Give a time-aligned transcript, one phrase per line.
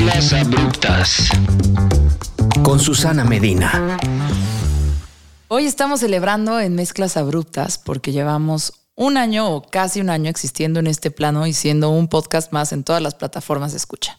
[0.00, 1.28] Mezclas abruptas.
[2.62, 3.98] Con Susana Medina.
[5.48, 10.80] Hoy estamos celebrando en Mezclas Abruptas porque llevamos un año o casi un año existiendo
[10.80, 14.18] en este plano y siendo un podcast más en todas las plataformas de escucha.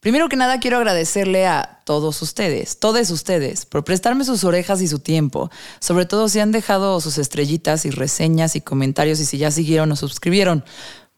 [0.00, 4.88] Primero que nada, quiero agradecerle a todos ustedes, todos ustedes, por prestarme sus orejas y
[4.88, 5.50] su tiempo,
[5.80, 9.92] sobre todo si han dejado sus estrellitas y reseñas y comentarios y si ya siguieron
[9.92, 10.64] o suscribieron,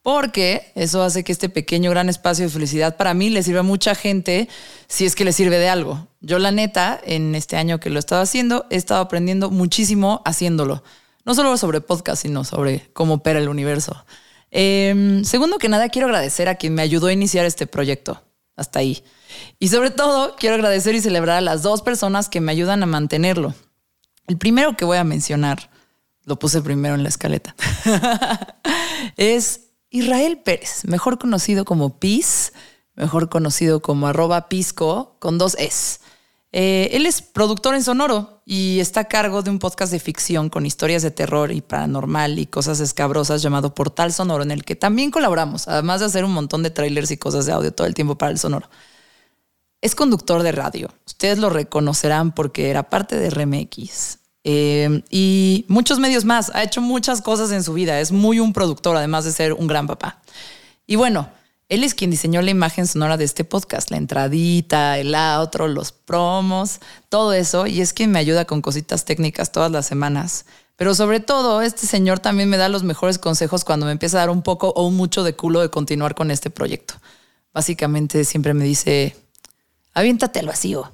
[0.03, 3.65] porque eso hace que este pequeño gran espacio de felicidad para mí le sirva a
[3.65, 4.49] mucha gente
[4.87, 6.09] si es que le sirve de algo.
[6.21, 10.23] Yo la neta, en este año que lo he estado haciendo, he estado aprendiendo muchísimo
[10.25, 10.83] haciéndolo.
[11.25, 14.05] No solo sobre podcast, sino sobre cómo opera el universo.
[14.51, 18.23] Em, segundo que nada, quiero agradecer a quien me ayudó a iniciar este proyecto
[18.57, 19.03] hasta ahí.
[19.59, 22.87] Y sobre todo, quiero agradecer y celebrar a las dos personas que me ayudan a
[22.87, 23.55] mantenerlo.
[24.27, 25.71] El primero que voy a mencionar,
[26.25, 27.55] lo puse primero en la escaleta,
[29.17, 32.53] es Israel Pérez, mejor conocido como PIS,
[32.95, 36.01] mejor conocido como arroba Pisco, con dos S.
[36.51, 40.49] Eh, él es productor en Sonoro y está a cargo de un podcast de ficción
[40.49, 44.75] con historias de terror y paranormal y cosas escabrosas llamado Portal Sonoro, en el que
[44.75, 47.95] también colaboramos, además de hacer un montón de trailers y cosas de audio todo el
[47.95, 48.69] tiempo para el Sonoro.
[49.81, 50.89] Es conductor de radio.
[51.07, 54.18] Ustedes lo reconocerán porque era parte de RMX.
[54.45, 56.51] Eh, y muchos medios más.
[56.55, 58.01] Ha hecho muchas cosas en su vida.
[58.01, 60.21] Es muy un productor, además de ser un gran papá.
[60.87, 61.29] Y bueno,
[61.69, 65.93] él es quien diseñó la imagen sonora de este podcast, la entradita, el outro, los
[65.93, 70.47] promos, todo eso, y es quien me ayuda con cositas técnicas todas las semanas.
[70.77, 74.21] Pero sobre todo, este señor también me da los mejores consejos cuando me empieza a
[74.21, 76.95] dar un poco o mucho de culo de continuar con este proyecto.
[77.53, 79.15] Básicamente siempre me dice,
[79.93, 80.93] aviéntate al vacío.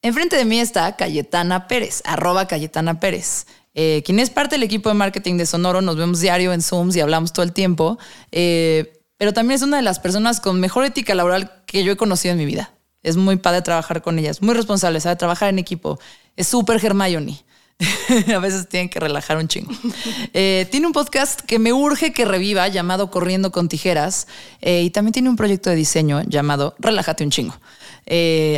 [0.00, 3.46] Enfrente de mí está Cayetana Pérez, arroba Cayetana Pérez.
[3.74, 6.94] Eh, quien es parte del equipo de marketing de Sonoro, nos vemos diario en Zooms
[6.94, 7.98] y hablamos todo el tiempo,
[8.30, 11.96] eh, pero también es una de las personas con mejor ética laboral que yo he
[11.96, 12.72] conocido en mi vida.
[13.02, 15.98] Es muy padre trabajar con ella, es muy responsable, sabe trabajar en equipo,
[16.36, 17.44] es súper Hermione.
[18.34, 19.72] a veces tienen que relajar un chingo.
[20.32, 24.28] Eh, tiene un podcast que me urge que reviva llamado Corriendo con Tijeras
[24.60, 27.54] y también tiene un proyecto de diseño llamado Relájate un chingo.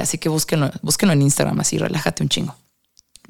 [0.00, 2.56] Así que búsquenlo, búsquenlo en Instagram así, Relájate un chingo.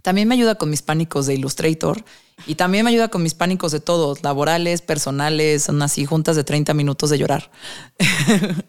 [0.03, 2.03] También me ayuda con mis pánicos de Illustrator
[2.47, 6.44] y también me ayuda con mis pánicos de todos, laborales, personales, son así juntas de
[6.44, 7.50] 30 minutos de llorar.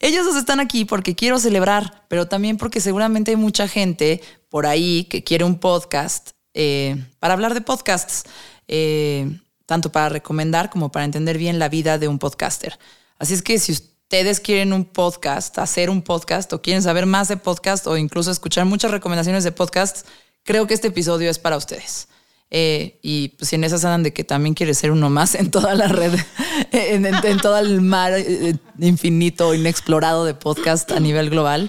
[0.00, 4.66] Ellos dos están aquí porque quiero celebrar, pero también porque seguramente hay mucha gente por
[4.66, 8.24] ahí que quiere un podcast eh, para hablar de podcasts,
[8.68, 12.78] eh, tanto para recomendar como para entender bien la vida de un podcaster.
[13.18, 17.06] Así es que si usted ustedes quieren un podcast, hacer un podcast o quieren saber
[17.06, 20.06] más de podcast o incluso escuchar muchas recomendaciones de podcast,
[20.44, 22.06] creo que este episodio es para ustedes.
[22.48, 25.50] Eh, y pues si en esas andan de que también quiere ser uno más en
[25.50, 26.14] toda la red,
[26.70, 31.68] en, todo el mar eh, infinito, inexplorado de podcast a nivel global,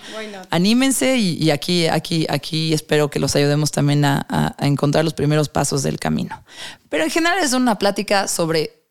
[0.52, 5.50] anímense y, aquí, aquí, aquí espero que los ayudemos también a, a encontrar los primeros
[5.50, 6.44] pasos del camino.
[6.90, 8.84] Pero en general es una plática sobre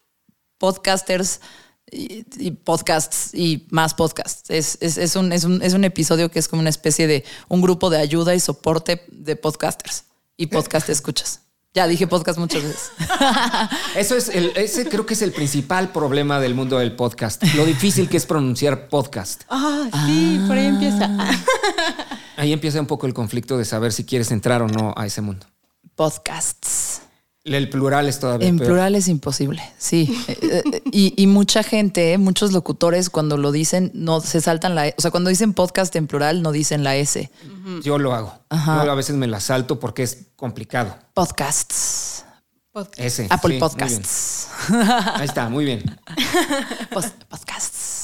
[0.58, 1.40] podcasters
[1.90, 4.50] y, podcasts y más podcasts.
[4.50, 7.62] Es, es, un, es, un, es, un, episodio que es como una especie de un
[7.62, 10.04] grupo de ayuda y soporte de podcasters
[10.36, 11.40] y podcast escuchas.
[11.74, 12.90] Ya dije podcast muchas veces.
[13.96, 17.42] Eso es el, ese creo que es el principal problema del mundo del podcast.
[17.54, 19.42] Lo difícil que es pronunciar podcast.
[19.50, 21.10] Ah, sí, por ahí empieza.
[22.38, 25.20] Ahí empieza un poco el conflicto de saber si quieres entrar o no a ese
[25.20, 25.46] mundo.
[25.94, 27.02] Podcasts.
[27.54, 28.48] El plural es todavía.
[28.48, 30.12] En plural es imposible, sí.
[30.28, 34.92] Eh, eh, y, mucha gente, muchos locutores, cuando lo dicen, no se saltan la.
[34.96, 37.30] O sea, cuando dicen podcast en plural, no dicen la S.
[37.82, 38.34] Yo lo hago.
[38.50, 40.96] Yo a veces me la salto porque es complicado.
[41.14, 42.24] Podcasts.
[42.96, 43.26] Ese.
[43.30, 44.48] Apple Podcasts.
[45.14, 45.82] Ahí está, muy bien.
[46.90, 47.95] podcasts.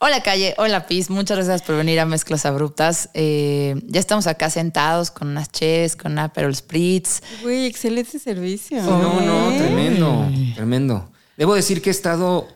[0.00, 3.10] Hola Calle, hola Pis, muchas gracias por venir a Mezclas Abruptas.
[3.14, 7.20] Eh, ya estamos acá sentados con unas ches, con Aperol Spritz.
[7.44, 8.80] Uy, excelente servicio.
[8.82, 11.10] no, no, tremendo, tremendo.
[11.36, 12.46] Debo decir que he estado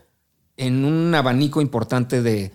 [0.56, 2.52] en un abanico importante de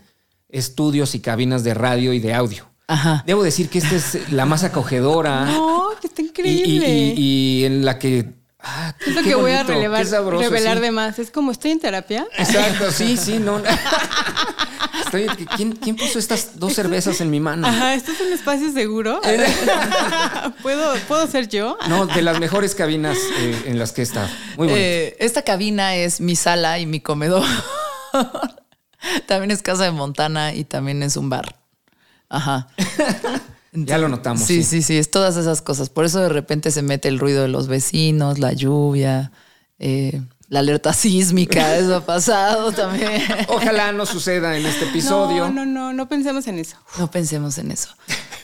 [0.48, 2.66] estudios y cabinas de radio y de audio.
[2.88, 3.24] Ajá.
[3.28, 5.46] Debo decir que esta es la más acogedora.
[5.46, 7.14] No, que está increíble.
[7.18, 8.37] y en la que
[8.70, 11.18] Ah, es lo que voy a relevar, revelar de más.
[11.20, 12.28] Es como estoy en terapia.
[12.38, 13.62] Exacto, sí, sí, no.
[15.56, 17.66] ¿quién, puso estas dos cervezas en mi mano?
[17.66, 19.22] Ajá, ¿esto es un espacio seguro?
[20.62, 21.78] ¿Puedo, ¿Puedo ser yo?
[21.88, 24.28] No, de las mejores cabinas eh, en las que he estado.
[24.58, 24.76] Muy bonito.
[24.78, 27.46] Eh, esta cabina es mi sala y mi comedor.
[29.28, 31.56] también es casa de Montana y también es un bar.
[32.28, 32.68] Ajá
[33.86, 34.44] ya lo notamos.
[34.44, 35.90] Sí, sí, sí, es todas esas cosas.
[35.90, 39.32] Por eso de repente se mete el ruido de los vecinos, la lluvia.
[39.80, 43.22] Eh, La alerta sísmica, eso ha pasado también.
[43.50, 45.50] Ojalá no suceda en este episodio.
[45.50, 46.78] No, no, no, no pensemos en eso.
[46.98, 47.90] No pensemos en eso.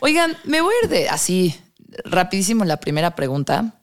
[0.02, 1.56] Oigan, me voy a ir de así,
[2.04, 3.80] rapidísimo la primera pregunta.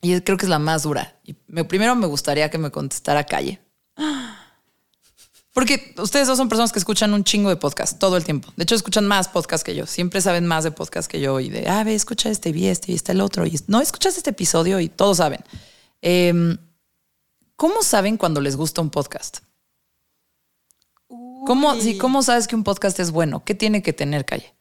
[0.00, 1.16] Y creo que es la más dura.
[1.24, 3.60] Y me, primero me gustaría que me contestara Calle.
[5.58, 8.52] Porque ustedes dos son personas que escuchan un chingo de podcast todo el tiempo.
[8.54, 9.86] De hecho, escuchan más podcast que yo.
[9.86, 11.40] Siempre saben más de podcast que yo.
[11.40, 13.44] Y de, ah, ve, escucha este, vi este y está el otro.
[13.44, 15.40] Y no, escuchas este episodio y todos saben.
[16.00, 16.58] Em,
[17.56, 19.38] ¿Cómo saben cuando les gusta un podcast?
[21.08, 23.42] ¿Cómo, sí, ¿Cómo sabes que un podcast es bueno?
[23.44, 24.54] ¿Qué tiene que tener, Calle?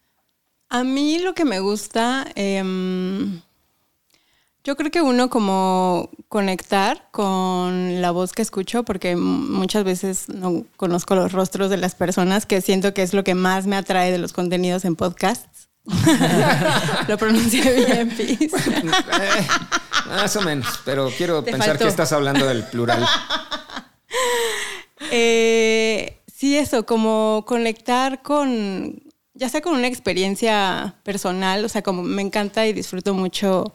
[0.67, 3.39] A mí lo que me gusta, em,
[4.67, 10.65] yo creo que uno como conectar con la voz que escucho, porque muchas veces no
[10.75, 14.11] conozco los rostros de las personas, que siento que es lo que más me atrae
[14.11, 15.69] de los contenidos en podcasts.
[17.07, 18.53] lo pronuncié bien, Pis.
[18.53, 19.47] Eh,
[20.07, 23.07] más o menos, pero quiero pensar que estás hablando del plural.
[25.11, 29.01] Eh, sí, eso, como conectar con,
[29.33, 33.73] ya sea con una experiencia personal, o sea, como me encanta y disfruto mucho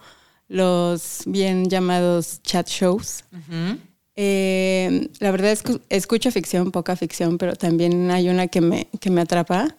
[0.52, 3.25] los bien llamados chat shows.
[4.14, 8.88] Eh, la verdad es que escucho ficción, poca ficción, pero también hay una que me,
[9.00, 9.75] que me atrapa.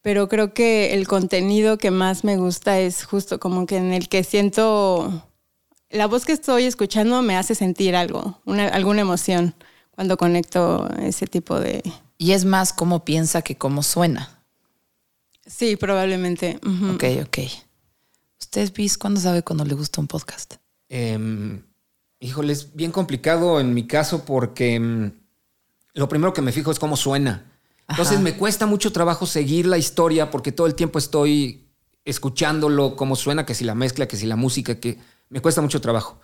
[0.00, 4.08] Pero creo que el contenido que más me gusta es justo como que en el
[4.08, 5.28] que siento
[5.90, 9.54] la voz que estoy escuchando me hace sentir algo, una, alguna emoción
[9.92, 11.82] cuando conecto ese tipo de...
[12.18, 14.42] Y es más cómo piensa que cómo suena.
[15.46, 16.58] Sí, probablemente.
[16.94, 17.38] Ok, ok.
[18.56, 20.54] ¿Usted, Bis, cuándo sabe cuando le gusta un podcast?
[20.88, 21.60] Eh,
[22.20, 25.10] híjole, es bien complicado en mi caso porque em,
[25.92, 27.50] lo primero que me fijo es cómo suena.
[27.88, 31.66] Entonces me cuesta mucho trabajo seguir la historia porque todo el tiempo estoy
[32.04, 34.98] escuchándolo, cómo suena, que si la mezcla, que si la música, que
[35.30, 36.20] me cuesta mucho trabajo.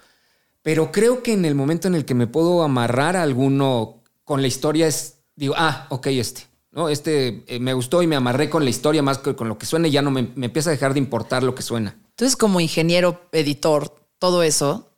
[0.63, 4.41] Pero creo que en el momento en el que me puedo amarrar a alguno con
[4.41, 6.43] la historia es, digo, ah, ok, este.
[6.71, 6.91] ¿no?
[6.91, 9.67] Este eh, me gustó y me amarré con la historia más que con lo que
[9.67, 11.97] suena y ya no me, me empieza a dejar de importar lo que suena.
[12.11, 14.91] Entonces, como ingeniero, editor, todo eso,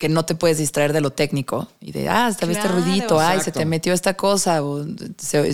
[0.00, 3.40] que no te puedes distraer de lo técnico y de, ah, estaba este ruidito, ay,
[3.42, 4.82] se te metió esta cosa, o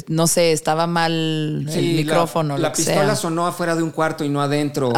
[0.07, 2.57] no sé, estaba mal el micrófono.
[2.57, 4.93] La, pistola sonó afuera de un cuarto y no adentro.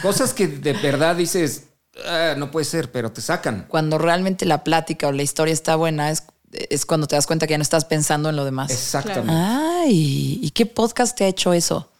[0.00, 1.64] cosas que de verdad dices,
[2.06, 3.66] ah, no puede ser, pero te sacan.
[3.68, 7.46] Cuando realmente la plática o la historia está buena, es, es cuando te das cuenta
[7.46, 8.70] que ya no estás pensando en lo demás.
[8.70, 9.34] Exactamente.
[9.34, 11.91] Ay, ¿y qué podcast te ha hecho eso?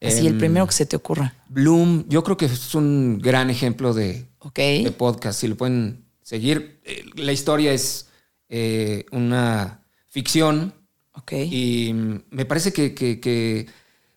[0.00, 1.34] Así, el primero que se te ocurra.
[1.48, 5.40] Bloom, yo creo que es un gran ejemplo de, de podcast.
[5.40, 6.80] Si lo pueden seguir.
[6.84, 8.08] Eh, la historia es
[8.48, 10.72] eh, una ficción.
[11.14, 11.32] Ok.
[11.32, 11.92] Y
[12.30, 13.66] me parece que,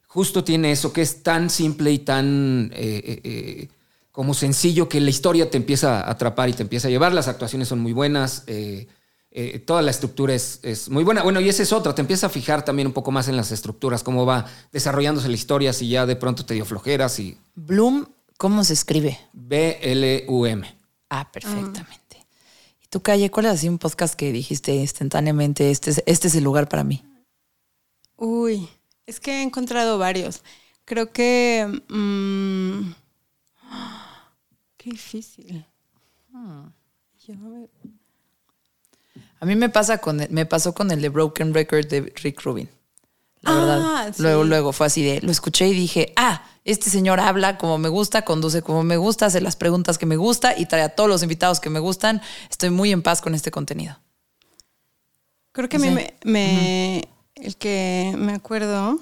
[0.06, 3.68] justo tiene eso, que es tan simple y tan eh,
[4.12, 7.12] como sencillo que la historia te empieza a atrapar y te empieza a llevar.
[7.12, 8.46] Las actuaciones son muy buenas.
[9.66, 11.24] Toda la estructura es, es, muy buena.
[11.24, 13.52] Bueno, y esa es otra, te empieza a fijar también un poco más en las
[13.52, 17.38] estructuras, cómo va desarrollándose la historia, si ya de pronto te dio flojeras y...
[17.56, 18.08] Bloom,
[18.38, 19.18] ¿cómo se escribe?
[19.32, 20.76] B-L-U-M.
[21.10, 22.26] Ah, perfectamente.
[22.84, 26.36] ¿Y tu calle, cuál es así un podcast que dijiste instantáneamente, este es, este es
[26.36, 27.04] el lugar para mí?
[28.18, 28.68] Uy,
[29.06, 30.44] es que he encontrado varios.
[30.84, 31.82] Creo que...
[31.88, 32.92] Mm,
[34.78, 35.66] qué difícil.
[36.32, 36.68] Hmm.
[39.42, 42.70] A mí me pasa con me pasó con el de Broken Record de Rick Rubin.
[43.42, 43.80] La verdad.
[43.82, 47.80] Ah, luego, luego fue así de, lo escuché y dije, ah, este señor habla como
[47.80, 50.90] me gusta, conduce como me gusta, hace las preguntas que me gusta y trae a
[50.90, 52.22] todos los invitados que me gustan.
[52.52, 53.98] Estoy muy en paz con este contenido.
[55.54, 55.90] Creo que a mí
[56.24, 59.00] me, el que me acuerdo.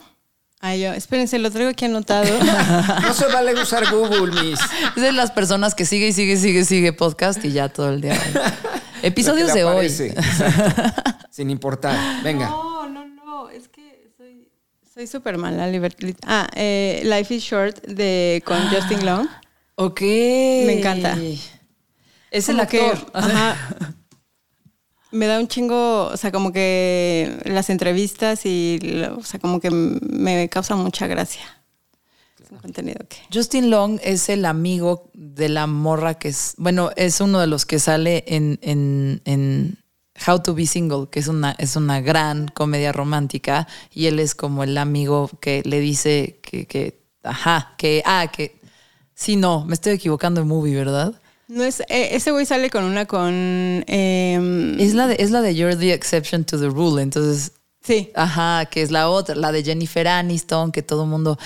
[0.61, 2.27] Ay, yo, espérense, lo traigo aquí anotado.
[3.01, 4.59] no se vale usar Google, Miss.
[4.95, 7.99] Es de las personas que sigue y sigue, sigue, sigue podcast y ya todo el
[7.99, 8.17] día.
[9.01, 9.89] Episodios de hoy.
[11.31, 12.23] Sin importar.
[12.23, 12.53] Venga.
[14.93, 16.13] Soy súper mala, Liberty.
[16.25, 19.27] Ah, eh, Life is Short de con ah, Justin Long.
[19.75, 20.01] Ok.
[20.01, 21.17] Me encanta.
[22.31, 22.97] Es el actor.
[23.13, 23.55] ajá,
[25.11, 28.79] me da un chingo, o sea, como que las entrevistas y,
[29.17, 31.58] o sea, como que me causa mucha gracia.
[32.49, 33.17] Es un contenido que...
[33.31, 37.67] Justin Long es el amigo de la morra que es, bueno, es uno de los
[37.67, 39.77] que sale en, en, en
[40.27, 44.33] How to Be Single, que es una, es una gran comedia romántica, y él es
[44.33, 48.59] como el amigo que le dice que, que ajá, que, ah, que,
[49.13, 51.13] sí, no, me estoy equivocando en movie, ¿verdad?
[51.47, 53.83] No es, eh, ese güey sale con una con...
[53.87, 57.51] Em, es, la de, es la de You're the Exception to the Rule, entonces...
[57.81, 58.11] Sí.
[58.13, 61.37] Ajá, que es la otra, la de Jennifer Aniston, que todo el mundo...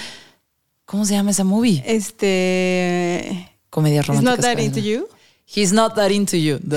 [0.93, 1.81] ¿Cómo se llama esa movie?
[1.87, 3.49] Este...
[3.71, 4.35] Comedia romántica.
[4.35, 5.07] It's not that into you.
[5.43, 6.59] He's not that into you.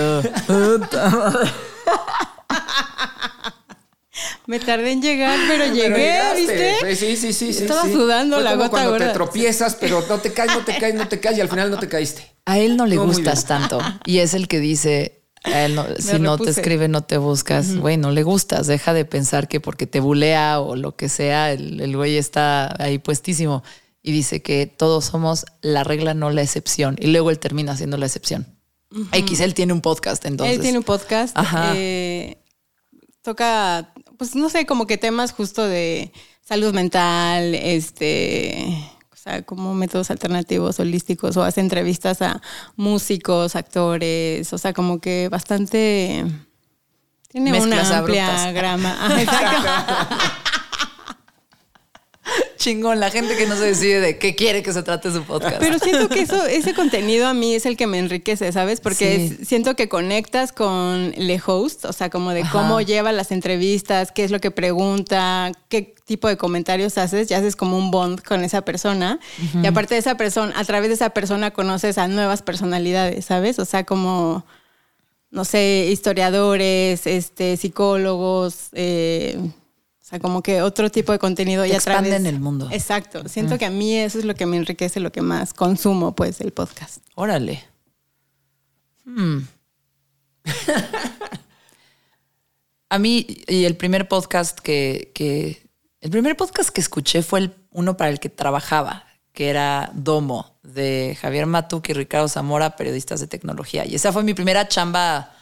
[4.46, 6.40] Me tardé en llegar, pero Pero llegué, llegaste.
[6.40, 6.75] ¿viste?
[6.80, 7.64] Pues sí, sí, sí, sí.
[7.64, 7.92] Estaba sí.
[7.92, 9.08] sudando Fue la como gota cuando gorda.
[9.08, 11.70] te tropiezas, pero no te caes, no te caes, no te caes y al final
[11.70, 12.26] no te caíste.
[12.46, 13.78] A él no le gustas tanto.
[14.06, 17.76] Y es el que dice, a él no- si no te escribe, no te buscas.
[17.76, 18.66] Güey, no le gustas.
[18.66, 22.82] Deja de pensar que porque te bulea o lo que sea, el, el güey está
[22.82, 23.62] ahí puestísimo.
[24.07, 26.95] Y dice que todos somos la regla, no la excepción.
[27.01, 28.47] Y luego él termina siendo la excepción.
[29.11, 30.55] X, él tiene un podcast entonces.
[30.55, 31.37] Él tiene un podcast.
[31.37, 31.73] Ajá.
[31.75, 32.39] eh,
[33.23, 38.65] toca, pues no sé, como que temas justo de salud mental, este,
[39.13, 42.41] o sea, como métodos alternativos, holísticos, o hace entrevistas a
[42.77, 46.25] músicos, actores, o sea, como que bastante.
[47.27, 48.55] Tiene Mezclas una amplia abruptas.
[48.55, 49.17] grama.
[49.21, 50.17] Exacto.
[52.56, 55.56] Chingón, la gente que no se decide de qué quiere que se trate su podcast.
[55.59, 58.80] Pero siento que eso, ese contenido a mí es el que me enriquece, ¿sabes?
[58.80, 59.37] Porque Sí.
[59.42, 62.52] es- siento que conectas con el host, o sea, como de Ajá.
[62.52, 67.38] cómo lleva las entrevistas, qué es lo que pregunta, qué tipo de comentarios haces, ya
[67.38, 69.18] haces como un bond con esa persona.
[69.62, 73.59] Y aparte de esa persona, a través de esa persona conoces a nuevas personalidades, ¿sabes?
[73.59, 74.47] O sea, como,
[75.30, 79.38] no sé, historiadores, este, psicólogos, eh,
[80.07, 81.65] o sea, como que otro tipo de contenido.
[81.65, 82.69] Te y a través- expanden el mundo.
[82.71, 83.29] Exacto.
[83.29, 86.41] Siento que a mí eso es lo que me enriquece, lo que más consumo, pues,
[86.41, 86.99] el podcast.
[87.17, 87.65] Órale.
[89.05, 89.39] Hmm.
[92.89, 95.69] A mí, y el primer podcast que, que-
[96.01, 100.57] El primer podcast que escuché fue el, uno para el que trabajaba, que era Domo,
[100.63, 103.85] de Javier Matuk y Ricardo Zamora, periodistas de tecnología.
[103.85, 105.35] Y esa fue mi primera chamba,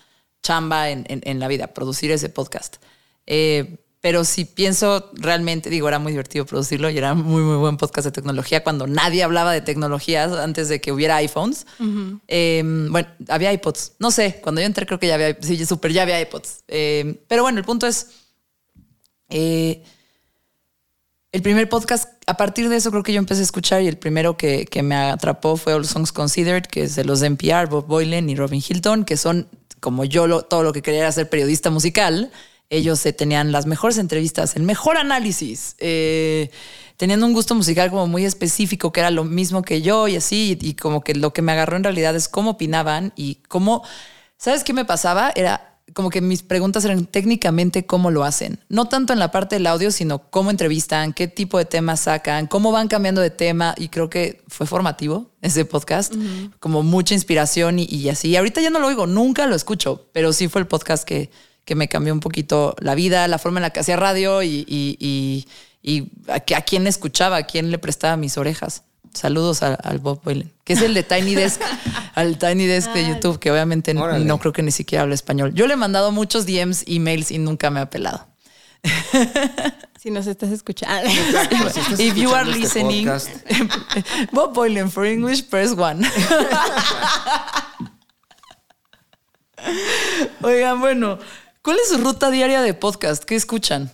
[0.43, 2.77] chamba en, en- en la vida, producir ese podcast.
[3.27, 7.79] Eh, pero si pienso realmente, digo, era muy divertido producirlo y era muy, muy buen
[7.79, 11.65] podcast de tecnología cuando nadie hablaba de tecnologías antes de que hubiera iPhones.
[12.29, 13.93] Eh, bueno, había iPods.
[13.99, 16.65] No sé, cuando yo entré creo que ya había, sí, súper, ya había iPods.
[16.69, 18.09] Eh, pero bueno, el punto es,
[19.31, 19.83] eh,
[21.33, 23.97] el primer podcast, a partir de eso creo que yo empecé a escuchar y el
[23.97, 27.69] primero que, que me atrapó fue All Songs Considered, que es de los de NPR,
[27.71, 29.49] Bob Boylan y Robin Hilton, que son
[29.81, 32.31] como yo lo- todo lo que quería era ser periodista musical.
[32.75, 36.51] Ellos eh, tenían las mejores entrevistas, el mejor análisis, eh,
[36.97, 40.59] teniendo un gusto musical como muy específico, que era lo mismo que yo y así,
[40.61, 43.83] y, y como que lo que me agarró en realidad es cómo opinaban y cómo,
[44.37, 45.33] ¿sabes qué me pasaba?
[45.35, 48.59] Era como que mis preguntas eran técnicamente cómo lo hacen.
[48.69, 52.47] No tanto en la parte del audio, sino cómo entrevistan, qué tipo de temas sacan,
[52.47, 53.75] cómo van cambiando de tema.
[53.77, 56.13] Y creo que fue formativo ese podcast,
[56.59, 58.35] como mucha inspiración y, y así.
[58.37, 61.31] Ahorita ya no lo oigo, nunca lo escucho, pero sí fue el podcast que,
[61.65, 64.65] que me cambió un poquito la vida, la forma en la que hacía radio y,
[64.69, 65.47] y, y-
[65.87, 68.83] y a, quién escuchaba, a quién le prestaba mis orejas.
[69.13, 71.61] Saludos a- al Bob Boylan, que es el de Tiny Desk,
[72.15, 74.25] al Tiny Desk de YouTube, que obviamente Órale.
[74.25, 75.53] no creo que ni siquiera habla español.
[75.55, 78.27] Yo le he mandado muchos DMs, emails y nunca me ha pelado.
[80.05, 81.09] Si nos estás escuchando.
[81.09, 85.71] Exacto, si estás If you are escuchando este listening, podcast, Bob Boylan for English, press
[85.75, 86.07] one.
[90.43, 91.19] Oigan, bueno,
[91.65, 93.25] ¿cuál es su ruta diaria de podcast?
[93.25, 93.91] ¿Qué escuchan?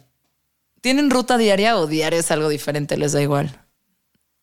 [0.81, 2.97] ¿Tienen ruta diaria o diaria es algo diferente?
[2.97, 3.65] ¿Les da igual?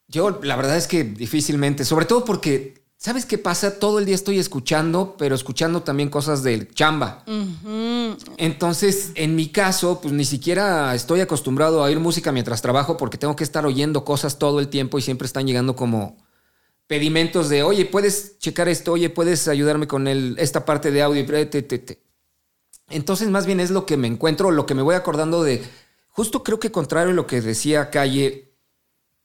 [0.08, 3.80] Yo, la verdad es que difícilmente, sobre todo porque, ¿sabes qué pasa?
[3.80, 7.26] Todo el día estoy escuchando, pero escuchando también cosas del chamba.
[8.38, 13.18] Entonces, en mi caso, pues ni siquiera estoy acostumbrado a oír música mientras trabajo porque
[13.18, 16.16] tengo que estar oyendo cosas todo el tiempo y siempre están llegando como
[16.88, 21.26] pedimentos de, oye, puedes checar esto, oye, puedes ayudarme con el, esta parte de audio.
[21.26, 22.07] Te, te, te, te.
[22.89, 25.63] Entonces, más bien es lo que me encuentro, lo que me voy acordando de,
[26.08, 28.53] justo creo que contrario a lo que decía Calle,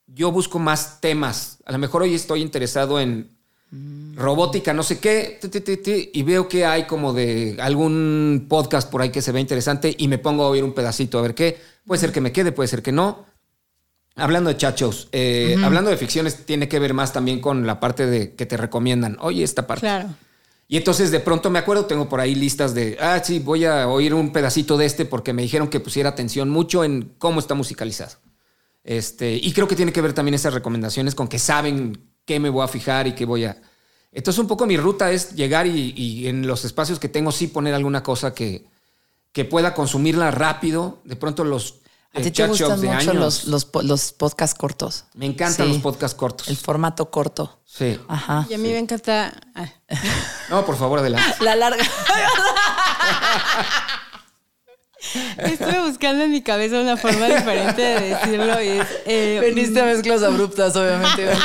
[0.07, 1.59] yo busco más temas.
[1.65, 3.29] A lo mejor hoy estoy interesado en
[4.15, 8.45] robótica, no sé qué, ti, ti, ti, ti, y veo que hay como de algún
[8.47, 11.23] podcast por ahí que se ve interesante y me pongo a oír un pedacito a
[11.23, 11.59] ver qué.
[11.85, 13.25] Puede ser que me quede, puede ser que no.
[14.15, 18.05] Hablando de chachos, eh, hablando de ficciones, tiene que ver más también con la parte
[18.05, 19.17] de que te recomiendan.
[19.19, 19.81] Oye, esta parte.
[19.81, 20.09] Claro.
[20.67, 23.87] Y entonces de pronto me acuerdo, tengo por ahí listas de, ah, sí, voy a
[23.87, 27.53] oír un pedacito de este porque me dijeron que pusiera atención mucho en cómo está
[27.53, 28.17] musicalizado.
[28.83, 32.49] Este, y creo que tiene que ver también esas recomendaciones con que saben qué me
[32.49, 33.61] voy a fijar y qué voy a...
[34.11, 37.73] Entonces un poco mi ruta es llegar y, en los espacios que tengo sí poner
[37.73, 38.65] alguna cosa que,
[39.31, 40.99] que pueda consumirla rápido.
[41.03, 41.82] De pronto los
[42.15, 45.05] A ti te gustan mucho los, los, los podcasts cortos.
[45.15, 45.73] Me encantan Sí.
[45.73, 46.47] los podcasts cortos.
[46.47, 47.59] El formato corto.
[47.65, 47.99] Sí.
[48.07, 48.45] Ajá.
[48.49, 49.33] Y a mí me encanta.
[49.55, 49.65] ah,
[50.49, 51.37] No, por favor, adelante.
[51.43, 51.83] La larga.
[55.39, 58.61] estuve buscando en mi cabeza una forma diferente de decirlo.
[58.61, 61.29] Y es, eh, Veniste a mezclas abruptas, obviamente.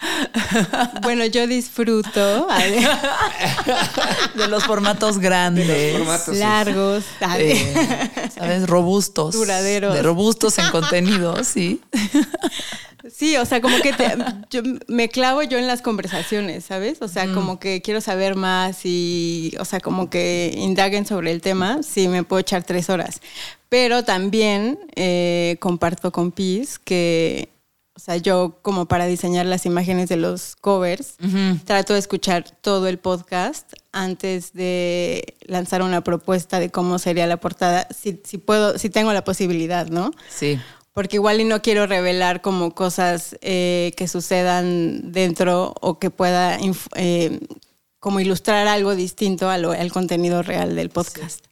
[1.02, 2.46] Bueno, yo disfruto
[4.34, 5.96] De los formatos grandes.
[5.96, 7.04] Formatos, largos,
[7.38, 8.66] eh, ¿Sabes?
[8.66, 9.34] Robustos.
[9.34, 9.94] Duraderos.
[9.94, 11.80] De robustos en contenido, sí.
[13.14, 14.14] Sí, o sea, como que te-
[14.50, 16.98] yo me clavo yo en las conversaciones, ¿sabes?
[17.00, 21.40] O sea, como que quiero saber más y, o sea, como que indaguen sobre el
[21.40, 23.20] tema, sí, me puedo echar tres horas.
[23.68, 27.48] Pero también eh, comparto con Piz que,
[28.00, 31.16] o sea, yo como para diseñar las imágenes de los covers,
[31.66, 37.36] trato de escuchar todo el podcast antes de lanzar una propuesta de cómo sería la
[37.36, 40.12] portada, si, si puedo, si tengo la posibilidad, ¿no?
[40.30, 40.58] Sí.
[40.94, 46.58] Porque igual y no quiero revelar como cosas eh, que sucedan dentro o que pueda
[46.96, 47.38] eh,
[47.98, 51.44] como ilustrar algo distinto a lo- al contenido real del podcast.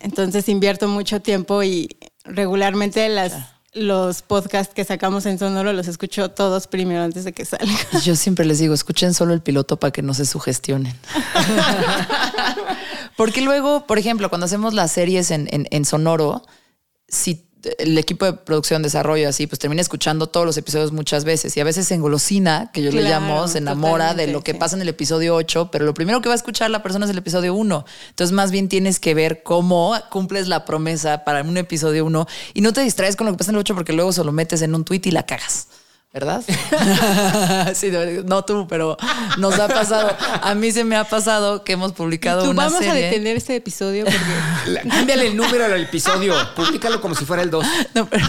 [0.00, 1.88] Entonces invierto mucho tiempo y
[2.24, 3.32] regularmente las,
[3.74, 7.74] los podcasts que sacamos en Sonoro los escucho todos primero antes de que salgan.
[7.92, 10.94] Y Yo siempre les digo, escuchen solo el piloto para que no se sugestionen.
[13.16, 16.42] Porque luego, por ejemplo, cuando hacemos las series en, en- en Sonoro,
[17.08, 17.46] si
[17.78, 21.60] el equipo de producción, desarrollo, así, pues termina escuchando todos los episodios muchas veces y
[21.60, 24.82] a veces se engolosina, que yo le llamo, se enamora de lo que pasa en
[24.82, 27.54] el episodio 8, pero lo primero que va a escuchar la persona es el episodio
[27.54, 27.84] 1.
[28.10, 32.60] Entonces, más bien tienes que ver cómo cumples la promesa para un episodio 1 y
[32.60, 34.62] no te distraes con lo que pasa en el 8 porque luego se lo metes
[34.62, 35.68] en un tweet y la cagas.
[36.12, 36.44] ¿Verdad?
[37.74, 38.98] sí, de- no tú, pero
[39.38, 40.14] nos ha pasado.
[40.42, 43.56] A mí se me ha pasado que hemos publicado Tú una vamos a detener este
[43.56, 46.34] episodio porque Cámbiale el número al episodio.
[46.54, 47.66] Públicalo como si fuera el 2.
[47.94, 48.26] No, pero-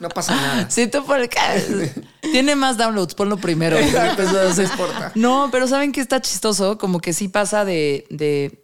[0.00, 0.68] No pasa nada.
[0.70, 1.18] Sí, tú por
[2.20, 3.78] Tiene más downloads, ponlo primero.
[3.78, 5.12] Exacto, Pues, o sea, no importa.
[5.14, 6.76] No, pero ¿saben qué está chistoso?
[6.76, 8.61] Como que sí pasa de, de-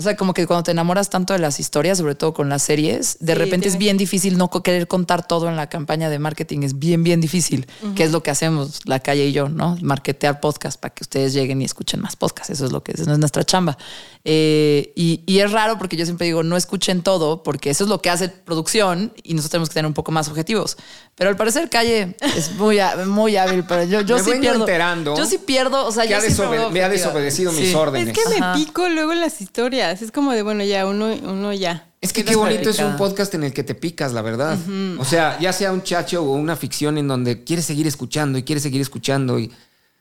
[0.00, 2.62] O sea, como que cuando te enamoras tanto de las historias, sobre todo con las
[2.62, 6.20] series, de Sí, repente es bien difícil no querer contar todo en la campaña de
[6.20, 6.60] marketing.
[6.62, 7.66] Es bien, bien difícil.
[7.96, 9.76] Que es lo que hacemos la calle y yo, ¿no?
[9.82, 12.50] Marketear podcast para que ustedes lleguen y escuchen más podcasts.
[12.50, 13.76] Eso es lo que es, no es nuestra chamba.
[14.24, 17.90] Eh, y, y es raro porque yo siempre digo, no escuchen todo, porque eso es
[17.90, 20.76] lo que hace producción y nosotros tenemos que tener un poco más objetivos.
[21.18, 24.60] Pero al parecer Calle es muy, muy hábil, pero yo, yo Me sí vengo pierdo.
[24.60, 27.74] enterando yo sí pierdo, o sea, yo voy me ha desobedecido mis Sí.
[27.74, 28.16] órdenes.
[28.16, 30.00] es que me pico luego en las historias.
[30.00, 31.84] Es como de, bueno, ya, uno, uno ya.
[32.00, 34.56] Es que qué bonito es un podcast en el que te picas, la verdad.
[34.98, 38.44] O sea, ya sea un chacho o una ficción en donde quieres seguir escuchando y
[38.44, 39.50] quieres seguir escuchando y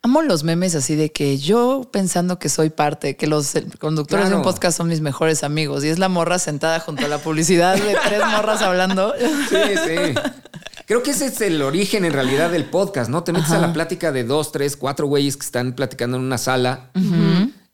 [0.04, 4.36] Amo los memes así de que yo pensando que soy parte, que los conductores de
[4.36, 7.76] un podcast son mis mejores amigos y es la morra sentada junto a la publicidad
[7.76, 9.14] de tres morras hablando.
[9.50, 10.14] Sí, sí.
[10.86, 13.24] Creo que ese es el origen en realidad del podcast, ¿no?
[13.24, 16.38] Te metes a la plática de dos, tres, cuatro güeyes que están platicando en una
[16.38, 16.92] sala.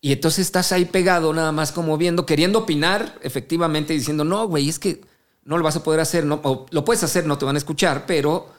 [0.01, 4.69] Y entonces estás ahí pegado nada más como viendo, queriendo opinar efectivamente diciendo, no, güey,
[4.69, 5.01] es que
[5.45, 7.59] no lo vas a poder hacer, no, o lo puedes hacer, no te van a
[7.59, 8.52] escuchar, pero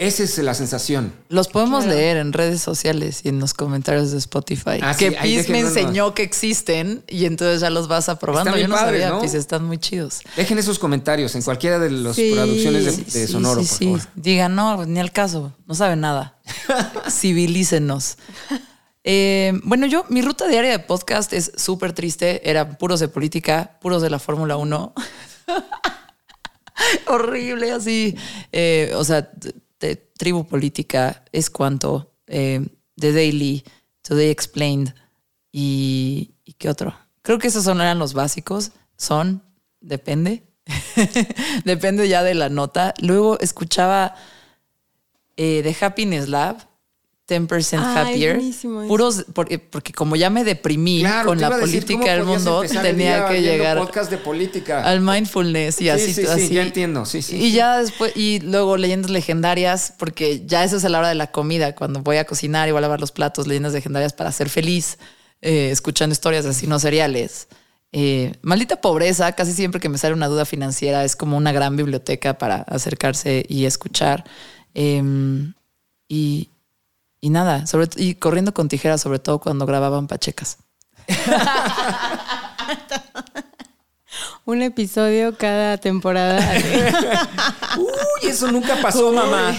[0.00, 1.12] esa es la sensación.
[1.28, 4.80] Los podemos leer en redes sociales y en los comentarios de Spotify.
[4.80, 8.56] Ah, que Piz me enseñó que existen y entonces ya los vas aprobando.
[8.56, 9.20] Yo no padres, sabía, ¿no?
[9.20, 10.20] Piz, están muy chidos.
[10.36, 12.32] Dejen esos comentarios en cualquiera de las Sí.
[12.34, 13.84] producciones de, de sí, Sonoro, sí, por sí.
[13.84, 14.00] favor.
[14.14, 16.38] Digan, no, ni al caso, no saben nada.
[17.10, 18.16] Civilícenos.
[19.04, 22.48] Eh, bueno, yo, mi ruta diaria de podcast es súper triste.
[22.48, 24.94] Era puros de política, puros de la Fórmula 1.
[27.06, 28.16] Horrible, así.
[28.52, 29.30] Eh, o sea,
[30.20, 32.60] tribu política, es cuanto, eh,
[32.98, 33.64] The Daily,
[34.02, 34.94] Today Explained
[35.50, 36.94] y, y qué otro.
[37.22, 38.72] Creo que esos son, eran los básicos.
[38.98, 39.42] Son,
[39.80, 40.44] depende.
[41.64, 42.92] depende ya de la nota.
[43.00, 44.14] Luego escuchaba
[45.38, 46.68] eh, The Happiness Lab,
[47.30, 48.36] 10% Ay, Happier.
[48.36, 48.86] buenísimo.
[48.88, 52.14] Puros, porque, porque como ya me deprimí Claro, con la iba a decir, ¿cómo política
[52.16, 54.82] del mundo, tenía que llegar podcast de política.
[54.84, 56.12] al mindfulness y Sí, así.
[56.14, 56.48] sí, sí, así.
[56.54, 57.52] ya entiendo, sí, sí, Y sí.
[57.52, 61.30] ya después, y luego leyendas legendarias, porque ya eso es a la hora de la
[61.30, 64.48] comida, cuando voy a cocinar y voy a lavar los platos, leyendas legendarias para ser
[64.48, 64.98] feliz,
[65.42, 67.48] eh, escuchando historias de asesinos seriales.
[67.92, 71.74] Eh, maldita pobreza, casi siempre que me sale una duda financiera, es como una gran
[71.76, 74.24] biblioteca para acercarse y escuchar.
[74.74, 75.54] Em,
[76.08, 76.50] y,
[77.20, 80.58] y nada, sobre, y corriendo con tijeras, sobre todo cuando grababan pachecas.
[84.44, 86.40] Un episodio cada temporada.
[87.78, 89.56] Uy, eso nunca pasó, mamá.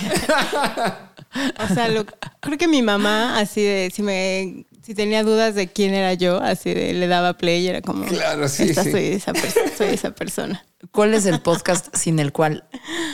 [1.69, 2.05] O sea, lo-
[2.41, 6.41] creo que mi mamá, así de, si me, si tenía dudas de quién era yo,
[6.41, 8.91] así de, le daba play y era como, Claro, sí, esta sí.
[8.91, 10.65] soy esa, pers- soy esa persona.
[10.91, 12.65] ¿Cuál es el podcast sin el cual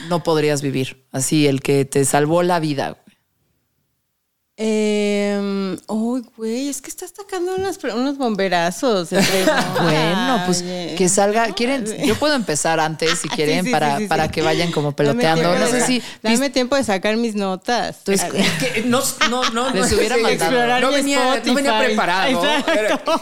[0.09, 1.05] no podrías vivir?
[1.11, 2.97] Así, el que te salvó la vida.
[4.59, 9.09] Eh, uy, güey, es que estás sacando unas, unos bomberazos.
[9.81, 10.95] Bueno, pues Oye.
[10.97, 11.53] que salga.
[11.53, 11.85] ¿Quieren?
[12.03, 14.31] Yo puedo empezar antes si quieren Sí, sí, para, sí, sí, para sí.
[14.31, 15.57] que vayan como peloteando.
[15.59, 16.01] No sé si.
[16.23, 17.97] Dame tiempo de sacar mis notas.
[18.07, 18.41] Es- A ver.
[18.41, 20.81] Es que no, no, no, Les no, hubiera sí, mandado.
[20.81, 22.43] No venía, no venía preparado.
[22.43, 23.21] Exacto.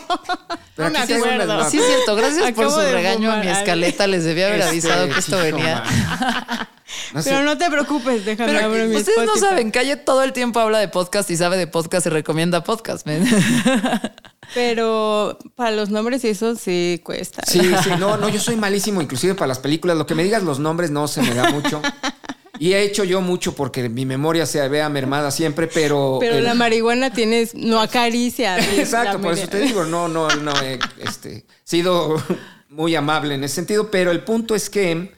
[0.76, 1.70] Pero No aquí me acuerdo.
[1.70, 2.16] Sí, es cierto.
[2.16, 4.08] Gracias por su regaño a mi escaleta.
[4.08, 5.84] Les debía haber Este, avisado que esto venía.
[7.14, 7.16] Man.
[7.16, 7.30] No sé.
[7.30, 10.60] Pero no te preocupes, déjame Pero abrir mi ustedes no saben, Calle todo el tiempo
[10.60, 13.08] habla de podcast y sabe de podcast y recomienda podcast.
[14.54, 17.44] Pero para los nombres y eso sí cuesta.
[17.48, 19.98] Sí, sí, no, no, yo soy malísimo, inclusive para las películas.
[19.98, 21.82] Lo que me digas los nombres no se me da mucho.
[22.60, 26.18] Y he hecho yo mucho porque mi memoria se vea mermada siempre, pero.
[26.20, 28.58] Pero el- la marihuana tienes, no acaricia.
[28.78, 32.16] Exacto, por eso te digo, no, no, no he este, sido
[32.70, 35.14] muy amable en ese sentido, pero el punto es que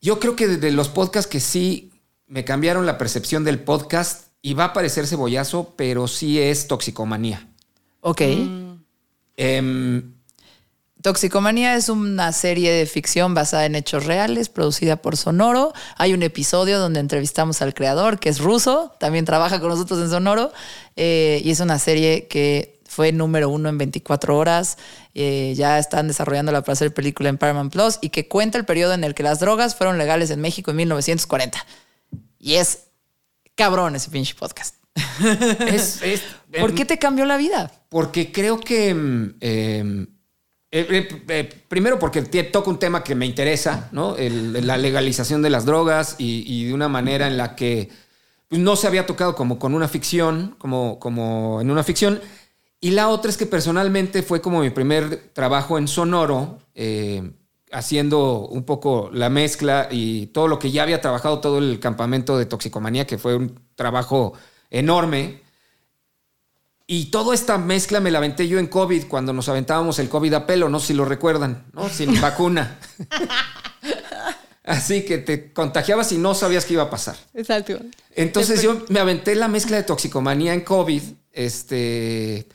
[0.00, 1.92] yo creo que de los podcasts que sí
[2.26, 7.46] me cambiaron la percepción del podcast, y va a parecer cebollazo, pero sí es toxicomanía.
[8.00, 8.22] ok.
[9.36, 10.12] Em,
[11.02, 15.72] Toxicomanía es una serie de ficción basada en hechos reales, producida por Sonoro.
[15.96, 20.10] Hay un episodio donde entrevistamos al creador, que es ruso, también trabaja con nosotros en
[20.10, 20.52] Sonoro,
[20.96, 24.76] eh, y es una serie que fue número uno en 24 horas.
[25.14, 28.94] eh, ya están desarrollándola para hacer película en Paramount Plus y que cuenta el periodo
[28.94, 31.64] en el que las drogas fueron legales en México en 1940.
[32.40, 32.88] Y es
[33.54, 34.74] cabrón ese pinche podcast.
[35.68, 36.22] es, es-
[36.58, 37.70] ¿Por em, qué te cambió la vida?
[37.88, 38.92] Porque creo que.
[38.92, 40.06] mm, eh,
[40.72, 44.16] eh, eh, primero porque toca un tema que me interesa, ¿no?
[44.16, 47.88] El- la legalización de las drogas y, y de una manera en la que
[48.48, 52.20] pues, no se había tocado como con una ficción, como, como en una ficción.
[52.80, 57.30] Y la otra es que personalmente fue como mi primer trabajo en Sonoro, eh,
[57.72, 62.38] haciendo un poco la mezcla y todo lo que ya había trabajado todo el campamento
[62.38, 64.32] de toxicomanía, que fue un trabajo
[64.70, 65.42] enorme.
[66.86, 70.34] Y toda esta mezcla me la aventé yo en COVID, cuando nos aventábamos el COVID
[70.34, 71.88] a pelo, no sé si lo recuerdan, ¿no?
[71.88, 72.78] Sin vacuna.
[74.64, 77.16] Así que te contagiabas y no sabías qué iba a pasar.
[77.34, 77.78] Exacto.
[78.14, 81.02] Entonces yo me aventé la mezcla de toxicomanía en COVID.
[81.32, 82.48] Este,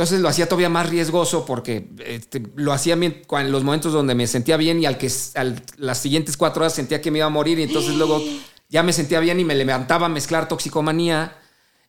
[0.00, 4.26] entonces lo hacía todavía más riesgoso porque este, lo hacía en los momentos donde me
[4.26, 7.30] sentía bien y al que al- las siguientes cuatro horas sentía que me iba a
[7.30, 8.18] morir y entonces luego
[8.70, 11.36] ya me sentía bien y me levantaba a mezclar toxicomanía.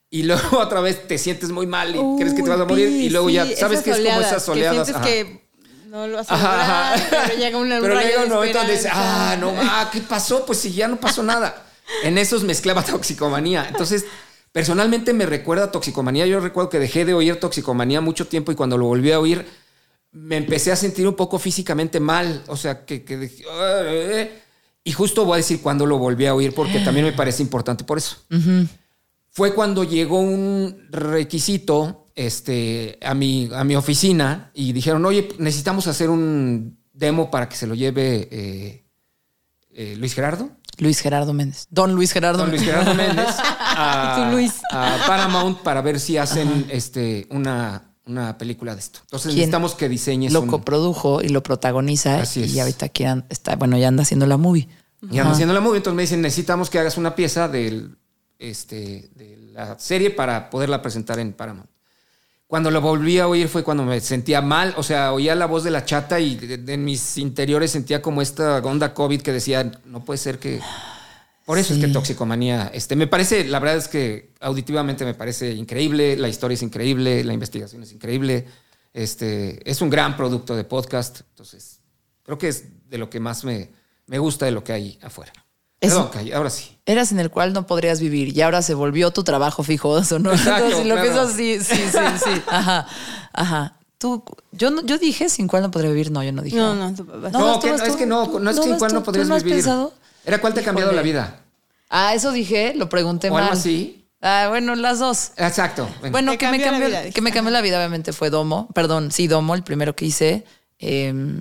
[0.09, 2.89] Y luego otra vez te sientes muy mal y crees que te vas a morir
[2.89, 4.87] y luego ya sabes que es como esas oleadas.
[4.89, 5.47] Que sientes que
[5.87, 7.07] no lo vas a Ajá, lograr, ajá.
[7.29, 9.31] pero llega una Pero rayo llega de un momento donde dice, esperanza.
[9.31, 10.45] ah, no, ah, ¿qué pasó?
[10.45, 11.65] Pues si ya no pasó nada.
[12.03, 13.65] En esos mezclaba toxicomanía.
[13.69, 14.03] Entonces,
[14.51, 16.25] personalmente me recuerda a toxicomanía.
[16.25, 19.45] Yo recuerdo que dejé de oír toxicomanía mucho tiempo y cuando lo volví a oír,
[20.11, 22.43] me empecé a sentir un poco físicamente mal.
[22.47, 24.41] O sea, que, que dije, "Ah, eh".
[24.83, 27.83] y justo voy a decir cuándo lo volví a oír porque también me parece importante
[27.83, 28.17] por eso.
[29.29, 35.87] Fue cuando llegó un requisito este, a, mi, a mi oficina y dijeron, oye, necesitamos
[35.87, 38.83] hacer un demo para que se lo lleve eh,
[39.71, 40.49] eh, Luis Gerardo.
[40.81, 41.67] Luis Gerardo Méndez.
[41.69, 42.75] Don Luis Gerardo Don Luis Méndez.
[42.83, 44.53] Gerardo Méndez a, Tú, Luis.
[44.71, 48.99] a Paramount para ver si hacen este, una, una película de esto.
[49.03, 52.19] Entonces ¿Quién necesitamos que diseñes Lo un- coprodujo y lo protagoniza.
[52.21, 52.53] Así es.
[52.53, 54.67] Y ahorita quieran, está, bueno, ya anda haciendo la movie.
[55.09, 57.97] Y ando haciendo la movie, entonces me dicen, necesitamos que hagas una pieza del,
[58.39, 61.69] este, de la serie para poderla presentar en Paramount.
[62.51, 65.63] Cuando lo volví a oír fue cuando me sentía mal, o sea, oía la voz
[65.63, 66.37] de la chata y
[66.67, 70.59] en mis interiores sentía como esta onda COVID que decía, no puede ser que...
[71.45, 75.53] Por eso es que Toxicomanía, este, me parece, la verdad es que auditivamente me parece
[75.53, 78.45] increíble, la historia es increíble, la investigación es increíble,
[78.91, 81.79] este, es un gran producto de podcast, entonces
[82.21, 83.69] creo que es de lo que más me,
[84.07, 85.31] me gusta de lo que hay afuera.
[85.81, 86.77] Es- Perdón, Calle, ahora sí.
[86.85, 90.19] Eras en el cual no podrías vivir y ahora se volvió tu trabajo fijo, ¿eso
[90.19, 90.31] no?
[90.31, 91.11] Exacto, Entonces, si lo claro.
[91.11, 92.41] piensas, sí, sí, sí, sí.
[92.47, 92.87] Ajá,
[93.33, 93.77] ajá.
[93.97, 96.55] Tú, yo, no- yo dije sin cuál no podría vivir, no, yo no dije.
[96.57, 97.29] No, no, tu papá.
[97.29, 99.05] No, vas tú, que- vas es que no, no es No, igual tú, no ¿tú
[99.05, 99.57] podrías no has vivir.
[99.57, 99.93] pensado?
[100.25, 100.97] Era cuál te ha cambiado Híjole.
[100.97, 101.39] la vida.
[101.89, 103.43] Ah, eso dije, lo pregunté O mal.
[103.43, 104.05] algo así.
[104.21, 105.31] Ah, bueno, las dos.
[105.37, 105.89] Exacto.
[106.11, 108.67] Bueno, que me, cambió vida, que me cambió la vida, obviamente, fue Domo.
[108.73, 110.45] Perdón, sí, Domo, el primero que hice.
[110.79, 111.39] Eh,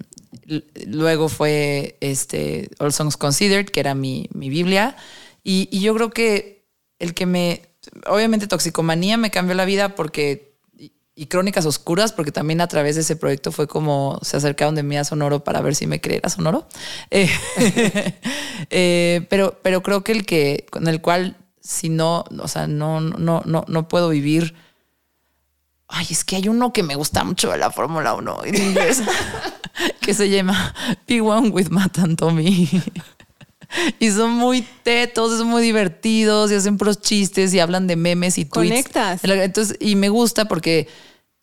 [0.87, 4.97] luego fue este, All Songs Considered, que era mi, mi Biblia.
[5.43, 6.61] Y, y yo creo que
[6.99, 7.63] el que me.
[8.07, 10.51] Obviamente, Toxicomanía me cambió la vida porque.
[11.17, 14.83] Y, Crónicas Oscuras, porque también a través de ese proyecto fue como se acercaron de
[14.83, 16.67] mí a Sonoro para ver si me creera Sonoro.
[17.11, 17.29] Eh,
[18.71, 23.01] eh, pero, pero creo que el que con el cual, si no, o sea, no,
[23.01, 24.55] no, no, no puedo vivir.
[25.89, 29.03] Ay, es que hay uno que me gusta mucho de la Fórmula 1 en inglés,
[30.01, 30.75] que se llama
[31.07, 32.69] P1 with Matt and Tommy.
[33.99, 38.39] y son muy tetos, son muy divertidos y hacen puros chistes y hablan de memes
[38.39, 38.71] y tweets.
[38.71, 39.25] Conectas.
[39.25, 40.89] Entonces, y me gusta porque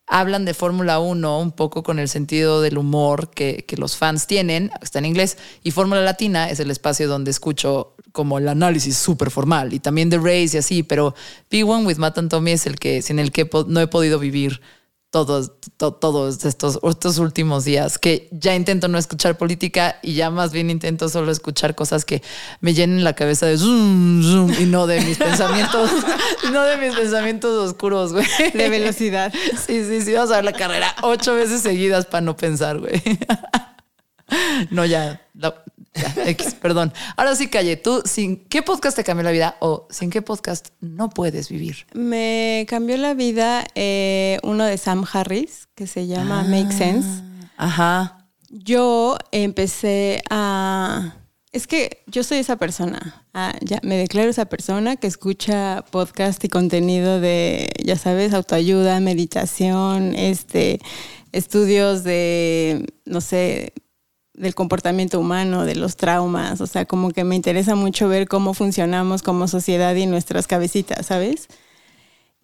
[0.07, 4.25] hablan de Fórmula 1 un poco con el sentido del humor que, que los fans
[4.25, 8.97] tienen, está en inglés, y Fórmula Latina es el espacio donde escucho como el análisis
[8.97, 11.13] súper formal y también de Race y así, pero
[11.51, 14.61] P1 with Matt and Tommy es el que, sin el que no he podido vivir
[15.09, 20.29] todos, to- todos estos, estos últimos días, que ya intento no escuchar política y ya
[20.29, 22.21] más bien intento solo escuchar cosas que
[22.59, 25.89] me llenen la cabeza de zoom, zoom, y no de mis pensamientos,
[26.51, 28.27] no de mis pensamientos oscuros, güey.
[28.53, 29.33] De velocidad.
[29.65, 33.01] Sí, sí, sí, vamos a ver la carrera ocho veces seguidas para no pensar, güey.
[34.71, 35.63] No, ya, la-
[35.97, 36.93] ya, X, perdón.
[37.15, 40.69] Ahora sí, Calle, tú, ¿sin qué podcast te cambió la vida o sin qué podcast
[40.79, 41.85] no puedes vivir?
[41.93, 47.23] Me cambió la vida eh, uno de Sam Harris que se llama Make Sense.
[47.57, 48.27] Ajá.
[48.49, 51.15] Yo empecé a...
[51.51, 56.43] Es que yo soy esa persona, ah, ya me declaro esa persona que escucha podcast
[56.43, 60.79] y contenido de, ya sabes, autoayuda, meditación, este,
[61.31, 63.73] estudios de, no sé,
[64.37, 68.53] del comportamiento humano, de los traumas, o sea, como que me interesa mucho ver cómo
[68.53, 71.47] funcionamos como sociedad y nuestras cabecitas, ¿sabes?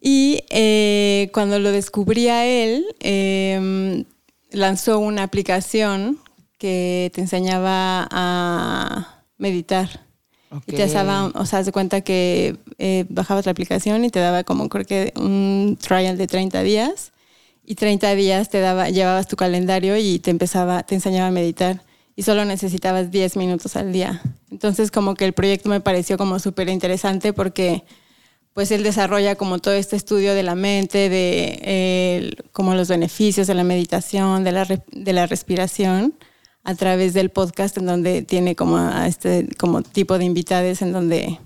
[0.00, 4.04] Y eh, cuando lo descubrí a él, eh,
[4.50, 6.18] lanzó una aplicación
[6.58, 10.04] que te enseñaba a meditar.
[10.66, 14.44] Y te hacía, o sea, de cuenta que eh, bajabas la aplicación y te daba
[14.44, 17.12] como creo que un trial de 30 días
[17.64, 21.82] y 30 días te daba, llevabas tu calendario y te empezaba, te enseñaba a meditar
[22.16, 24.20] y solo necesitabas 10 minutos al día.
[24.50, 27.84] Entonces como que el proyecto me pareció como súper interesante porque
[28.52, 33.54] pues él desarrolla como todo este estudio de la mente, de como los beneficios de
[33.54, 36.14] la meditación, de la, re- de la respiración
[36.62, 40.92] a través del podcast en donde tiene como a este como tipo de invitados en
[40.92, 41.38] donde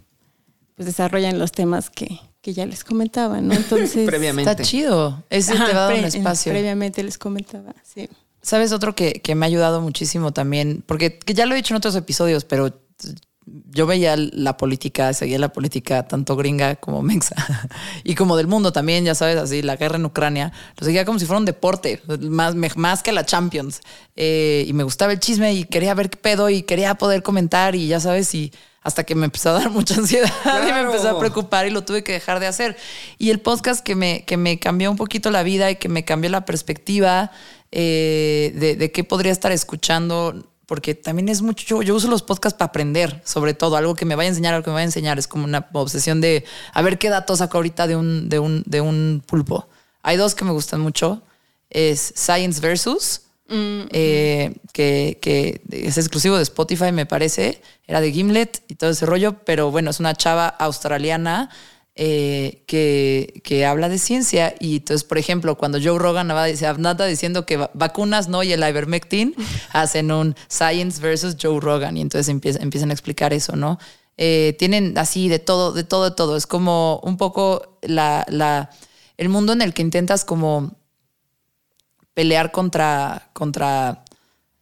[0.77, 3.55] pues desarrollan los temas que, que ya les comentaba, ¿no?
[3.55, 4.51] Entonces Previamente.
[4.51, 5.25] Está chido.
[5.31, 6.53] Ese Ajá, te va a dar un espacio.
[6.53, 8.09] Previamente les comentaba, sí.
[8.41, 10.83] ¿Sabes otro que, que me ha ayudado muchísimo también?
[10.87, 12.73] Porque que ya lo he dicho en otros episodios, pero
[13.71, 17.35] yo veía la política, seguía la política tanto gringa como mexa
[18.05, 21.19] y como del mundo también, ya sabes, así la guerra en Ucrania, lo seguía como
[21.19, 23.81] si fuera un deporte, más, más que la Champions.
[24.17, 27.75] Eh, y me gustaba el chisme y quería ver qué pedo y quería poder comentar
[27.75, 28.53] y ya sabes, y
[28.89, 30.33] hasta que me empezó a dar mucha ansiedad
[30.69, 32.77] y me empezó a preocupar y lo tuve que dejar de hacer.
[33.19, 36.05] Y el podcast que me, que me cambió un poquito la vida y que me
[36.05, 37.31] cambió la perspectiva
[37.71, 42.23] eh, de, de qué podría estar escuchando, porque también es mucho, yo, yo uso los
[42.23, 44.85] podcasts para aprender, sobre todo, algo que me vaya a enseñar, algo que me vaya
[44.85, 48.29] a enseñar, es como una obsesión de a ver qué datos saco ahorita de un,
[48.31, 49.69] de un, de un pulpo.
[50.03, 51.23] Hay dos que me gustan mucho,
[51.69, 57.61] es Science Versus, eh, que, que es exclusivo de Spotify, me parece.
[57.87, 61.51] Era de Gimlet y todo ese rollo, pero bueno, es una chava australiana
[62.01, 64.55] eh, que, que habla de ciencia.
[64.61, 68.61] Y entonces, por ejemplo, cuando Joe Rogan anda diciendo que va- vacunas no y el
[68.69, 69.35] ivermectin,
[69.73, 73.79] hacen un Science versus Joe Rogan y entonces empieza- empiezan a explicar eso, ¿no?
[74.17, 76.37] Eh, tienen así de todo, de todo, de todo.
[76.37, 78.71] Es como un poco la, la,
[79.17, 80.73] el mundo en el que intentas como
[82.19, 84.03] pelear contra, contra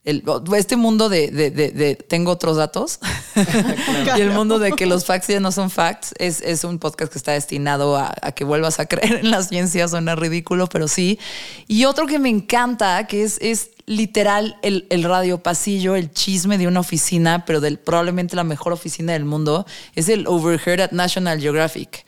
[0.04, 0.22] el,
[0.54, 3.00] este mundo de, de- tengo otros datos
[4.14, 7.10] y el mundo de que los facts ya no son facts es, es un podcast
[7.10, 10.86] que está destinado a, a que vuelvas a creer en la ciencia, suena ridículo, pero
[10.86, 11.18] sí.
[11.66, 16.58] Y otro que me encanta, que es, es literal el, el radio pasillo, el chisme
[16.58, 19.64] de una oficina, pero del probablemente la mejor oficina del mundo,
[19.94, 22.04] es el Overheard at National Geographic.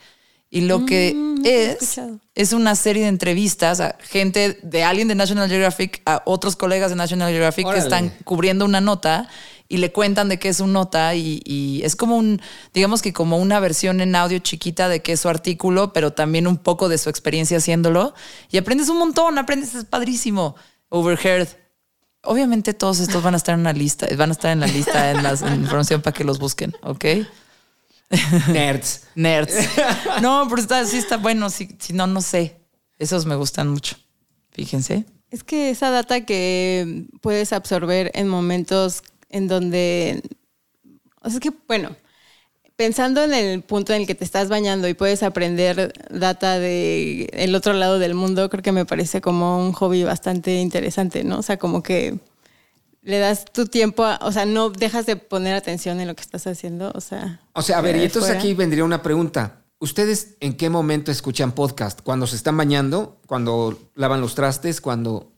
[0.49, 2.01] Y lo que Mm, es,
[2.35, 6.89] es una serie de entrevistas a gente de alguien de National Geographic, a otros colegas
[6.89, 7.81] de National Geographic Órale.
[7.81, 9.27] que están cubriendo una nota
[9.67, 12.41] y le cuentan de qué es su nota y, y es como un,
[12.73, 16.47] digamos que como una versión en audio chiquita de qué es su artículo, pero también
[16.47, 18.13] un poco de su experiencia haciéndolo.
[18.49, 20.55] Y aprendes un montón, aprendes, es padrísimo.
[20.89, 21.47] Overheard.
[22.23, 25.11] Obviamente todos estos van a estar en una lista, van a estar en la lista
[25.11, 27.05] en la información para que los busquen, ¿ok?
[28.47, 29.03] Nerds.
[29.15, 29.55] Nerds.
[30.21, 31.49] No, pero está, sí está bueno.
[31.49, 32.59] Si, si no, no sé.
[32.97, 33.95] Esos me gustan mucho.
[34.51, 35.05] Fíjense.
[35.31, 40.23] Es que esa data que puedes absorber en momentos en donde,
[41.21, 41.95] o sea, es que, bueno,
[42.75, 47.29] pensando en el punto en el que te estás bañando y puedes aprender data de
[47.33, 51.39] el otro lado del mundo, creo que me parece como un hobby bastante interesante, ¿no?
[51.39, 52.19] O sea, como que
[53.01, 56.21] le das tu tiempo, a- o sea, no dejas de poner atención en lo que
[56.21, 57.39] estás haciendo, o sea.
[57.53, 58.39] O sea, a ver, y entonces fuera.
[58.39, 59.61] aquí vendría una pregunta.
[59.79, 62.01] ¿Ustedes en qué momento escuchan podcast?
[62.01, 63.17] ¿Cuando se están bañando?
[63.27, 64.81] ¿Cuando lavan los trastes?
[64.81, 65.31] ¿Cuando...?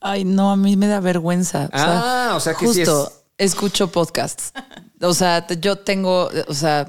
[0.00, 1.70] Ay, no, a mí me da vergüenza.
[1.72, 4.52] Ah, o sea que sí justo escucho podcasts.
[5.00, 6.86] O sea, yo tengo, o sea,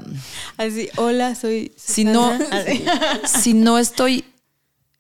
[0.58, 1.72] Así, hola, soy.
[1.78, 2.32] si no,
[3.28, 4.26] si no estoy,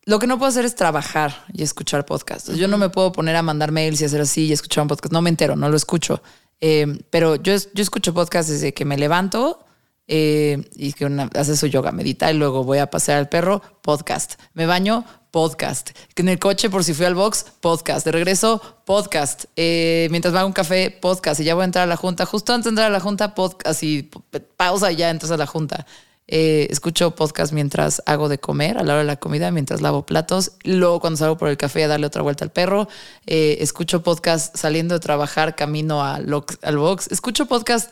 [0.10, 2.56] lo que no puedo hacer es trabajar y escuchar podcasts.
[2.56, 5.14] Yo no me puedo poner a mandar mails y hacer así y escuchar un podcast.
[5.14, 6.24] No me entero, no lo escucho.
[6.60, 9.64] Eh, pero yo, yo escucho podcasts desde que me levanto
[10.08, 13.62] eh, y que una, hace su yoga, medita y luego voy a pasear al perro,
[13.84, 14.42] podcast.
[14.56, 15.92] Me baño, podcast.
[16.16, 18.04] En el coche por si fui al box, podcast.
[18.04, 19.46] De regreso, podcast.
[19.56, 21.40] Eh, mientras me hago un café, podcast.
[21.40, 22.26] Y ya voy a entrar a la junta.
[22.26, 23.84] Justo antes de entrar a la junta, podcast.
[23.84, 24.10] Y
[24.58, 25.86] pausa y ya entras a la junta.
[26.32, 30.06] Eh, escucho podcast mientras hago de comer, a la hora de la comida, mientras lavo
[30.06, 30.52] platos.
[30.64, 32.88] Luego, cuando salgo por el café a darle otra vuelta al perro,
[33.26, 37.08] eh, escucho podcast saliendo de trabajar, camino a lo- al box.
[37.12, 37.92] Escucho podcast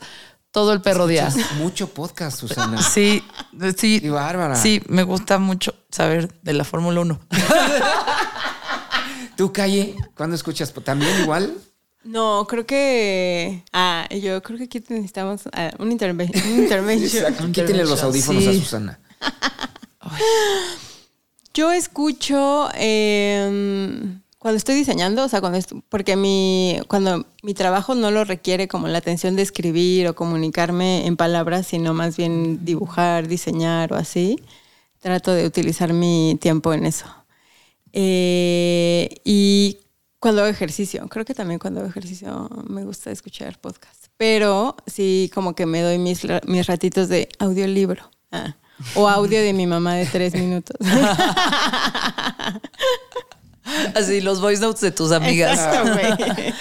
[0.52, 1.30] todo el perro día.
[1.58, 2.80] Mucho podcast, Susana.
[2.82, 3.24] Sí,
[3.76, 4.00] sí.
[4.02, 4.56] Qué bárbara.
[4.56, 7.20] Sí, me gusta mucho saber de la Fórmula 1.
[9.36, 10.74] ¿Tú, Calle, cuándo escuchas?
[10.84, 11.54] ¿También igual?
[12.08, 13.64] No, creo que.
[13.74, 17.26] Ah, yo creo que aquí necesitamos ah, un, interve- un intervention.
[17.26, 17.46] Exacto.
[17.52, 18.50] Quítenle los audífonos Sí.
[18.50, 19.00] a Susana.
[21.54, 28.12] Yo escucho em, cuando estoy diseñando, o sea, cuando porque mi, cuando mi trabajo no
[28.12, 33.28] lo requiere como la atención de escribir o comunicarme en palabras, sino más bien dibujar,
[33.28, 34.40] diseñar o así,
[35.00, 37.06] trato de utilizar mi tiempo en eso.
[37.92, 39.80] Eh, y
[40.28, 45.32] cuando hago ejercicio, creo que también cuando hago ejercicio me gusta escuchar podcasts, pero sí
[45.34, 48.12] como que me doy mis, mis ratitos de audiolibro.
[48.34, 48.58] Ah,
[48.96, 50.76] o audio de mi mamá de tres minutos.
[53.96, 55.60] Así, los voice notes de tus amigas.
[55.60, 56.42] Exacto.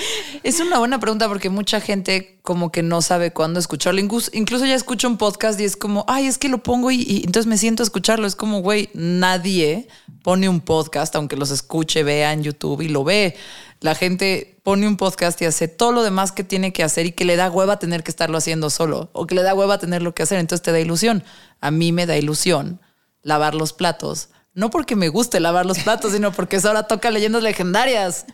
[0.43, 4.01] Es una buena pregunta porque mucha gente como que no sabe cuándo escucharlo.
[4.01, 7.03] Incluso, incluso ya escucho un podcast y es como, ay, es que lo pongo y,
[7.03, 8.29] y entonces me siento a escucharlo.
[8.29, 9.89] Es como, güey, nadie
[10.23, 13.35] pone un podcast, aunque los escuche, vea en YouTube y lo ve.
[13.81, 17.13] La gente pone un podcast y hace todo lo demás que tiene que hacer y
[17.13, 20.03] que le da hueva tener que estarlo haciendo solo o que le da hueva tener
[20.03, 20.39] lo que hacer.
[20.39, 21.25] Entonces te da ilusión.
[21.61, 22.81] A mí me da ilusión
[23.23, 24.29] lavar los platos.
[24.57, 28.25] No porque me guste lavar los platos, sino porque eso ahora toca leyendas legendarias.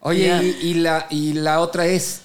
[0.00, 2.22] Oye, y, y la, y la otra es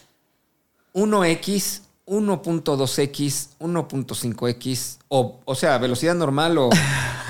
[0.94, 6.70] 1X, 1.2X, 1.5X, o, o sea, velocidad normal o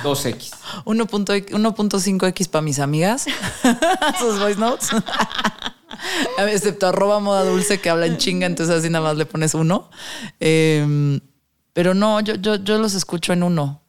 [0.04, 0.52] 2X.
[0.86, 3.26] 1.5x para mis amigas.
[4.20, 4.90] Sus voice notes.
[6.38, 9.90] Excepto arroba moda dulce que habla en chinga, entonces así nada más le pones uno.
[10.40, 11.20] Eh,
[11.74, 13.81] pero no, yo, yo, yo los escucho en uno.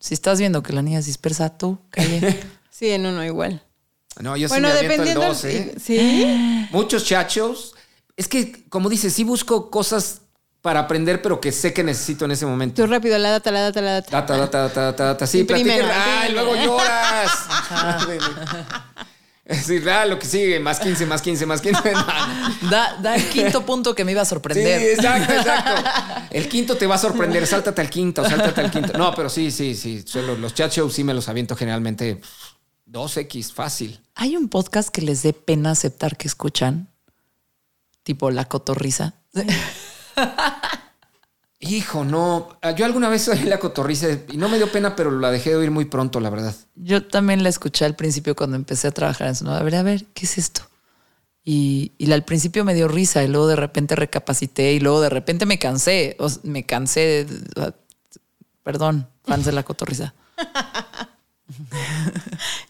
[0.00, 2.40] Si estás viendo que la niña es dispersa, tú, calle.
[2.70, 3.60] Sí, en uno igual.
[4.20, 5.34] No, yo sí bueno, me aviento el dependiendo.
[5.34, 5.74] 2, ¿eh?
[5.82, 6.68] Sí.
[6.70, 7.74] Muchos chachos.
[8.16, 10.20] Es que, como dices, sí busco cosas
[10.60, 12.80] para aprender, pero que sé que necesito en ese momento.
[12.80, 14.10] Tú rápido, la data, la data, la data.
[14.12, 15.26] Data, data, data, data, data.
[15.26, 15.90] Sí, platíquenme.
[15.90, 17.30] Ay, luego lloras.
[19.64, 21.80] Sí, da lo que sigue, más 15, más 15, más 15.
[22.70, 24.82] Da, da el quinto punto que me iba a Sí, sorprender.
[24.82, 25.90] exacto, exacto.
[26.30, 27.46] El quinto te va a sorprender.
[27.46, 28.92] Sáltate al quinto, sáltate al quinto.
[28.98, 30.04] No, pero sí, sí, sí.
[30.06, 32.20] Solo los chat shows sí me los aviento generalmente
[32.90, 33.98] 2X, fácil.
[34.14, 36.88] ¿Hay un podcast que les dé pena aceptar que escuchan?
[38.02, 39.14] Tipo La Cotorrisa.
[41.60, 42.56] Hijo, no.
[42.62, 45.50] Ah, Yo alguna vez oí la cotorriza y no me dio pena, pero la dejé
[45.50, 46.54] de oír muy pronto, la verdad.
[46.76, 49.58] Yo también la escuché al principio cuando empecé a trabajar en Sonora.
[49.58, 50.62] A ver, a ver, ¿qué es esto?
[51.44, 55.00] Y, y la- al principio me dio risa y luego de repente recapacité y luego
[55.00, 56.14] de repente me cansé.
[56.20, 57.24] O me cansé.
[57.24, 57.74] de- o sea,
[58.62, 60.14] perdón, fans de la cotorriza.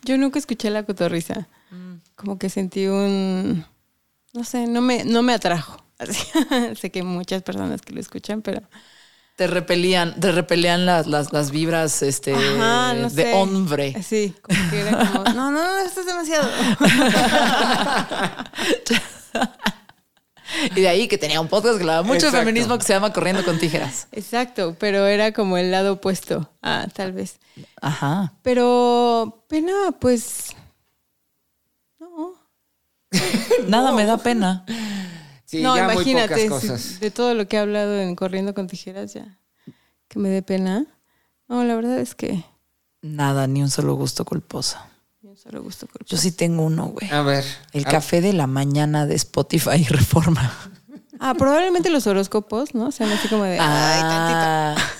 [0.04, 1.46] Yo nunca escuché la cotorriza.
[2.14, 3.64] Como que sentí un.
[4.32, 5.84] No sé, no me, no me atrajo.
[6.80, 8.62] Sé que hay muchas personas que lo escuchan, pero.
[9.36, 13.34] Te repelían, te repelían las, las, las vibras este, Ajá, no de sé.
[13.34, 14.02] hombre.
[14.02, 15.24] Sí, como que era como.
[15.24, 16.48] No, no, no, esto es demasiado.
[20.74, 22.38] Y de ahí que tenía un podcast que hablaba mucho Exacto.
[22.38, 24.08] de feminismo que se llama Corriendo con Tijeras.
[24.12, 26.50] Exacto, pero era como el lado opuesto.
[26.62, 27.38] Ah, tal vez.
[27.82, 28.32] Ajá.
[28.42, 30.56] Pero pena, pues.
[32.00, 32.32] No.
[33.68, 34.64] Nada me da pena.
[35.50, 36.46] Sí, no, ya muy imagínate,
[36.78, 39.38] si- de todo lo que he hablado en Corriendo con Tijeras, ya.
[40.06, 40.84] Que me dé pena.
[41.48, 42.44] No, la verdad es que.
[43.00, 44.76] Nada, ni un solo gusto culposo.
[45.22, 47.10] Yo solo gusto con Yo sí tengo uno, güey.
[47.10, 47.44] A ver.
[47.72, 50.52] El a- café de la mañana de Spotify y Reforma.
[51.18, 52.92] Ah, probablemente los horóscopos, ¿no?
[52.92, 53.58] Sean así como de.
[53.58, 54.97] Ay, tantito.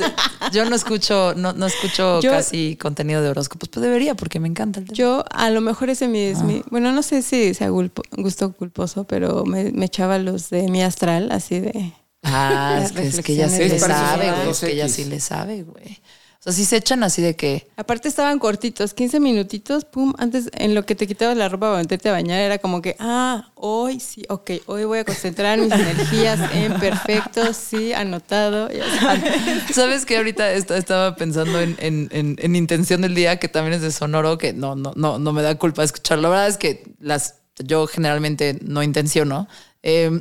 [0.00, 4.40] Ah, yo no escucho, no, no escucho Yo- casi contenido de horóscopos, pero debería porque
[4.40, 4.96] me encanta el tema.
[4.96, 6.44] Yo, a lo mejor ese mi, es Ah.
[6.44, 6.62] mi.
[6.70, 10.82] Bueno, no sé si sea gulpo- gusto culposo, pero me, me echaba los de mi
[10.82, 11.92] astral, así de.
[12.22, 14.50] Ah, es que, es que ella sí le sabe, güey.
[14.50, 15.08] Es que los sí 2X.
[15.08, 16.00] le sabe, güey.
[16.44, 17.66] Sea, sí se echan así de que.
[17.76, 21.78] Aparte estaban cortitos, 15 minutitos, pum, antes en lo que te quitabas la ropa para
[21.78, 25.72] meterte a bañar era como que, ah, hoy sí, ok, hoy voy a concentrar mis
[25.72, 28.68] energías en perfecto, sí, anotado.
[29.00, 29.24] sabes.
[29.74, 33.72] ¿Sabes que ahorita est- estaba pensando en, en- en- en Intención del Día, que también
[33.72, 36.24] es de Sonoro, que no, no, no, no me da culpa escucharlo.
[36.24, 39.48] La verdad es que las, yo generalmente no intenciono.
[39.82, 40.20] Eh,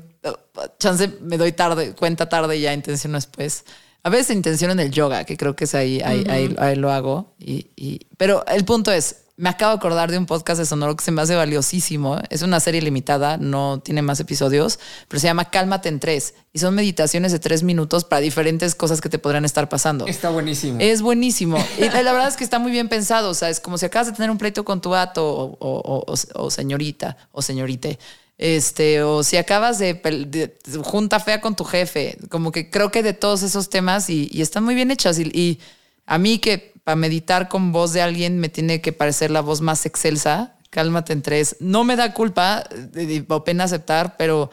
[0.80, 3.66] chance me doy tarde, cuenta tarde y ya intenciono después.
[4.04, 6.92] A veces intenciono en el yoga, que creo que es ahí, ahí, ahí, ahí lo
[6.92, 7.34] hago.
[7.40, 10.96] Y, y- pero el punto es, me acabo de acordar de un podcast de Sonoro
[10.96, 12.20] que se me hace valiosísimo.
[12.30, 14.78] Es una serie limitada, no tiene más episodios,
[15.08, 16.34] pero se llama Cálmate en tres.
[16.52, 20.06] Y son meditaciones de tres minutos para diferentes cosas que te podrían estar pasando.
[20.06, 20.78] Está buenísimo.
[20.82, 21.58] Es buenísimo.
[21.80, 23.30] Y la verdad es que está muy bien pensado.
[23.30, 26.04] O sea, es como si acabas de tener un pleito con tu vato o, o-
[26.12, 27.98] o- o señorita o señorite.
[28.38, 32.18] Este, o si acabas de, junta fea con tu jefe.
[32.30, 35.20] Como que creo que de todos esos temas y, y están muy bien hechas.
[35.20, 35.60] Y, y
[36.06, 39.62] a mí que para meditar con voz de alguien me tiene que parecer la voz
[39.62, 40.56] más excelsa.
[40.70, 41.56] Cálmate en tres.
[41.60, 44.50] No me da culpa de- o pena aceptar, pero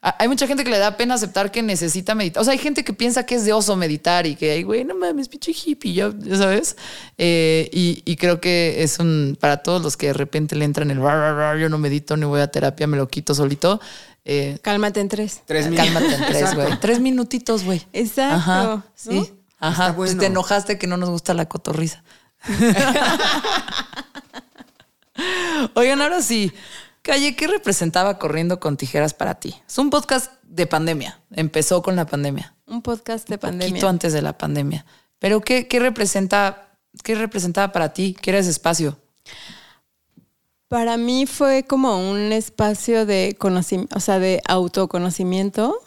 [0.00, 2.40] Hay mucha gente que le da pena aceptar que necesita meditar.
[2.40, 4.84] O sea, hay gente que piensa que es de oso meditar y que, ay, güey,
[4.84, 6.76] no mames, pinche hippie, ya, ya sabes.
[7.18, 10.92] Eh, y, y creo que es un, para todos los que de repente le entran
[10.92, 13.80] el, "Rar, yo no medito ni voy a terapia, me lo quito solito.
[14.24, 15.42] Eh, Cálmate en tres.
[15.46, 15.86] Tres minutos.
[15.92, 16.78] cálmate en tres, güey.
[16.80, 17.84] Tres minutitos, güey.
[17.92, 18.84] Exacto, Ajá, ¿no?
[18.94, 19.32] sí.
[19.58, 19.84] Ajá.
[19.86, 22.04] Está Pues te enojaste que no nos gusta la cotorriza.
[25.74, 26.52] Oigan, ahora sí.
[27.08, 29.54] Calle, ¿qué representaba Corriendo con Tijeras para ti?
[29.66, 31.18] Es un podcast de pandemia.
[31.30, 32.54] Empezó con la pandemia.
[32.66, 33.68] Un podcast de Un pandemia.
[33.70, 34.84] poquito antes de la pandemia.
[35.18, 36.68] Pero ¿qué, qué representa,
[37.02, 38.14] qué representaba para ti?
[38.20, 38.98] ¿Qué era ese espacio?
[40.68, 45.80] Para mí fue como un espacio de conocimiento, o sea, de autoconocimiento.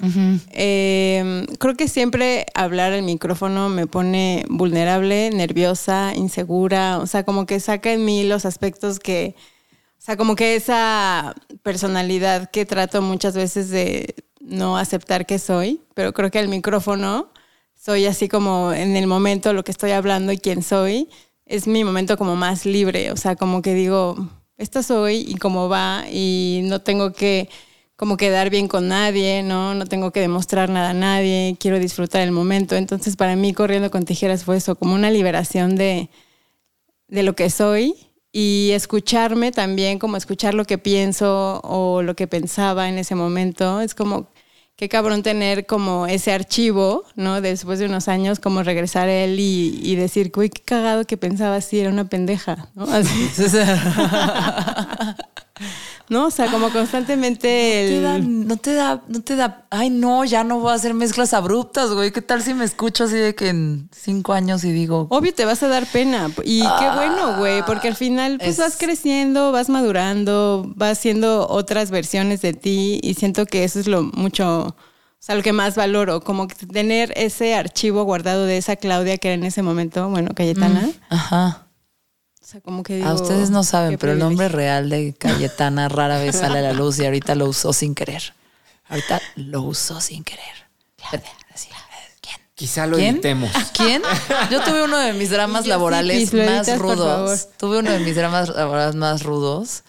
[0.53, 6.97] Eh, creo que siempre hablar al micrófono me pone vulnerable, nerviosa, insegura.
[6.97, 9.35] O sea, como que saca en mí los aspectos que,
[10.01, 15.79] o sea, como que esa personalidad que trato muchas veces de no aceptar que soy,
[15.93, 17.29] pero creo que al micrófono
[17.75, 21.07] soy así como en el momento lo que estoy hablando y quién soy,
[21.45, 24.15] es mi momento como más libre, o sea, como que digo,
[24.57, 27.47] esta soy y cómo va y no tengo que
[27.95, 29.75] como quedar bien con nadie, ¿no?
[29.75, 32.75] No tengo que demostrar nada a nadie, quiero disfrutar el momento.
[32.75, 36.09] Entonces, para mí, corriendo con tijeras fue eso, como una liberación de,
[37.07, 42.27] de lo que soy y escucharme también, como escuchar lo que pienso o lo que
[42.27, 43.81] pensaba en ese momento.
[43.81, 44.29] Es como,
[44.75, 47.41] qué cabrón tener como ese archivo, ¿no?
[47.41, 51.17] Después de unos años, como regresar a él y, y decir, uy, qué cagado que
[51.17, 52.85] pensaba así, era una pendeja, ¿no?
[52.85, 53.29] Así.
[56.11, 56.25] ¿No?
[56.25, 58.03] O sea, como constantemente Te el...
[58.03, 61.33] da- no te da, no te da, ay no, ya no voy a hacer mezclas
[61.33, 62.11] abruptas, güey.
[62.11, 65.45] ¿Qué tal si me escucho así de que en cinco años y digo, Obvio te
[65.45, 66.29] vas a dar pena.
[66.43, 71.47] Y qué bueno, güey, porque al final pues Es- vas creciendo, vas madurando, vas haciendo
[71.49, 74.75] otras versiones de ti y siento que eso es lo mucho, o
[75.19, 79.35] sea, lo que más valoro, como tener ese archivo guardado de esa Claudia que era
[79.35, 80.89] en ese momento, bueno, Cayetana.
[81.09, 81.67] ajá.
[82.41, 83.07] O sea, como que digo...
[83.07, 86.73] A ustedes no saben, pero el nombre real de Cayetana rara vez sale a la
[86.73, 88.33] luz y ahorita lo usó sin querer.
[88.89, 90.41] Ahorita lo usó sin querer.
[92.19, 92.35] ¿Quién?
[92.55, 93.15] Quizá lo ¿Quién?
[93.15, 93.51] editemos.
[93.73, 94.01] ¿Quién?
[94.49, 97.49] Yo tuve uno de mis dramas sí, laborales más rudos.
[97.57, 99.83] Tuve uno de mis dramas laborales más rudos,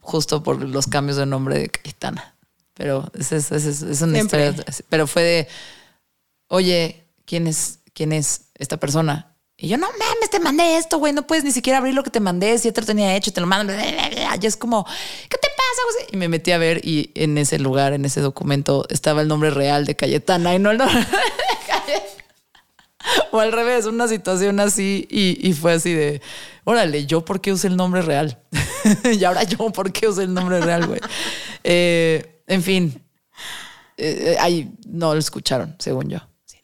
[0.00, 2.34] justo por los cambios de nombre de Cayetana.
[2.74, 4.48] Pero es, es- es una Siempre.
[4.50, 4.64] historia.
[4.88, 5.48] Pero fue de,
[6.48, 9.34] oye, ¿quién es, quién es esta persona?
[9.60, 11.12] Y yo, no mames, te mandé esto, güey.
[11.12, 12.56] No puedes ni siquiera abrir lo que te mandé.
[12.58, 13.72] Si ya te lo tenía hecho, te lo mando.
[13.72, 16.06] Y es como, ¿qué te pasa?
[16.12, 19.50] Y me metí a ver y en ese lugar, en ese documento, estaba el nombre
[19.50, 21.06] real de Cayetana y no el nombre de
[21.66, 22.24] Cayetana.
[23.32, 26.22] O al revés, una situación así y, y fue así de,
[26.62, 28.38] órale, ¿yo por qué usé el nombre real?
[29.12, 31.00] y ahora yo por qué usé el nombre real, güey.
[31.64, 33.02] Eh, en fin,
[33.96, 36.18] eh, ahí no lo escucharon, según yo.
[36.46, 36.58] Sí.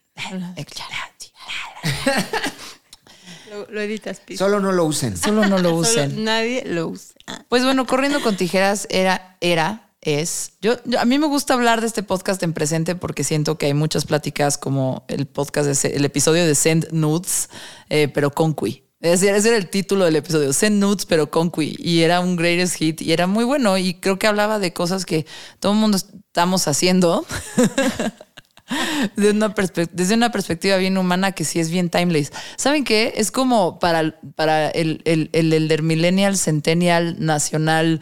[3.55, 4.21] Lo, lo editas.
[4.37, 5.17] Solo no lo usen.
[5.17, 6.25] Solo no lo Solo usen.
[6.25, 7.15] nadie lo usa.
[7.49, 10.53] Pues bueno, corriendo con tijeras era, era, es.
[10.61, 13.67] Yo, yo- a mí me gusta hablar de este podcast en presente porque siento que
[13.67, 17.49] hay muchas pláticas como el podcast, de, el episodio de Send Nudes,
[17.89, 18.83] eh, pero con Cui.
[19.01, 21.77] Es decir, ese era el título del episodio, Send Nudes, pero con Cui.
[21.79, 23.77] Y era un greatest hit y era muy bueno.
[23.79, 25.27] Y creo que hablaba de cosas que
[25.61, 27.27] todo el mundo estamos haciendo.
[29.17, 29.55] de una
[29.93, 32.33] desde una perspectiva bien humana que sí es bien timeless.
[32.57, 33.15] ¿Saben qué?
[33.17, 38.01] Es como para, para el, el, el elder millennial, centennial, nacional,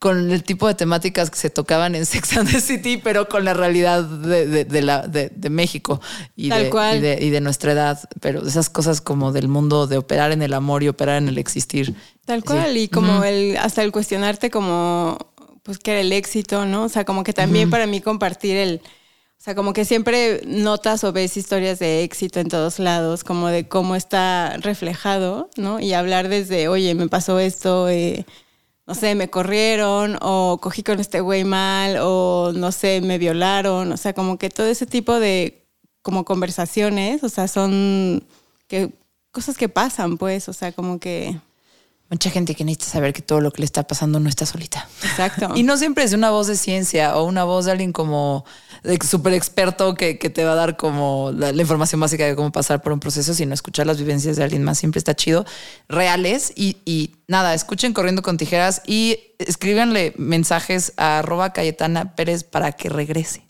[0.00, 3.44] con el tipo de temáticas que se tocaban en Sex and the City, pero con
[3.44, 6.00] la realidad de, de, la, de, México
[6.34, 6.96] y, Tal de, cual.
[6.96, 8.00] y, de, y de nuestra edad.
[8.20, 11.38] Pero esas cosas como del mundo de operar en el amor y operar en el
[11.38, 11.94] existir.
[12.24, 15.18] Tal cual, y como el, hasta el cuestionarte como,
[15.62, 16.84] pues, qué era el éxito, ¿no?
[16.84, 18.80] O sea, como que también para mí compartir el,
[19.40, 23.48] o sea, como que siempre notas o ves historias de éxito en todos lados, como
[23.48, 25.80] de cómo está reflejado, ¿no?
[25.80, 28.26] Y hablar desde, oye, me pasó esto, eh,
[28.86, 33.92] no sé, me corrieron, o cogí con este güey mal, o no sé, me violaron,
[33.92, 35.66] o sea, como que todo ese tipo de
[36.02, 38.26] como conversaciones, o sea, son
[38.68, 38.92] que,
[39.32, 41.40] cosas que pasan, pues, o sea, como que
[42.10, 44.88] Mucha gente que necesita saber que todo lo que le está pasando no está solita.
[45.02, 45.52] Exacto.
[45.54, 48.44] Y no siempre es una voz de ciencia o una voz de alguien como
[49.08, 52.50] súper experto que, que, te va a dar como la, la, información básica de cómo
[52.50, 55.44] pasar por un proceso, sino escuchar las vivencias de alguien más siempre está chido,
[55.88, 56.52] reales.
[56.56, 62.72] Y, y nada, escuchen Corriendo con Tijeras y escríbanle mensajes a arroba Cayetana Pérez para
[62.72, 63.44] que regrese.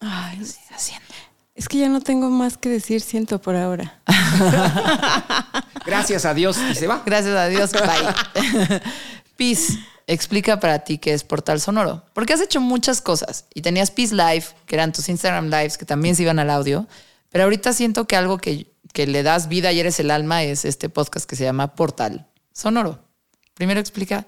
[0.00, 1.13] Ay, haciendo.
[1.54, 4.00] Es que ya no tengo más que decir, siento por ahora.
[5.86, 7.02] Gracias a Dios y se va.
[7.06, 8.80] Gracias a Dios, bye.
[9.36, 9.78] Peace,
[10.08, 12.02] explica para ti qué es Portal Sonoro.
[12.12, 15.84] Porque has hecho muchas cosas y tenías Peace Live, que eran tus Instagram Lives, que
[15.84, 16.88] también se iban al audio.
[17.30, 20.64] Pero ahorita siento que algo que, que le das vida y eres el alma es
[20.64, 22.98] este podcast que se llama Portal Sonoro.
[23.54, 24.26] Primero explica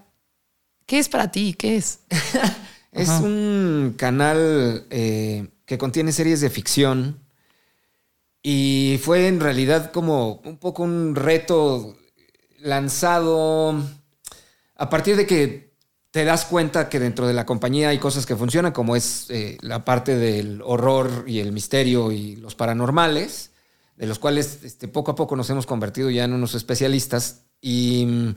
[0.87, 1.99] qué es para ti, qué es.
[2.93, 3.23] es Ajá.
[3.25, 7.27] un canal eh, que contiene series de ficción
[8.43, 11.97] y fue en realidad como un poco un reto
[12.61, 13.75] lanzado
[14.77, 15.67] a partir de que
[16.13, 19.59] te das cuenta que dentro de la compañía hay cosas que funcionan, como es eh,
[19.61, 23.51] la parte del horror y el misterio y los paranormales,
[23.97, 28.07] de los cuales este, poco a poco nos hemos convertido ya en unos especialistas y
[28.07, 28.37] mm,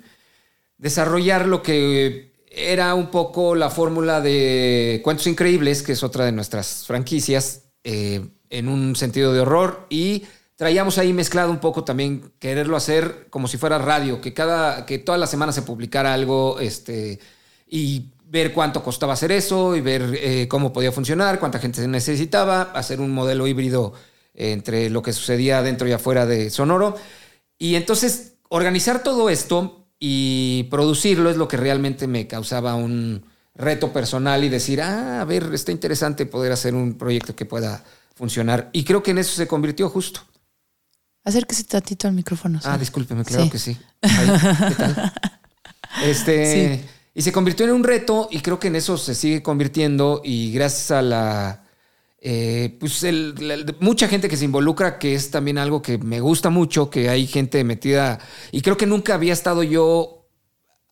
[0.78, 6.32] desarrollar lo que era un poco la fórmula de Cuentos Increíbles, que es otra de
[6.32, 10.24] nuestras franquicias, eh, en un sentido de horror y
[10.56, 14.97] traíamos ahí mezclado un poco también quererlo hacer como si fuera radio, que cada que
[14.97, 17.20] toda la semana se publicara algo este
[17.68, 21.88] y ver cuánto costaba hacer eso y ver eh, cómo podía funcionar, cuánta gente se
[21.88, 23.93] necesitaba, hacer un modelo híbrido
[24.34, 26.95] entre lo que sucedía dentro y afuera de Sonoro.
[27.58, 33.24] Y entonces organizar todo esto y producirlo es lo que realmente me causaba un
[33.56, 37.84] reto personal y decir, ah, a ver, está interesante poder hacer un proyecto que pueda
[38.16, 38.70] funcionar.
[38.72, 40.22] Y creo que en eso se convirtió justo.
[41.26, 42.62] Acérquese tantito al micrófono.
[42.62, 42.68] ¿sí?
[42.70, 43.50] Ah, discúlpeme, claro sí.
[43.50, 43.78] que sí.
[44.02, 44.28] Ahí,
[44.70, 45.14] ¿qué tal?
[46.04, 46.86] Este, sí.
[47.16, 50.54] Y se convirtió en un reto y creo que en eso se sigue convirtiendo y
[50.54, 51.64] gracias a la...
[52.22, 56.50] Eh, pues el, mucha gente que se involucra, que es también algo que me gusta
[56.50, 58.20] mucho, que hay gente metida
[58.52, 60.28] y creo que nunca había estado yo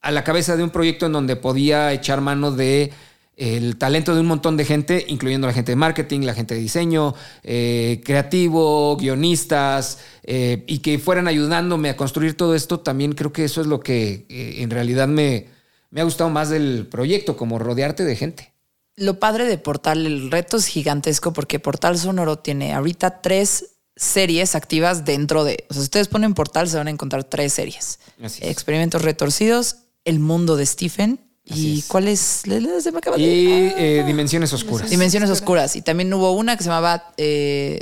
[0.02, 2.94] a la cabeza de un proyecto en donde podía echar mano de
[3.38, 6.62] el talento de un montón de gente, incluyendo la gente de marketing, la gente de
[6.62, 7.14] diseño,
[7.44, 13.46] eh, creativo, guionistas, eh, y que fueran ayudándome a construir todo esto, también creo que
[13.46, 15.50] eso es lo que eh, en realidad me,
[15.92, 18.54] me ha gustado más del proyecto, como rodearte de gente.
[18.98, 24.56] Lo padre de Portal, el reto es gigantesco porque Portal Sonoro tiene ahorita tres series
[24.56, 25.66] activas dentro de.
[25.70, 28.50] O sea, si ustedes ponen Portal, se van a encontrar tres series: Así es.
[28.52, 31.20] Experimentos retorcidos, El mundo de Stephen
[31.50, 31.86] Así ¿Y es.
[31.86, 32.20] cuál es?
[32.20, 34.00] Se me acaba Y de...
[34.00, 34.90] eh, Dimensiones Oscuras.
[34.90, 35.76] Dimensiones Oscuras.
[35.78, 37.80] Y también hubo una que se llamaba eh,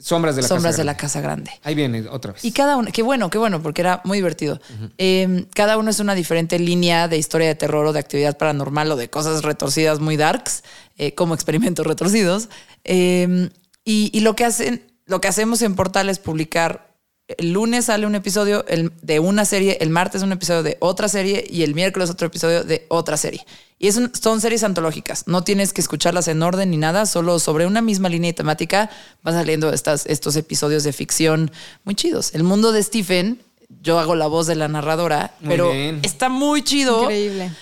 [0.00, 1.00] Sombras de la Sombras Casa de la Grande.
[1.00, 1.50] Casa Grande.
[1.62, 2.44] Ahí viene otra vez.
[2.44, 4.60] Y cada uno, qué bueno, qué bueno, porque era muy divertido.
[4.98, 8.90] Eh, cada uno es una diferente línea de historia de terror o de actividad paranormal
[8.92, 10.64] o de cosas retorcidas muy darks,
[10.96, 12.48] eh, como experimentos retorcidos.
[12.84, 13.50] Eh,
[13.84, 16.89] y, y lo que hacen, lo que hacemos en Portal es publicar.
[17.38, 21.08] El lunes sale un episodio el- de una serie, el martes un episodio de otra
[21.08, 23.44] serie y el miércoles otro episodio de otra serie.
[23.78, 25.24] Y es un- son series antológicas.
[25.26, 28.90] No tienes que escucharlas en orden ni nada, solo sobre una misma línea y temática
[29.22, 31.50] van saliendo estas, estos episodios de ficción
[31.84, 32.34] muy chidos.
[32.34, 33.40] El mundo de Stephen,
[33.82, 36.00] yo hago la voz de la narradora, Muy pero bien.
[36.02, 37.02] está muy chido.
[37.04, 37.52] Increíble.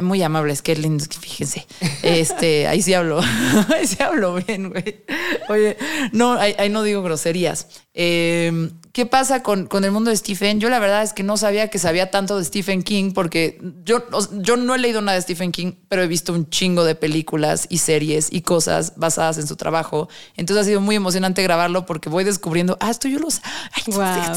[0.00, 1.66] Muy amables, qué lindo, fíjense.
[2.02, 3.20] Este, ahí sí hablo,
[3.76, 5.02] ahí sí hablo bien, güey.
[5.50, 5.76] Oye,
[6.12, 7.66] no, ahí, ahí no digo groserías.
[7.96, 10.58] Eh, ¿Qué pasa con, con el mundo de Stephen?
[10.58, 14.02] Yo la verdad es que no sabía que sabía tanto de Stephen King porque yo,
[14.32, 17.66] yo no he leído nada de Stephen King, pero he visto un chingo de películas
[17.68, 20.08] y series y cosas basadas en su trabajo.
[20.34, 23.42] Entonces ha sido muy emocionante grabarlo porque voy descubriendo, ah, esto yo lo sé.
[23.74, 23.82] Ay,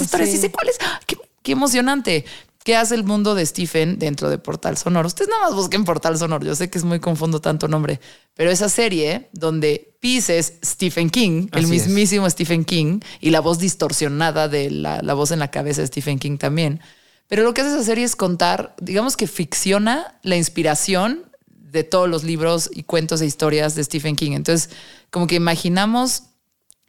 [0.01, 0.39] historia sí sí.
[0.39, 0.77] sé cuál es.
[0.81, 2.25] Ah, Qué, qué emocionante.
[2.63, 5.07] ¿Qué hace el mundo de Stephen dentro de Portal Sonoro?
[5.07, 6.45] Ustedes nada más busquen Portal Sonoro.
[6.45, 8.01] Yo sé que es muy confundo tanto nombre,
[8.35, 11.69] pero esa serie donde Peace es Stephen King, el es.
[11.69, 15.87] mismísimo Stephen King, y la voz distorsionada de la, la voz en la cabeza de
[15.87, 16.81] Stephen King también.
[17.27, 21.29] Pero lo que hace esa serie es contar, digamos que ficciona la inspiración
[21.71, 24.31] de todos los libros y cuentos e historias de Stephen King.
[24.31, 24.71] Entonces,
[25.11, 26.23] como que imaginamos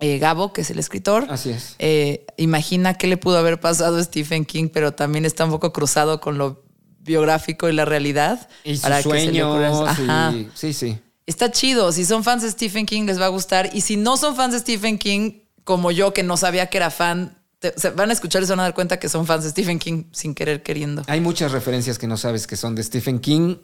[0.01, 1.27] eh, Gabo, que es el escritor.
[1.31, 1.77] Así es.
[1.79, 5.73] Eh, imagina qué le pudo haber pasado a Stephen King, pero también está un poco
[5.73, 6.65] cruzado con lo
[7.01, 8.49] biográfico y la realidad.
[8.65, 9.89] Y sus para que se le sueños.
[9.89, 10.33] Ajá.
[10.33, 10.99] y- sí, sí.
[11.27, 11.93] Está chido.
[11.93, 13.71] Si son fans de Stephen King, les va a gustar.
[13.73, 16.91] Y si no son fans de Stephen King, como yo, que no sabía que era
[16.91, 19.45] fan, te- se van a escuchar y se van a dar cuenta que son fans
[19.45, 21.03] de Stephen King sin querer queriendo.
[21.07, 23.57] Hay muchas referencias que no sabes que son de Stephen King.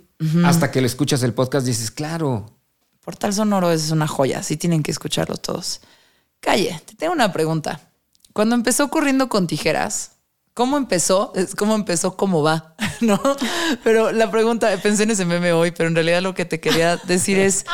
[0.44, 2.46] Hasta que lo escuchas el podcast dices, claro.
[3.04, 4.42] Portal Sonoro es una joya.
[4.42, 5.80] Sí tienen que escucharlo todos.
[6.46, 7.80] Calle, te tengo una pregunta.
[8.32, 10.12] Cuando empezó corriendo con tijeras,
[10.54, 11.32] ¿cómo empezó?
[11.34, 12.16] Es ¿Cómo empezó?
[12.16, 12.76] ¿Cómo va?
[13.00, 13.20] ¿No?
[13.82, 16.98] Pero la pregunta, pensé en ese meme hoy, pero en realidad lo que te quería
[16.98, 17.64] decir es,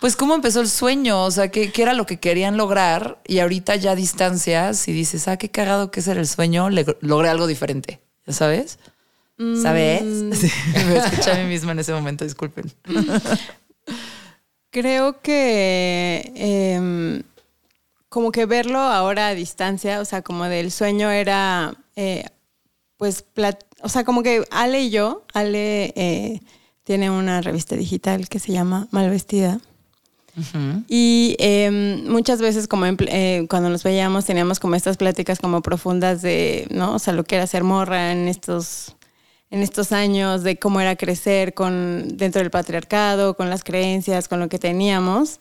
[0.00, 1.24] pues, ¿cómo empezó el sueño?
[1.24, 3.18] O sea, ¿qué, qué era lo que querían lograr?
[3.26, 6.70] Y ahorita ya a distancias y dices, ah, qué cagado que ese era el sueño,
[6.70, 8.00] le- logré algo diferente.
[8.24, 8.78] ¿Ya sabes?
[9.60, 10.02] ¿Sabes?
[10.40, 10.48] Sí,
[10.86, 12.72] me escuché a mí misma en ese momento, disculpen.
[14.70, 17.22] Creo que em,
[18.12, 22.24] como que verlo ahora a distancia, o sea, como del sueño era, eh,
[22.98, 26.40] pues, plat- o sea, como que Ale y yo, Ale eh,
[26.84, 29.60] tiene una revista digital que se llama Malvestida.
[30.88, 36.20] Y em, muchas veces como eh, cuando nos veíamos teníamos como estas pláticas como profundas
[36.22, 36.94] de, ¿no?
[36.94, 38.94] O sea, lo que era ser morra en estos,
[39.50, 44.38] en estos años, de cómo era crecer con, dentro del patriarcado, con las creencias, con
[44.38, 45.38] lo que teníamos.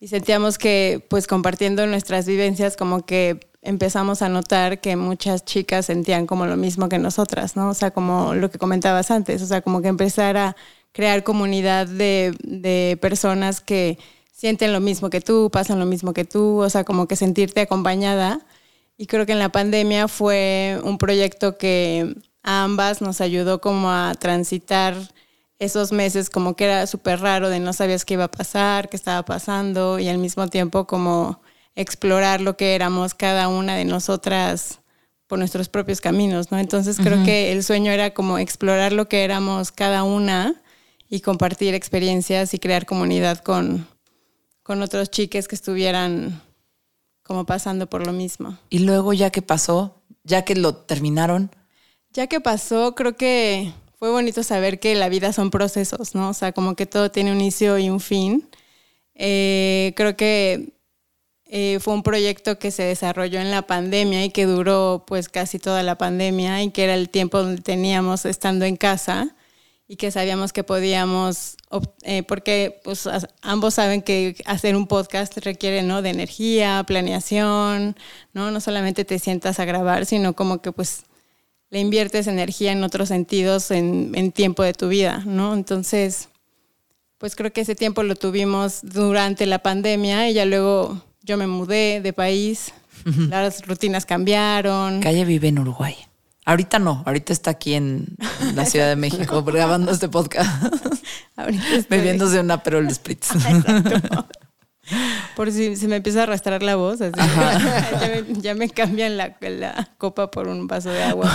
[0.00, 5.86] Y sentíamos que pues compartiendo nuestras vivencias como que empezamos a notar que muchas chicas
[5.86, 7.70] sentían como lo mismo que nosotras, ¿no?
[7.70, 10.56] O sea, como lo que comentabas antes, o sea, como que empezar a
[10.92, 13.98] crear comunidad de, de personas que
[14.30, 17.62] sienten lo mismo que tú, pasan lo mismo que tú, o sea, como que sentirte
[17.62, 18.40] acompañada.
[18.96, 23.90] Y creo que en la pandemia fue un proyecto que a ambas nos ayudó como
[23.90, 24.94] a transitar
[25.58, 28.96] esos meses como que era súper raro de no sabías qué iba a pasar, qué
[28.96, 31.40] estaba pasando y al mismo tiempo como
[31.74, 34.80] explorar lo que éramos cada una de nosotras
[35.26, 36.58] por nuestros propios caminos, ¿no?
[36.58, 40.60] Entonces creo que el sueño era como explorar lo que éramos cada una
[41.08, 43.86] y compartir experiencias y crear comunidad con,
[44.62, 46.42] con otros chiques que estuvieran
[47.22, 48.58] como pasando por lo mismo.
[48.68, 51.50] Y luego ya que pasó, ya que lo terminaron,
[52.12, 53.72] Ya que pasó, creo que
[54.04, 56.28] fue bonito saber que la vida son procesos, ¿no?
[56.28, 58.46] O sea, como que todo tiene un inicio y un fin.
[59.14, 60.74] Eh, creo que
[61.46, 65.58] eh, fue un proyecto que se desarrolló en la pandemia y que duró pues casi
[65.58, 69.34] toda la pandemia y que era el tiempo donde teníamos estando en casa
[69.88, 71.56] y que sabíamos que podíamos,
[72.02, 73.08] eh, porque pues
[73.40, 76.02] ambos saben que hacer un podcast requiere, ¿no?
[76.02, 77.96] De energía, planeación,
[78.34, 78.50] ¿no?
[78.50, 81.04] No solamente te sientas a grabar, sino como que pues
[81.70, 85.54] le inviertes energía en otros sentidos en, en tiempo de tu vida, ¿no?
[85.54, 86.28] Entonces,
[87.18, 91.46] pues creo que ese tiempo lo tuvimos durante la pandemia y ya luego yo me
[91.46, 92.72] mudé de país,
[93.30, 95.00] las rutinas cambiaron.
[95.00, 95.96] Calle vive en Uruguay.
[96.44, 98.06] Ahorita no, ahorita está aquí en
[98.54, 100.50] la Ciudad de México grabando este podcast,
[101.88, 103.30] bebiéndose una Perol Spritz.
[103.34, 104.28] Exacto.
[105.36, 107.12] Por si se me empieza a arrastrar la voz, así.
[108.00, 111.30] ya, me, ya me cambian la, la copa por un vaso de agua.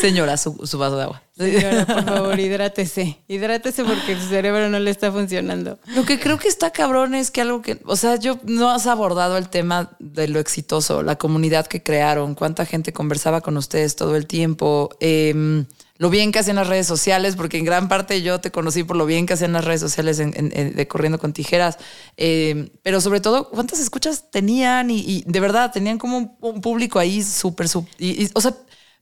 [0.00, 1.22] Señora, su, su vaso de agua.
[1.36, 3.18] Señora, por favor, hidrátese.
[3.28, 5.78] Hidrátese porque su cerebro no le está funcionando.
[5.94, 8.86] Lo que creo que está cabrón es que algo que, o sea, yo no has
[8.86, 13.96] abordado el tema de lo exitoso, la comunidad que crearon, cuánta gente conversaba con ustedes
[13.96, 15.64] todo el tiempo, eh,
[15.98, 18.96] lo bien que hacían las redes sociales, porque en gran parte yo te conocí por
[18.96, 21.76] lo bien que hacían las redes sociales en- en- en- de Corriendo con Tijeras,
[22.16, 26.60] eh, pero sobre todo, cuántas escuchas tenían y, y de verdad tenían como un, un
[26.60, 28.54] público ahí súper, súper, y- y, o sea,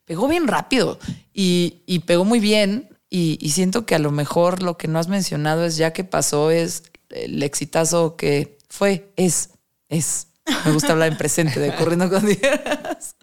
[0.04, 0.98] pegó bien rápido
[1.32, 2.88] y, y pegó muy bien.
[3.08, 6.02] Y, y siento que a lo mejor lo que no has mencionado es ya que
[6.02, 9.50] pasó es el exitazo que fue, es,
[9.88, 10.26] es.
[10.64, 13.15] Me gusta hablar en presente de corriendo con tijeras.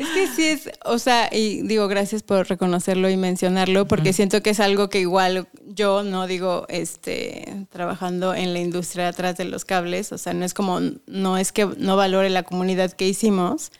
[0.00, 4.42] Es que sí es, o sea, y digo gracias por reconocerlo y mencionarlo, porque siento
[4.42, 9.44] que es algo que igual yo no digo, este, trabajando en la industria atrás de
[9.44, 13.06] los cables, o sea, no es como, no es que no valore la comunidad que
[13.06, 13.72] hicimos.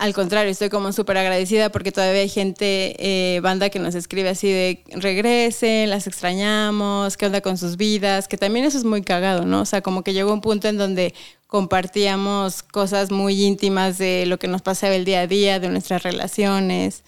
[0.00, 4.30] Al contrario, estoy como súper agradecida porque todavía hay gente, eh, banda que nos escribe
[4.30, 9.02] así de regresen, las extrañamos, qué onda con sus vidas, que también eso es muy
[9.02, 9.60] cagado, ¿no?
[9.60, 11.12] O sea, como que llegó un punto en donde
[11.48, 16.02] compartíamos cosas muy íntimas de lo que nos pasaba el día a día, de nuestras
[16.02, 17.04] relaciones.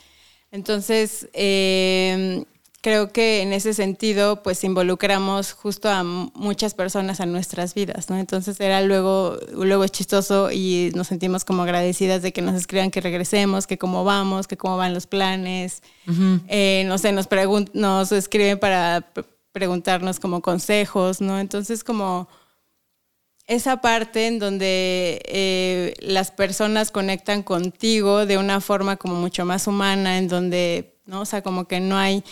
[0.50, 2.44] Entonces, eh,
[2.82, 8.18] creo que en ese sentido, pues involucramos justo a muchas personas a nuestras vidas, ¿no?
[8.18, 13.00] Entonces era luego, luego chistoso y nos sentimos como agradecidas de que nos escriban que
[13.00, 15.80] regresemos, que cómo vamos, que cómo van los planes.
[16.48, 17.28] Eh, no sé, nos,
[17.72, 19.06] nos escriben para
[19.52, 21.38] preguntarnos como consejos, ¿no?
[21.38, 22.28] Entonces como
[23.46, 29.68] esa parte en donde eh, las personas conectan contigo de una forma como mucho más
[29.68, 31.20] humana, en donde, ¿no?
[31.20, 32.24] O sea, como que no hay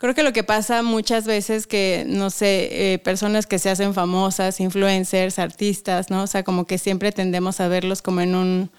[0.00, 3.92] Creo que lo que pasa muchas veces que, no sé, eh, personas que se hacen
[3.92, 6.22] famosas, influencers, artistas, ¿no?
[6.22, 8.70] O sea, como que siempre tendemos a verlos como en un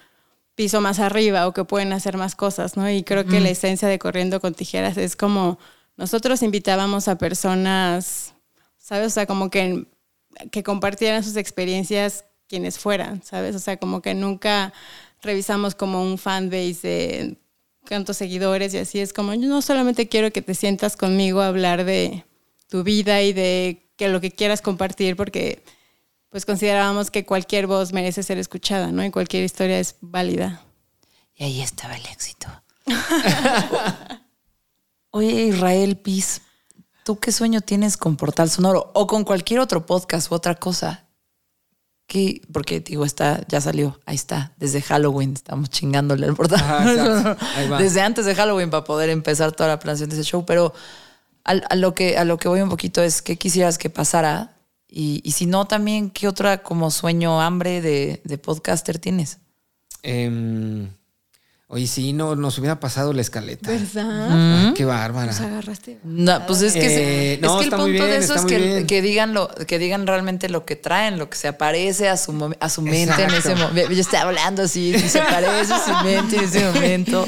[0.56, 2.90] piso más arriba o que pueden hacer más cosas, ¿no?
[2.90, 5.60] Y creo que la esencia de Corriendo con Tijeras es como
[5.96, 8.34] nosotros invitábamos a personas,
[8.76, 9.06] ¿sabes?
[9.06, 9.86] O sea, como que,
[10.50, 13.54] que compartieran sus experiencias quienes fueran, ¿sabes?
[13.54, 14.72] O sea, como que nunca
[15.20, 17.36] revisamos como un fanbase de
[17.88, 21.48] tantos seguidores y así es como, yo no solamente quiero que te sientas conmigo a
[21.48, 22.24] hablar de
[22.68, 25.62] tu vida y de que lo que quieras compartir, porque
[26.30, 29.04] pues considerábamos que cualquier voz merece ser escuchada, ¿no?
[29.04, 30.62] Y cualquier historia es válida.
[31.34, 32.48] Y ahí estaba el éxito.
[35.10, 36.40] Oye, Israel Piz,
[37.04, 41.01] ¿tú qué sueño tienes con Portal Sonoro o con cualquier otro podcast u otra cosa?
[42.52, 47.36] Porque digo, está, ya salió, ahí está, desde Halloween, estamos chingándole al portal.
[47.78, 50.74] desde antes de Halloween para poder empezar toda la planeación de ese show, pero
[51.44, 54.56] a, lo, que, a lo que voy un poquito es qué quisieras que pasara
[54.88, 59.38] y, si no, también qué otra como sueño, hambre de, de podcaster tienes.
[60.02, 60.88] Eh,
[61.74, 63.70] Oye, sí, no, nos hubiera pasado la escaleta.
[63.70, 64.74] ¿Verdad?
[64.74, 65.28] qué bárbara.
[65.28, 65.98] Nos agarraste.
[66.04, 69.32] No, pues es que, eh, es que el punto de eso es que, que, digan
[69.32, 72.82] lo, que digan realmente lo que traen, lo que se aparece a su, a su
[72.82, 73.90] mente en ese momento.
[73.90, 77.26] Yo estoy hablando así, se aparece a su mente en ese momento.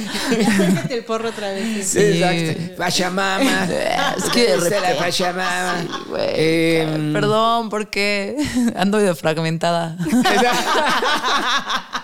[0.90, 1.88] el porro otra vez.
[1.88, 2.76] Sí, exacto.
[2.76, 3.64] Pachamama.
[4.18, 4.92] Es que de repente.
[4.92, 5.80] la Pachamama.
[5.80, 5.88] Sí,
[6.26, 8.36] eh, Perdón, porque
[8.76, 9.96] ando de fragmentada.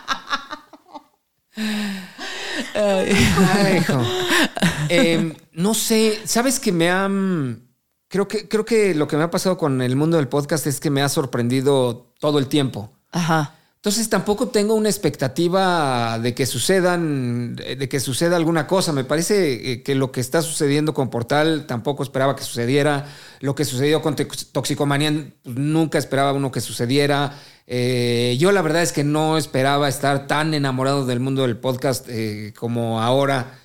[4.89, 7.69] Em, no sé, sabes que me han.
[8.09, 10.81] Creo que, creo que lo que me ha pasado con el mundo del podcast es
[10.81, 12.91] que me ha sorprendido todo el tiempo.
[13.13, 13.55] Ajá.
[13.81, 18.93] Entonces tampoco tengo una expectativa de que sucedan, de que suceda alguna cosa.
[18.93, 23.07] Me parece eh, que lo que está sucediendo con Portal tampoco esperaba que sucediera.
[23.41, 27.39] Lo que sucedió con Toxicomanía pues, nunca esperaba uno que sucediera.
[27.67, 32.07] Eh, yo la verdad es que no esperaba estar tan enamorado del mundo del podcast
[32.11, 33.61] eh, como ahora,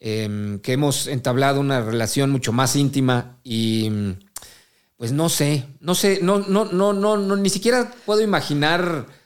[0.00, 4.16] em, que hemos entablado una relación mucho más íntima y
[4.96, 9.17] pues no sé, no sé, no, no, no, no, ni siquiera puedo imaginar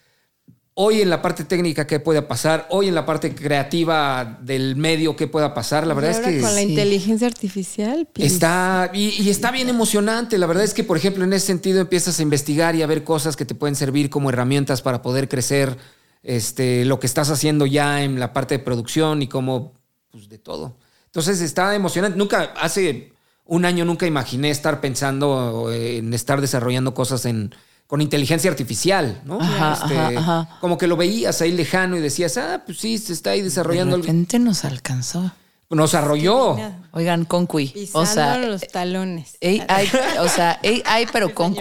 [0.74, 5.16] hoy en la parte técnica qué pueda pasar, hoy en la parte creativa del medio
[5.16, 5.86] qué pueda pasar.
[5.86, 6.40] La verdad es que.
[6.40, 8.08] Con la inteligencia artificial.
[8.12, 8.32] Pues.
[8.32, 8.90] Está.
[8.94, 10.38] Y, está bien emocionante.
[10.38, 13.04] La verdad es que, por ejemplo, en ese sentido empiezas a investigar y a ver
[13.04, 15.76] cosas que te pueden servir como herramientas para poder crecer.
[16.24, 19.72] Este, lo que estás haciendo ya en la parte de producción y como,
[20.10, 20.76] pues de todo.
[21.06, 22.16] Entonces está emocionante.
[22.16, 23.12] Nunca, hace
[23.44, 27.52] un año nunca imaginé estar pensando en estar desarrollando cosas en,
[27.92, 29.38] con inteligencia artificial, ¿no?
[29.38, 30.18] Este,
[30.62, 33.98] como que lo veías ahí lejano y decías, ah, pues sí, se está ahí desarrollando.
[33.98, 35.30] De repente nos alcanzó.
[35.68, 36.56] Nos arrolló.
[36.92, 37.46] Oigan, con
[37.92, 39.36] o sea, los talones.
[39.42, 39.90] AI,
[40.20, 41.54] o sea, AI, pero con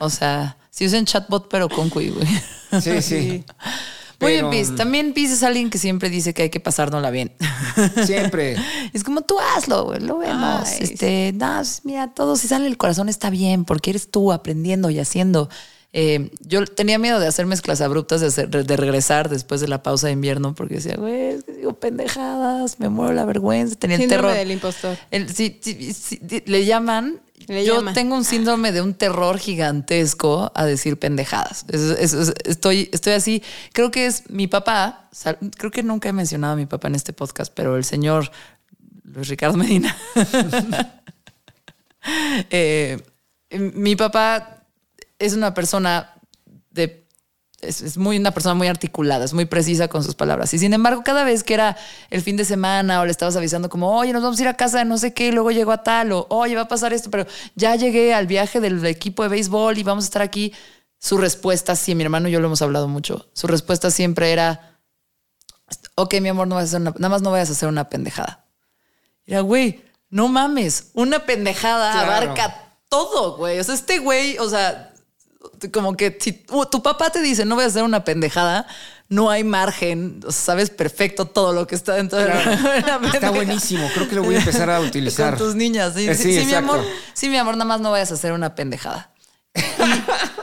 [0.00, 2.10] O sea, si usan chatbot, pero con güey.
[2.80, 3.44] Sí, sí.
[4.18, 4.74] Muy bien, Piz.
[4.74, 7.32] También Piz es alguien que siempre dice que hay que pasárnosla bien.
[8.04, 8.56] Siempre.
[8.92, 10.68] es como tú hazlo, güey, lo vemos.
[10.80, 14.98] este, no, mira, todo si sale el corazón está bien, porque eres tú aprendiendo y
[14.98, 15.48] haciendo.
[15.92, 20.08] Eh, yo tenía miedo de hacer mezclas abruptas, de, de, regresar después de la pausa
[20.08, 23.76] de invierno, porque decía, güey, es que digo pendejadas, me muero la vergüenza.
[23.76, 24.34] Tenía el terror.
[24.34, 24.96] del impostor.
[25.32, 27.20] sí, sí, le llaman.
[27.48, 31.64] yo tengo un síndrome de un terror gigantesco a decir pendejadas.
[31.70, 33.42] estoy, estoy así.
[33.72, 35.08] Creo que es mi papá.
[35.56, 38.30] Creo que nunca he mencionado a mi papá en este podcast, pero el señor
[39.04, 39.96] Luis Ricardo Medina.
[42.50, 43.02] Eh,
[43.50, 44.55] mi papá
[45.18, 46.14] es una persona
[46.70, 47.06] de
[47.60, 50.52] es, muy una persona muy articulada, es muy precisa con sus palabras.
[50.54, 51.76] Y sin embargo, cada vez que era
[52.10, 54.54] el fin de semana o le estabas avisando como, oye, nos vamos a ir a
[54.54, 56.92] casa de no sé qué, y luego llegó a tal, o oye, va a pasar
[56.92, 60.52] esto, pero ya llegué al viaje del equipo de béisbol y vamos a estar aquí.
[60.98, 63.28] Su respuesta, sí, mi hermano y yo lo hemos hablado mucho.
[63.34, 64.80] Su respuesta siempre era,
[65.94, 67.88] ok, mi amor, no vas a hacer una, nada más no vayas a hacer una
[67.88, 68.46] pendejada.
[69.26, 73.58] Era, güey, no mames, una pendejada abarca todo, güey.
[73.58, 74.94] O sea, este güey, o sea,
[75.72, 76.32] como que si
[76.70, 78.66] tu papá te dice no voy a hacer una pendejada,
[79.08, 82.80] no hay margen, o sea, sabes perfecto todo lo que está dentro de la, de
[82.82, 83.88] la Está buenísimo.
[83.94, 85.36] Creo que lo voy a empezar a utilizar.
[85.36, 85.94] Con tus niñas.
[85.94, 86.84] Sí, Eh, sí, sí, sí, mi amor.
[87.12, 89.10] Sí, mi amor, nada más no vayas a hacer una pendejada.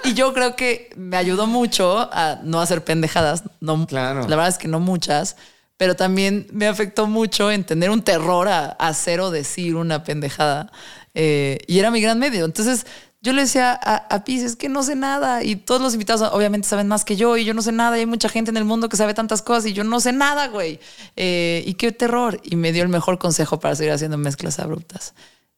[0.03, 3.43] Y, y yo creo que me ayudó mucho a no hacer pendejadas.
[3.59, 4.21] No, Claro.
[4.21, 5.35] La verdad es que no muchas,
[5.77, 10.03] pero también me afectó mucho en tener un terror a, a hacer o decir una
[10.03, 10.71] pendejada.
[11.13, 12.45] Eh, y era mi gran medio.
[12.45, 12.85] Entonces
[13.23, 15.43] yo le decía a, a Pis, es que no sé nada.
[15.43, 17.97] Y todos los invitados obviamente saben más que yo y yo no sé nada.
[17.97, 20.11] Y hay mucha gente en el mundo que sabe tantas cosas y yo no sé
[20.11, 20.79] nada, güey.
[21.15, 22.39] Eh, y qué terror.
[22.43, 25.13] Y me dio el mejor consejo para seguir haciendo mezclas abruptas.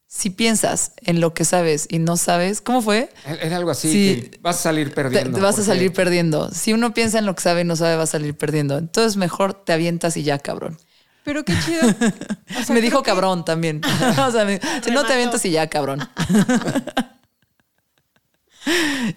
[0.08, 3.10] Si piensas en lo que sabes y no sabes, ¿cómo fue?
[3.26, 3.92] Era algo así.
[3.92, 4.30] Sí.
[4.30, 5.36] que vas a salir perdiendo.
[5.38, 6.52] te vas a salir perdiendo.
[6.52, 8.78] Si uno piensa en lo que sabe y no sabe, va a salir perdiendo.
[8.78, 10.78] Entonces mejor te avientas y ya, cabrón.
[11.24, 11.82] Pero qué chido.
[12.62, 13.82] O sea, me dijo que- cabrón también.
[14.28, 16.08] o sea, me- si no te avientas y ya, cabrón.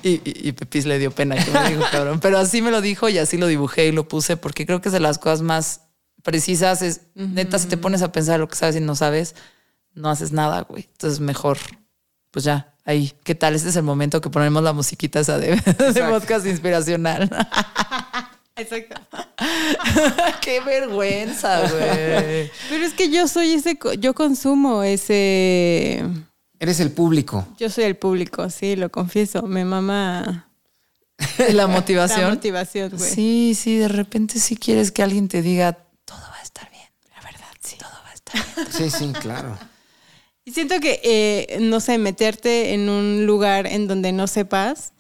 [0.03, 2.20] y, y, y Pepis le dio pena que me dijo cabrón.
[2.20, 4.88] Pero así me lo dijo y así lo dibujé y lo puse porque creo que
[4.88, 5.82] es de las cosas más
[6.22, 6.82] precisas.
[6.82, 9.34] Es neta, si te pones a pensar lo que sabes y no sabes,
[9.94, 10.88] no haces nada, güey.
[10.92, 11.59] Entonces mejor,
[12.30, 13.12] pues ya, ahí.
[13.24, 13.55] ¿Qué tal?
[13.55, 15.57] Este es el momento que ponemos la musiquita esa de,
[15.94, 17.30] de podcast inspiracional.
[18.57, 19.01] Exacto.
[20.40, 22.51] Qué vergüenza, güey.
[22.68, 26.03] Pero es que yo soy ese, yo consumo ese,
[26.61, 27.46] Eres el público.
[27.59, 29.42] yo soy el público, sí, lo confieso.
[29.42, 30.48] Me mama
[31.38, 32.30] La la motivación.
[32.30, 33.11] motivación, güey.
[33.11, 35.72] Sí, sí, de repente sí quieres que alguien te diga,
[36.04, 36.88] todo va a estar bien.
[37.14, 37.76] La verdad, sí.
[37.78, 38.66] Todo va a estar bien.
[38.72, 39.56] Sí, sí, claro.
[40.44, 44.94] Y siento que, eh, no sé, meterte en un lugar en donde no sepas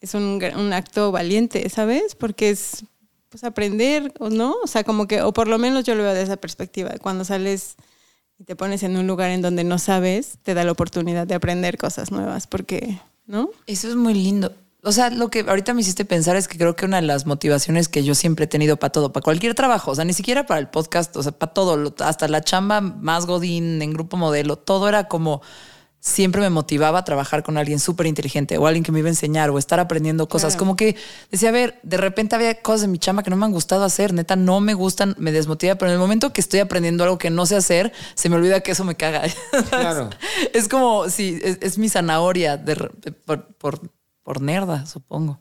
[0.00, 2.14] es un, un acto valiente, ¿sabes?
[2.14, 2.84] Porque es
[3.28, 4.54] pues aprender, ¿o no?
[4.62, 6.90] O sea, como que, o por lo menos yo lo veo de esa perspectiva.
[7.02, 7.74] Cuando sales
[8.38, 11.34] y te pones en un lugar en donde no sabes, te da la oportunidad de
[11.34, 13.50] aprender cosas nuevas, porque, ¿no?
[13.66, 14.54] Eso es muy lindo.
[14.84, 17.26] O sea, lo que ahorita me hiciste pensar es que creo que una de las
[17.26, 20.46] motivaciones que yo siempre he tenido para todo, para cualquier trabajo, o sea, ni siquiera
[20.46, 24.56] para el podcast, o sea, para todo, hasta la chamba más godín en grupo modelo,
[24.56, 25.42] todo era como
[26.08, 29.10] siempre me motivaba a trabajar con alguien súper inteligente o alguien que me iba a
[29.10, 30.54] enseñar o estar aprendiendo cosas.
[30.54, 30.58] Claro.
[30.60, 30.96] Como que
[31.30, 33.84] decía, a ver, de repente había cosas en mi chamba que no me han gustado
[33.84, 37.18] hacer, neta, no me gustan, me desmotiva, pero en el momento que estoy aprendiendo algo
[37.18, 39.22] que no sé hacer, se me olvida que eso me caga.
[39.70, 40.10] Claro.
[40.54, 43.80] Es como, sí, es, es mi zanahoria de de- por, por,
[44.22, 45.40] por nerda, supongo.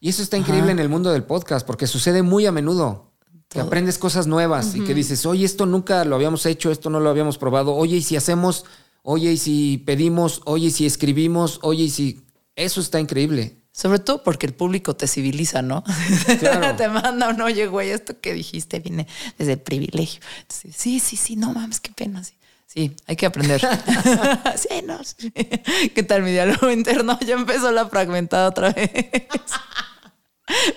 [0.00, 3.10] Y eso está increíble en el mundo del podcast, porque sucede muy a menudo.
[3.48, 6.98] Que aprendes cosas nuevas y que dices, oye, esto nunca lo habíamos hecho, esto no
[6.98, 7.72] lo habíamos probado.
[7.74, 8.64] Oye, y si hacemos,
[9.04, 12.20] oye, y si pedimos, oye, y si escribimos, oye, y si.
[12.56, 13.56] Eso está increíble.
[13.72, 15.84] Sobre todo porque el público te civiliza, ¿no?
[16.38, 16.76] Claro.
[16.76, 20.20] te manda un oye, güey, esto que dijiste viene desde el privilegio.
[20.40, 22.22] Entonces, sí, sí, sí, no mames, qué pena.
[22.22, 22.34] Sí,
[22.66, 23.60] sí hay que aprender.
[24.56, 25.02] sí, no.
[25.02, 25.32] sí.
[25.32, 27.18] ¿Qué tal mi diálogo interno?
[27.26, 28.90] Ya empezó la fragmentada otra vez.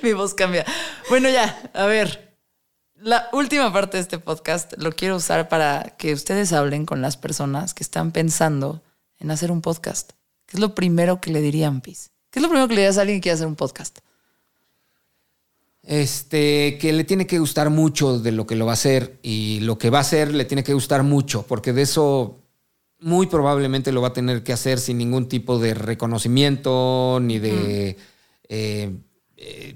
[0.01, 0.65] mi voz cambia.
[1.09, 2.26] Bueno, ya, a ver.
[2.99, 7.15] La última parte de este podcast lo quiero usar para que ustedes hablen con las
[7.15, 8.81] personas que están pensando
[9.19, 10.13] en hacer un podcast.
[10.47, 12.09] ¿Qué es lo primero que le dirían, Pis?
[12.31, 13.99] ¿Qué es lo primero que le dirías a alguien que quiere hacer un podcast?
[15.83, 19.59] Este, que le tiene que gustar mucho de lo que lo va a hacer y
[19.61, 22.43] lo que va a hacer le tiene que gustar mucho, porque de eso
[22.99, 27.95] muy probablemente lo va a tener que hacer sin ningún tipo de reconocimiento, ni de
[28.49, 28.97] eh,
[29.37, 29.75] eh,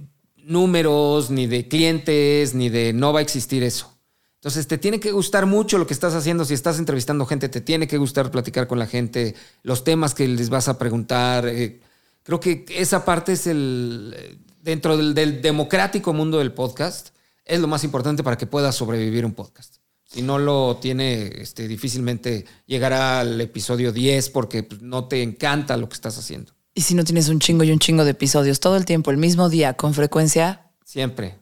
[0.51, 3.97] números, ni de clientes, ni de no va a existir eso.
[4.35, 6.45] Entonces te tiene que gustar mucho lo que estás haciendo.
[6.45, 10.27] Si estás entrevistando gente, te tiene que gustar platicar con la gente, los temas que
[10.27, 11.47] les vas a preguntar.
[11.47, 11.79] eh,
[12.23, 17.09] creo que esa parte es el, eh, dentro del, democrático mundo del podcast,
[17.45, 19.77] es lo más importante para que pueda sobrevivir un podcast.
[20.05, 25.77] Si no lo tiene, este, difícilmente llegará al episodio 10 porque pues, no te encanta
[25.77, 26.53] lo que estás haciendo.
[26.73, 29.17] Y si no tienes un chingo y un chingo de episodios todo el tiempo, el
[29.17, 31.37] mismo día, con frecuencia, Siempre.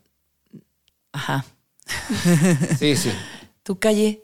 [1.12, 1.46] ajá.
[2.80, 3.12] Sí, sí.
[3.64, 4.24] Tu calle.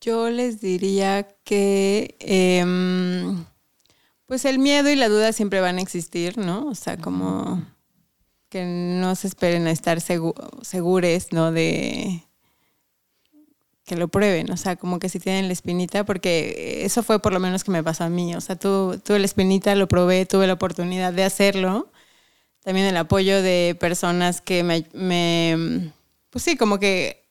[0.00, 3.44] Yo les diría que em,
[4.24, 6.66] pues el miedo y la duda siempre van a existir, ¿no?
[6.68, 7.62] O sea, como
[8.48, 11.52] que no se esperen a estar segu- segures, ¿no?
[11.52, 12.24] De
[13.90, 17.34] que lo prueben, o sea, como que si tienen la espinita, porque eso fue por
[17.34, 20.26] lo menos que me pasó a mí, o sea, tu- tuve la espinita, lo probé,
[20.26, 21.90] tuve la oportunidad de hacerlo,
[22.64, 25.92] también el apoyo de personas que me, me
[26.30, 27.22] pues sí, como que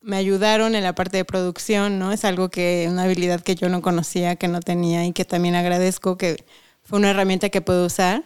[0.00, 2.12] me ayudaron en la parte de producción, ¿no?
[2.12, 5.54] Es algo que, una habilidad que yo no conocía, que no tenía y que también
[5.56, 6.44] agradezco que
[6.84, 8.24] fue una herramienta que puedo usar.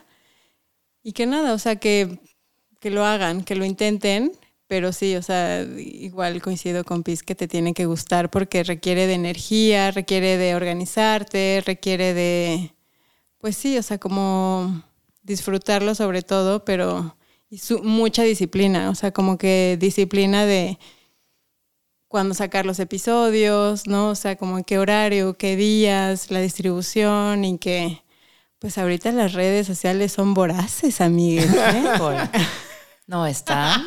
[1.02, 2.20] Y que nada, o sea, que,
[2.80, 4.32] que lo hagan, que lo intenten,
[4.72, 9.06] pero sí, o sea, igual coincido con Piz que te tiene que gustar porque requiere
[9.06, 12.74] de energía, requiere de organizarte, requiere de,
[13.36, 14.82] pues sí, o sea, como
[15.22, 17.14] disfrutarlo sobre todo, pero
[17.50, 20.78] y su, mucha disciplina, o sea, como que disciplina de
[22.08, 24.08] cuándo sacar los episodios, ¿no?
[24.08, 28.02] O sea, como qué horario, qué días, la distribución y que,
[28.58, 31.52] pues ahorita las redes sociales son voraces, amigues.
[31.52, 31.84] ¿eh?
[33.06, 33.82] no, están,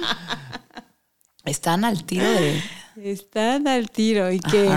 [1.45, 2.61] están al tiro de...
[2.97, 4.69] Están al tiro y que...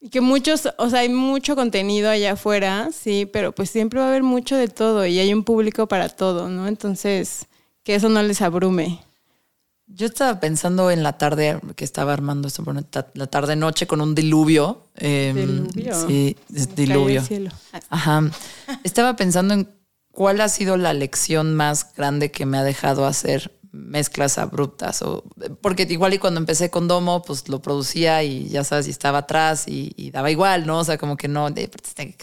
[0.00, 4.04] Y que muchos, o sea, hay mucho contenido allá afuera, sí, pero pues siempre va
[4.04, 6.68] a haber mucho de todo y hay un público para todo, ¿no?
[6.68, 7.46] Entonces,
[7.82, 9.00] que eso no les abrume.
[9.86, 12.62] Yo estaba pensando en la tarde que estaba armando esto,
[13.14, 14.88] la tarde-noche con un diluvio.
[14.96, 16.06] Em, diluvio.
[16.06, 16.36] Sí,
[16.76, 17.22] diluvio.
[17.88, 18.30] Ajá.
[18.82, 19.68] Estaba pensando en
[20.10, 25.02] cuál ha sido la lección más grande que me ha dejado hacer mezclas abruptas.
[25.02, 25.24] O,
[25.60, 29.18] porque igual y cuando empecé con Domo, pues lo producía y ya sabes, y estaba
[29.18, 30.78] atrás y, daba igual, ¿no?
[30.78, 31.52] O sea, como que no,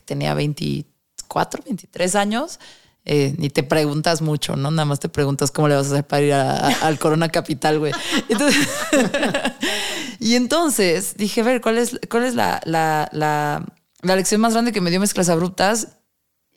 [0.06, 2.60] tenía 24, 23 años.
[3.04, 4.70] Eh, ni te preguntas mucho, ¿no?
[4.70, 7.94] Nada más te preguntas cómo le vas a hacer para ir al Corona Capital, güey.
[10.20, 13.66] y entonces dije, a ver, ¿cuál es, cuál es la, la, la,
[14.04, 15.98] la lección más grande que me dio mezclas abruptas?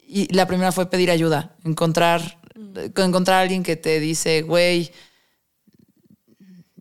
[0.07, 4.92] Y la primera fue pedir ayuda, encontrar encontrar a alguien que te dice, güey,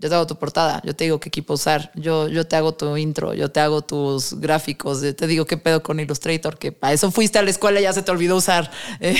[0.03, 2.73] yo te hago tu portada, yo te digo qué equipo usar, yo, yo te hago
[2.73, 6.91] tu intro, yo te hago tus gráficos, te digo qué pedo con Illustrator, que para
[6.91, 8.69] eso fuiste a la escuela y ya se te olvidó usar.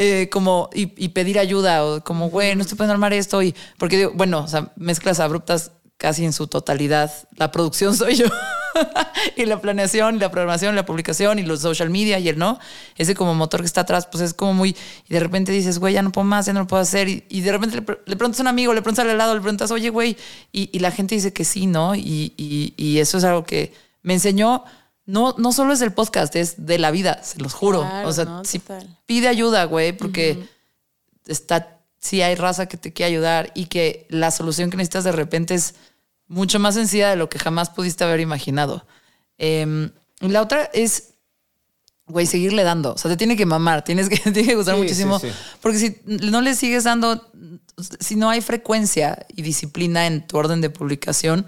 [0.00, 3.42] Eh, como, y, pedir ayuda, o como, güey, no estoy pudiendo armar esto.
[3.42, 7.12] Y, porque digo, bueno, o sea, mezclas abruptas casi en su totalidad.
[7.36, 8.26] La producción soy yo.
[9.36, 12.58] y la planeación, la programación, la publicación y los social media y el no,
[12.96, 14.76] ese como motor que está atrás, pues es como muy,
[15.08, 17.40] y de repente dices, güey, ya no puedo más, ya no lo puedo hacer, y,
[17.40, 20.16] de repente le, preguntas a un amigo, le preguntas al lado, le preguntas, oye, güey,
[20.52, 21.94] y, la gente dice que sí, ¿no?
[21.94, 23.72] Y, eso es algo que
[24.02, 24.64] me enseñó,
[25.06, 27.84] no, no solo es del podcast, es de la vida, se los juro.
[28.04, 28.60] o sea, si
[29.06, 30.46] pide ayuda, güey, porque
[31.26, 35.12] está, si hay raza que te quiere ayudar y que la solución que necesitas de
[35.12, 35.74] repente es
[36.28, 38.86] mucho más sencilla de lo que jamás pudiste haber imaginado.
[39.38, 41.14] Em, la otra es,
[42.06, 42.92] güey, seguirle dando.
[42.92, 45.20] O sea, te tiene que mamar, tienes que, tiene que gustar muchísimo.
[45.60, 47.30] Porque si no le sigues dando,
[47.98, 51.46] si no hay frecuencia y disciplina en tu orden de publicación,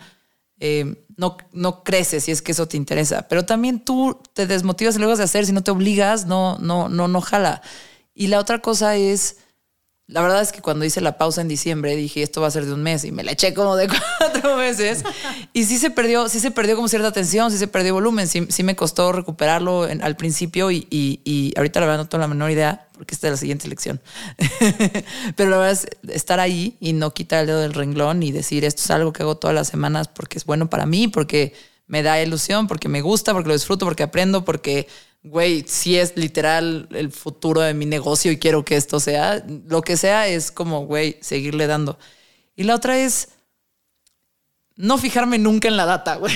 [0.59, 3.29] em, no, no creces si es que eso te interesa.
[3.29, 6.89] Pero también tú te desmotivas y luego de hacer, si no te obligas, no, no,
[6.89, 7.61] no, no jala.
[8.15, 9.37] Y la otra cosa es
[10.11, 12.67] la verdad es que cuando hice la pausa en diciembre dije esto va a ser
[12.67, 13.89] de un mes y me la eché como de
[14.19, 15.05] cuatro meses
[15.53, 18.63] y sí se perdió, sí se perdió como cierta atención, sí se perdió volumen, sí,
[18.65, 22.89] me costó recuperarlo al principio y, y, ahorita la verdad no tengo la menor idea
[22.93, 24.01] porque esta es la siguiente lección.
[25.37, 28.65] Pero la verdad es estar ahí y no quitar el dedo del renglón y decir
[28.65, 31.55] esto es algo que hago todas las semanas porque es bueno para mí, porque
[31.87, 34.87] me da ilusión, porque me gusta, porque lo disfruto, porque aprendo, porque
[35.23, 39.83] güey, si es literal el futuro de mi negocio y quiero que esto sea, lo
[39.83, 41.99] que sea es como, güey, seguirle dando.
[42.57, 43.29] Y la otra es
[44.77, 46.35] no fijarme nunca en la data, güey.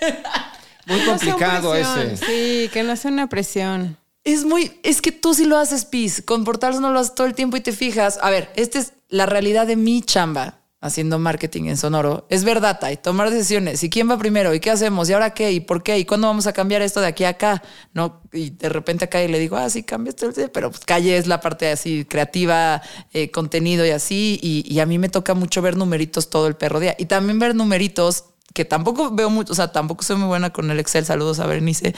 [0.86, 2.16] Muy complicado ese.
[2.16, 3.96] Sí, que no sea una presión.
[4.22, 6.22] Es muy, es que tú sí lo haces, Pis.
[6.22, 8.18] Con portales no lo haces todo el tiempo y te fijas.
[8.22, 12.78] A ver, esta es la realidad de mi chamba haciendo marketing en Sonoro, es verdad,
[12.92, 13.82] y tomar decisiones.
[13.82, 14.52] ¿Y quién va primero?
[14.52, 15.08] ¿Y qué hacemos?
[15.08, 15.50] ¿Y ahora qué?
[15.50, 15.98] ¿Y por qué?
[15.98, 17.62] ¿Y cuándo vamos a cambiar esto de aquí a acá?
[17.94, 21.16] No, y de repente acá y le digo, ah, sí, cambia esto, pero pues calle
[21.16, 22.82] es la parte así creativa,
[23.14, 24.38] eh, contenido y así.
[24.42, 26.94] Y, a mí me toca mucho ver numeritos todo el perro día.
[26.98, 30.70] Y también ver numeritos que tampoco veo mucho, o sea, tampoco soy muy buena con
[30.70, 31.06] el Excel.
[31.06, 31.94] Saludos a Berenice.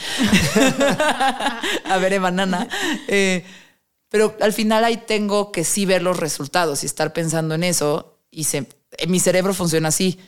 [1.83, 2.69] a ver, Banana.
[3.09, 3.43] Eh,
[4.07, 8.13] pero al final ahí tengo que sí ver los resultados y estar pensando en eso.
[8.31, 8.67] Y se,
[9.07, 10.19] mi cerebro funciona así.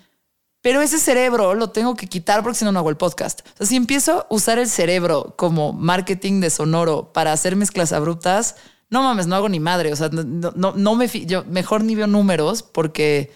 [0.62, 3.42] Pero ese cerebro lo tengo que quitar porque si no, no hago el podcast.
[3.54, 7.94] O sea, si empiezo a usar el cerebro como marketing de sonoro para hacer mezclas
[7.94, 8.56] abruptas,
[8.90, 9.94] no mames, no hago ni madre.
[9.94, 13.32] O sea, no, no, me yo mejor ni veo números porque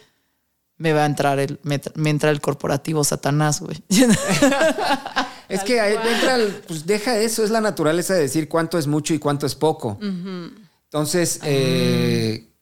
[0.78, 3.82] me va a entrar el, me, entra el corporativo Satanás, güey.
[5.48, 9.20] es que entra pues deja eso, es la naturaleza de decir cuánto es mucho y
[9.20, 9.98] cuánto es poco.
[10.02, 12.53] Entonces, eh,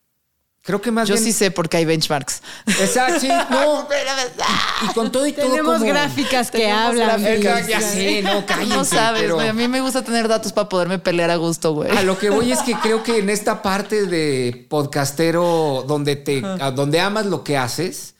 [0.63, 2.43] Creo que más Yo sí sé porque hay benchmarks.
[2.67, 3.87] Exacto, sí, no.
[4.83, 7.19] y con todo y todo Tenemos gráficas que hablan.
[7.41, 11.31] ya sé, no, cállense, No sabes, A mí me gusta tener datos para poderme pelear
[11.31, 11.89] a gusto, güey.
[11.89, 16.41] A lo que voy es que creo que en esta parte de podcastero donde te,
[16.75, 18.13] donde amas lo que haces,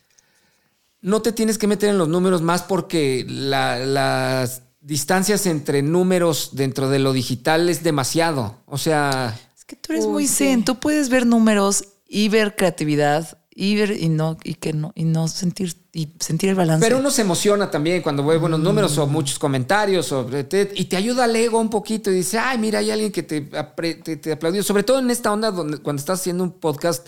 [1.01, 6.89] no te tienes que meter en los números más porque las distancias entre números dentro
[6.89, 8.57] de lo digital es demasiado.
[8.65, 9.39] O sea...
[9.55, 14.07] Es que tú eres muy zen, tú puedes ver números y ver creatividad ir y
[14.09, 16.85] no, y que no, y no sentir, y sentir el balance.
[16.85, 20.13] Pero uno se emociona también cuando ve buenos números o muchos comentarios
[20.49, 23.23] te- y te ayuda al ego un poquito y dice, ay, mira, hay alguien que
[23.23, 24.63] te, apre- te, te aplaudió.
[24.63, 27.07] Sobre todo en esta onda donde cuando estás haciendo un podcast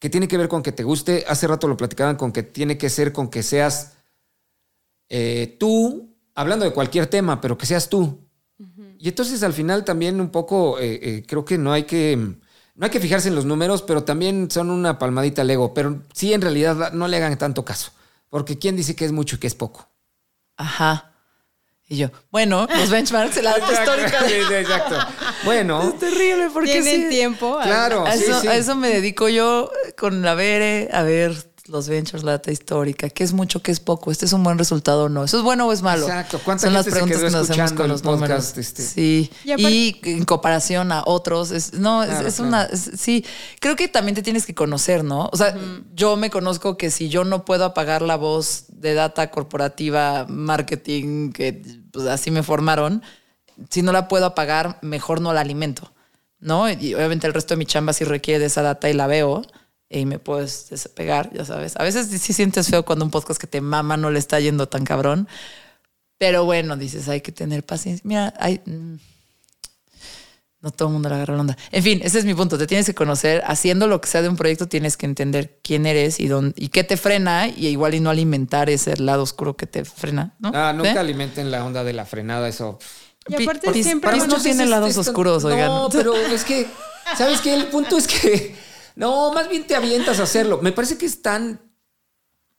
[0.00, 1.24] que tiene que ver con que te guste.
[1.28, 3.92] Hace rato lo platicaban con que tiene que ser con que seas
[5.08, 8.20] eh, tú, hablando de cualquier tema, pero que seas tú.
[8.98, 12.36] Y entonces al final también un poco eh, eh, creo que no hay que
[12.74, 15.72] no hay que fijarse en los números, pero también son una palmadita al ego.
[15.74, 17.92] Pero sí, en realidad no le hagan tanto caso,
[18.30, 19.88] porque quién dice que es mucho y que es poco.
[20.56, 21.10] Ajá.
[21.86, 24.22] Y yo, bueno, los benchmarks, la data histórica.
[24.26, 24.96] Sí, sí, exacto.
[25.44, 27.58] Bueno, Es terrible porque Tienen sí, tiempo.
[27.58, 28.06] a- Claro.
[28.06, 28.48] A sí, eso, sí.
[28.48, 31.34] a eso me dedico yo con la Bere, a ver
[31.66, 34.58] los ventures, la data histórica, qué es mucho, qué es poco, este es un buen
[34.58, 36.02] resultado o no, eso es bueno o es malo.
[36.06, 36.38] Exacto.
[36.44, 38.28] ¿Cuánta Son las preguntas quedó que nos hacemos escuchando con los números.
[38.48, 38.82] podcast, este?
[38.82, 39.30] Sí.
[39.44, 42.48] Y aparte- Y, en comparación a otros, es, no, es- Claro, es, claro.
[42.48, 43.24] una, es- sí,
[43.60, 45.30] creo que también te tienes que conocer, ¿no?
[45.32, 45.56] O sea,
[45.94, 51.32] yo me conozco que si yo no puedo apagar la voz de data corporativa, marketing,
[51.32, 51.62] que
[51.92, 53.02] pues, así me formaron,
[53.70, 55.92] si no la puedo apagar, mejor no la alimento,
[56.40, 56.68] ¿no?
[56.70, 59.40] Y obviamente el resto de mi chamba sí requiere de esa data y la veo
[60.00, 61.74] y me puedes despegar, ya sabes.
[61.76, 64.68] A veces sí sientes feo cuando un podcast que te mama no le está yendo
[64.68, 65.28] tan cabrón,
[66.18, 68.02] pero bueno, dices, hay que tener paciencia.
[68.04, 68.60] Mira, hay...
[68.64, 68.96] mm,
[70.60, 71.58] no todo el mundo le agarra la onda.
[71.72, 72.56] En fin, ese es mi punto.
[72.56, 73.42] Te tienes que conocer.
[73.46, 76.68] Haciendo lo que sea de un proyecto, tienes que entender quién eres y, dónde, y
[76.68, 80.34] qué te frena, y igual y no alimentar ese lado oscuro que te frena.
[80.38, 80.52] ¿no?
[80.54, 82.78] ah, nunca alimenten la onda de la frenada, eso.
[83.28, 85.66] Y aparte siempre no tiene lados es- oscuros, oigan.
[85.66, 86.66] No, pero es que,
[87.14, 87.52] ¿sabes qué?
[87.52, 88.54] El punto es que,
[88.96, 90.60] no, más bien te avientas a hacerlo.
[90.62, 91.60] Me parece que es tan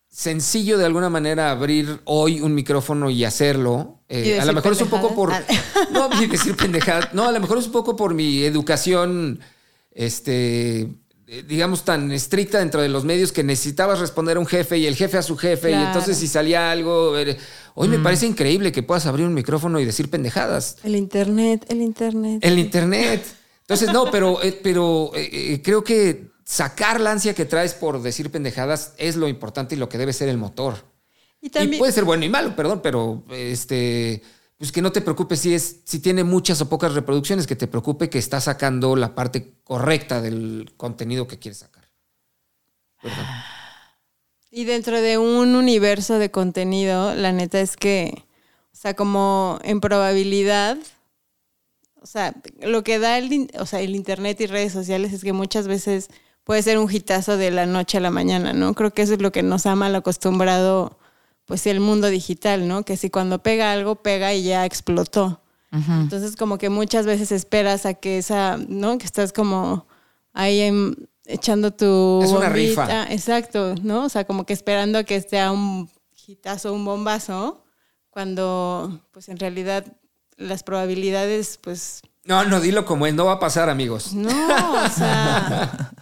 [0.10, 4.00] sencillo de alguna manera abrir hoy un micrófono y hacerlo.
[4.08, 5.30] Eh, Y a lo mejor es un poco por...
[5.30, 5.66] pendejadas.
[5.92, 7.14] No, decir pendejadas.
[7.14, 9.40] No, a lo mejor es un poco por mi educación,
[9.92, 10.82] este,
[11.28, 14.86] eh, digamos, tan estricta dentro de los medios que necesitabas responder a un jefe y
[14.88, 15.72] el jefe a su jefe.
[15.72, 17.14] Y entonces si salía algo...
[17.74, 20.78] Hoy me parece increíble que puedas abrir un micrófono y decir pendejadas.
[20.84, 22.40] El internet, el internet.
[22.42, 23.26] El internet.
[23.68, 27.99] Entonces, no, pero, eh, pero eh, eh, creo que sacar la ansia que traes por
[27.99, 30.86] decir pendejadas es lo importante y lo que debe ser el motor.
[31.41, 34.22] Y Y también, puede ser bueno y malo, perdón, pero este,
[34.59, 37.66] pues que no te preocupes si es, si tiene muchas o pocas reproducciones, que te
[37.66, 41.89] preocupe que está sacando la parte correcta del contenido que quieres sacar.
[43.01, 43.26] Perdón.
[44.51, 48.26] y dentro de un universo de contenido, la neta es que,
[48.72, 50.78] o sea, como en probabilidad,
[52.06, 55.34] o sea, lo que da el, o sea, el internet y redes sociales es que
[55.34, 56.10] muchas veces
[56.43, 58.76] puede ser un hitazo de la noche a la mañana, ¿no?
[58.76, 60.99] Creo que eso es lo que nos ha mal acostumbrado,
[61.45, 62.84] pues, el mundo digital, ¿no?
[62.84, 65.41] Que si cuando pega algo, pega y ya explotó.
[65.72, 68.97] Entonces, como que muchas veces esperas a que esa, ¿no?
[68.99, 69.88] Que estás como
[70.32, 72.22] ahí en- echando tu.
[72.24, 72.51] Es una bombita.
[72.53, 73.12] rifa.
[73.12, 74.06] Exacto, ¿no?
[74.06, 75.89] O sea, como que esperando a que sea un
[76.28, 77.64] hitazo, un bombazo,
[78.12, 79.86] cuando, pues en realidad,
[80.38, 82.02] las probabilidades, pues.
[82.24, 84.14] No, no, dilo como es, no va a pasar, amigos.
[84.14, 84.30] No,
[84.84, 85.92] o sea.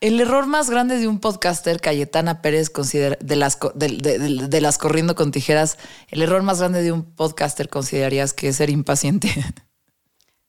[0.00, 4.18] El error más grande de un podcaster, Cayetana Pérez, considera, de, las, co- de, de-
[4.18, 5.78] de- de las corriendo con tijeras,
[6.08, 9.28] el error más grande de un podcaster considerarías que es ser impaciente.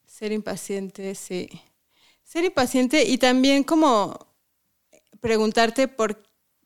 [0.08, 1.50] Ser impaciente, sí.
[2.24, 4.28] Ser impaciente y también como
[5.20, 6.24] preguntarte por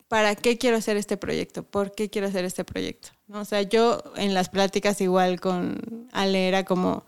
[0.07, 3.09] para qué quiero hacer este proyecto, por qué quiero hacer este proyecto.
[3.27, 3.41] ¿no?
[3.41, 7.05] O sea, yo en las pláticas igual con Ale era como,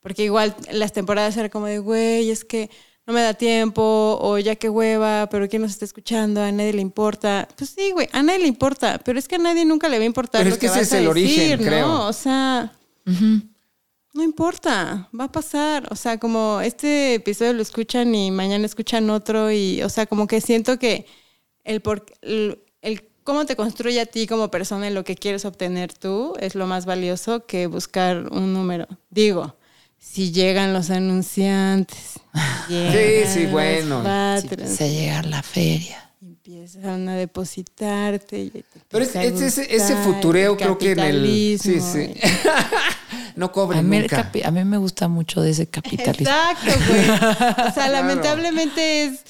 [0.00, 2.70] porque igual las temporadas era como de, güey, es que
[3.06, 6.42] no me da tiempo, o ya qué hueva, pero ¿quién nos está escuchando?
[6.42, 7.48] A nadie le importa.
[7.56, 10.02] Pues sí, güey, a nadie le importa, pero es que a nadie nunca le va
[10.02, 11.88] a importar Pero lo es que ese vas es a el origen, decir, creo.
[11.88, 12.06] ¿no?
[12.06, 12.72] O sea,
[14.12, 15.88] no importa, va a pasar.
[15.90, 20.26] O sea, como este episodio lo escuchan y mañana escuchan otro y, o sea, como
[20.26, 21.06] que siento que
[21.64, 25.44] el, por, el, el cómo te construye a ti como persona y lo que quieres
[25.44, 28.86] obtener tú es lo más valioso que buscar un número.
[29.10, 29.56] Digo,
[29.98, 32.20] si llegan los anunciantes.
[32.68, 34.02] llegan sí, los bueno.
[34.02, 36.10] patrons, Se llega a la feria.
[36.22, 38.38] empiezan a depositarte.
[38.40, 41.58] y te Pero es, a ese, futureo creo que en el...
[41.60, 42.14] Sí, capitalismo sí.
[42.14, 44.30] y- no A cobren mí, el nunca.
[44.44, 46.32] a mí me gusta mucho de ese capitalismo.
[46.34, 47.68] Exacto, güey.
[47.68, 49.20] O sea, lamentablemente es,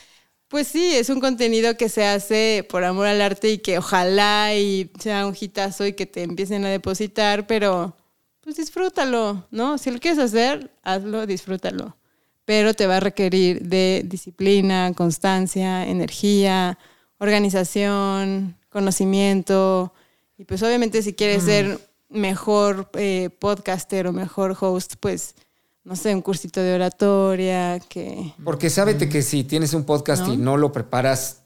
[0.51, 4.53] pues sí, es un contenido que se hace por amor al arte y que ojalá
[4.57, 7.97] y sea un hitazo y que te empiecen a depositar, pero
[8.41, 9.79] pues disfrútalo, ¿no?
[9.79, 11.97] Si lo quieres hacer, hazlo, disfrútalo.
[12.45, 16.79] Pero te va a requerir de disciplina, constancia, energía,
[17.19, 19.93] organización, conocimiento.
[20.37, 25.37] Y pues obviamente si quieres ser mejor eh, podcaster o mejor host, pues
[25.85, 28.35] no sé, un cursito de oratoria, que...
[28.45, 31.43] Porque sábete que si tienes un podcast y no lo preparas,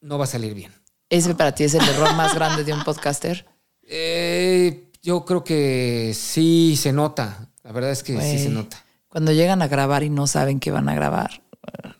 [0.00, 0.72] no va a salir bien.
[1.08, 3.46] ¿Ese para ti es el error más grande de un podcaster?
[3.88, 7.48] Eh, yo creo que sí se nota.
[7.62, 8.76] La verdad es que sí se nota.
[9.08, 11.42] Cuando llegan a grabar y no saben que van a grabar.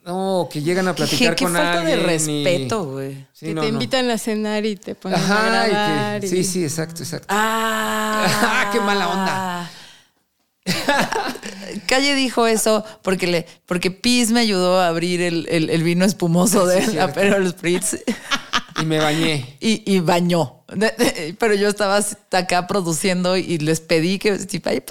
[0.04, 2.00] No, que llegan a Qué, platicar qué con falta de alguien.
[2.00, 2.04] y-
[2.44, 3.26] respeto, güey.
[3.32, 3.72] Sí, que no, te no.
[3.74, 5.22] invitan a cenar y te ponen a
[5.66, 6.20] y grabar.
[6.20, 7.26] que- y- sí, sí, exacto, exacto.
[7.30, 9.70] Ah, Qué mala onda.
[11.86, 16.04] Calle dijo eso porque le, porque Piz me ayudó a abrir el, el- el vino
[16.04, 17.12] espumoso de Sí, la.
[17.12, 17.96] Perol Spritz
[18.80, 19.56] Y me bañé.
[19.60, 20.52] y, y bañó.
[20.68, 22.00] De- de- Pero yo estaba
[22.32, 24.82] acá produciendo y les pedí que tipo, "Ay,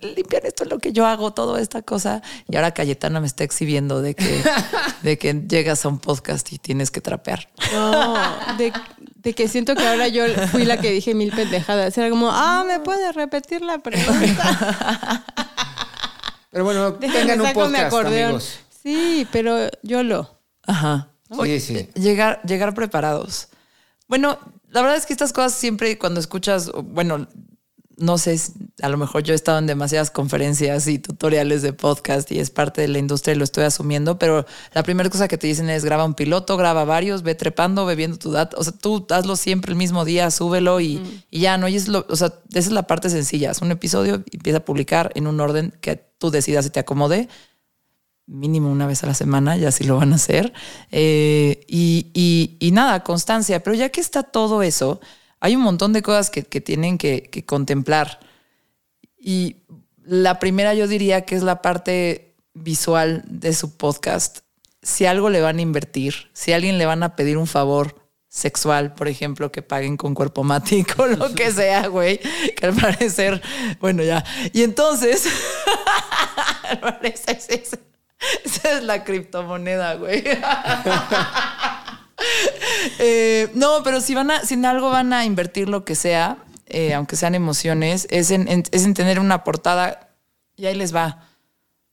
[0.00, 2.22] limpian esto es lo que yo hago, toda esta cosa.
[2.48, 4.42] Y ahora Cayetana me está exhibiendo de que,
[5.02, 7.48] de que llegas a un podcast y tienes que trapear.
[7.72, 8.14] No,
[8.56, 8.72] de,
[9.28, 11.96] de que siento que ahora yo fui la que dije mil pendejadas.
[11.98, 15.24] Era como, ah, ¿me puedes repetir la pregunta?
[16.50, 18.24] Pero bueno, Déjame tengan un podcast, acordeón.
[18.24, 18.58] amigos.
[18.82, 20.40] Sí, pero yo lo.
[20.66, 21.08] Ajá.
[21.42, 21.88] Sí, sí.
[21.94, 23.48] Llegar, llegar preparados.
[24.06, 24.38] Bueno,
[24.70, 27.28] la verdad es que estas cosas siempre cuando escuchas, bueno,
[27.98, 28.40] no sé,
[28.80, 32.50] a lo mejor yo he estado en demasiadas conferencias y tutoriales de podcast y es
[32.50, 35.68] parte de la industria y lo estoy asumiendo, pero la primera cosa que te dicen
[35.68, 39.06] es graba un piloto, graba varios, ve trepando, ve viendo tu data, o sea, tú
[39.10, 41.00] hazlo siempre el mismo día, súbelo y,
[41.30, 41.66] y ya, ¿no?
[41.68, 44.58] Y es lo, o sea, esa es la parte sencilla, haz un episodio y empieza
[44.58, 47.28] a publicar en un orden que tú decidas si te acomode
[48.26, 50.52] mínimo una vez a la semana, ya sí lo van a hacer.
[50.90, 53.62] Eh, y, y- y nada, constancia.
[53.62, 55.00] Pero ya que está todo eso,
[55.40, 58.20] hay un montón de cosas que, que tienen que, contemplar.
[59.18, 59.56] Y
[60.04, 64.40] la primera yo diría que es la parte visual de su podcast.
[64.82, 67.94] Si algo le van a invertir, si alguien le van a pedir un favor
[68.28, 72.18] sexual, por ejemplo, que paguen con cuerpo mático, lo que sea, güey,
[72.56, 73.42] que al parecer,
[73.80, 74.24] bueno, ya.
[74.52, 75.28] Y entonces,
[76.70, 77.38] al parecer,
[78.44, 80.24] esa es la criptomoneda, güey.
[83.00, 86.38] Eh, no, pero si van a, si en algo van a invertir lo que sea,
[86.66, 88.44] eh, aunque sean emociones, es en,
[88.94, 90.10] tener una portada
[90.56, 91.28] y ahí les va.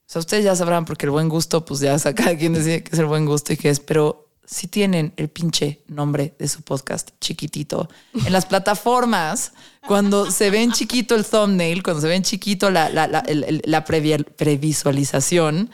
[0.00, 2.92] O sea, ustedes ya sabrán porque el buen gusto, pues ya saca quien decide que
[2.92, 6.62] es el buen gusto y qué es, pero si tienen el pinche nombre de su
[6.62, 7.88] podcast chiquitito
[8.24, 9.52] en las plataformas,
[9.86, 14.24] cuando se ve en chiquito el thumbnail, cuando se ve en chiquito la, la previa-
[14.36, 15.70] previsualización,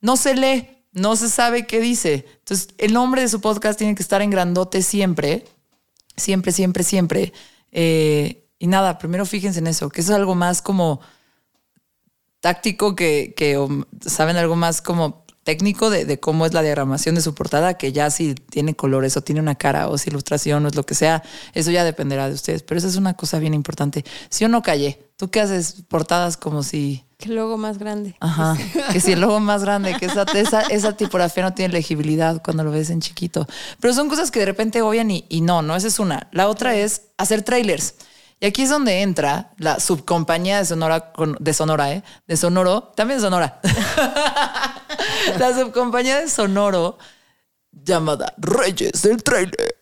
[0.00, 2.24] no se lee, no se sabe qué dice.
[2.38, 5.44] Entonces, el nombre de su podcast tiene que estar en grandote siempre,
[6.16, 7.32] siempre, siempre, siempre.
[7.72, 11.00] Eh, y nada, primero fíjense en eso, que eso es algo más como
[12.40, 13.58] táctico que, que
[14.06, 17.92] saben algo más como técnico de, de cómo es la diagramación de su portada, que
[17.92, 20.94] ya si tiene colores o tiene una cara o si ilustración o es lo que
[20.94, 21.22] sea,
[21.52, 22.62] eso ya dependerá de ustedes.
[22.62, 24.04] Pero esa es una cosa bien importante.
[24.30, 25.76] Si yo no callé, ¿tú qué haces?
[25.88, 27.02] Portadas como si...
[27.16, 28.14] Que logo más grande.
[28.20, 28.58] Ajá.
[28.92, 32.62] Que si el logo más grande, que esa, esa, esa tipografía no tiene legibilidad cuando
[32.62, 33.46] lo ves en chiquito.
[33.80, 36.28] Pero son cosas que de repente obvian y, y no, no, esa es una.
[36.30, 37.94] La otra es hacer trailers.
[38.38, 42.02] Y aquí es donde entra la subcompañía de Sonora, de Sonora, ¿eh?
[42.26, 43.62] De Sonoro, también Sonora.
[45.38, 46.98] la subcompañía de Sonoro
[47.72, 49.74] llamada Reyes del Trailer.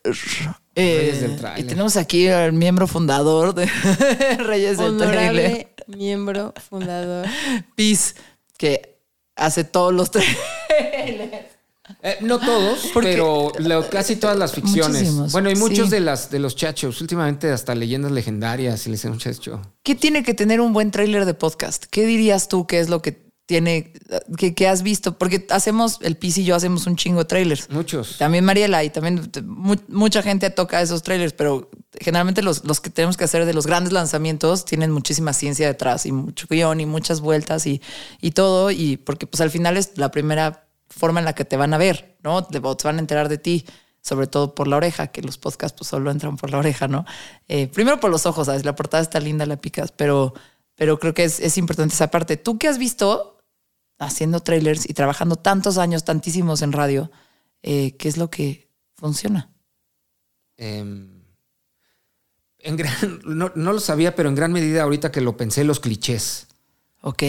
[0.75, 1.65] Eh, Reyes del Tráiler.
[1.65, 3.65] Y tenemos aquí al miembro fundador de
[4.39, 5.29] Reyes del Trailer.
[5.29, 7.27] Honorable miembro fundador.
[7.75, 8.15] Piz,
[8.57, 8.97] que
[9.35, 10.37] hace todos los trailers.
[12.01, 15.01] Eh, no todos, Porque- pero lo- casi todas las ficciones.
[15.03, 15.91] Muchísimos, bueno, y muchos sí.
[15.91, 17.01] de las de los chachos.
[17.01, 19.61] Últimamente hasta leyendas legendarias y les un chacho.
[19.83, 21.85] ¿Qué tiene que tener un buen trailer de podcast?
[21.91, 23.11] ¿Qué dirías tú que es lo que
[23.45, 23.93] tiene,
[24.37, 25.17] que, que has visto?
[25.17, 27.69] Porque hacemos, el Piz y yo hacemos un chingo de trailers.
[27.69, 28.17] Muchos.
[28.17, 32.89] También Mariela y también mu- mucha gente toca esos trailers, pero generalmente los, los que
[32.89, 36.85] tenemos que hacer de los grandes lanzamientos tienen muchísima ciencia detrás y mucho guion y
[36.85, 37.81] muchas vueltas y,
[38.21, 38.71] y todo.
[38.71, 41.77] Y porque pues al final es la primera forma en la que te van a
[41.77, 42.45] ver, ¿no?
[42.45, 43.65] Te van a enterar de ti,
[43.99, 47.05] sobre todo por la oreja, que los podcasts pues solo entran por la oreja, ¿no?
[47.47, 48.63] Eh, primero por los ojos, ¿sabes?
[48.63, 50.33] La portada está linda, la picas, pero,
[50.75, 52.37] pero creo que es, es importante esa parte.
[52.37, 53.37] ¿Tú qué has visto
[53.99, 57.11] haciendo trailers y trabajando tantos años, tantísimos en radio?
[57.61, 59.49] eh, ¿Qué es lo que funciona?
[60.57, 61.23] Em,
[62.59, 62.93] en gran,
[63.25, 66.47] no, no lo sabía, pero en gran medida ahorita que lo pensé, los clichés.
[67.01, 67.23] Ok.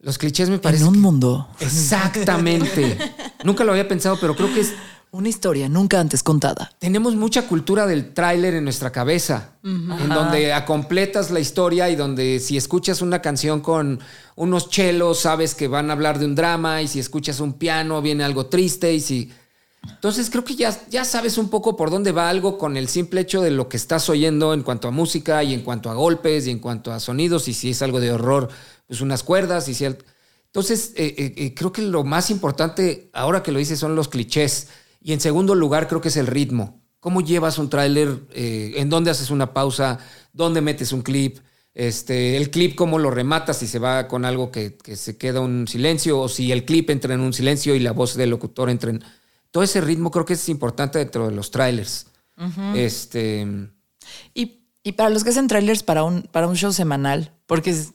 [0.00, 0.82] Los clichés me parece.
[0.82, 1.48] en un que- mundo.
[1.60, 2.98] Exactamente.
[3.44, 4.72] Nunca lo había pensado, pero creo que es,
[5.10, 6.70] Una historia nunca antes contada.
[6.78, 12.38] tenemos mucha cultura del tráiler en nuestra cabeza, en donde completas la historia y donde
[12.40, 14.00] si escuchas una canción con
[14.36, 18.02] unos chelos, sabes que van a hablar de un drama y si escuchas un piano
[18.02, 19.32] viene algo triste y si...
[19.88, 23.22] Entonces creo que ya, ya sabes un poco por dónde va algo con el simple
[23.22, 26.46] hecho de lo que estás oyendo en cuanto a música y en cuanto a golpes
[26.46, 28.48] y en cuanto a sonidos y si es algo de horror,
[28.86, 29.86] pues unas cuerdas y si...
[29.86, 30.04] el-
[30.46, 34.08] Entonces eh, eh, eh, creo que lo más importante ahora que lo dices son los
[34.08, 34.68] clichés
[35.00, 36.82] Y en segundo lugar, creo que es el ritmo.
[37.00, 38.26] ¿Cómo llevas un tráiler?
[38.32, 39.98] Eh, ¿En dónde haces una pausa?
[40.32, 41.38] ¿Dónde metes un clip?
[41.74, 45.40] Este, el clip, cómo lo rematas, si se va con algo que, que, se queda
[45.40, 48.68] un silencio, o si el clip entra en un silencio y la voz del locutor
[48.68, 49.04] entra en.
[49.52, 52.06] Todo ese ritmo creo que es importante dentro de los trailers.
[52.74, 53.46] Este.
[54.34, 57.94] Y, y, para los que hacen trailers para un, para un show semanal, porque es,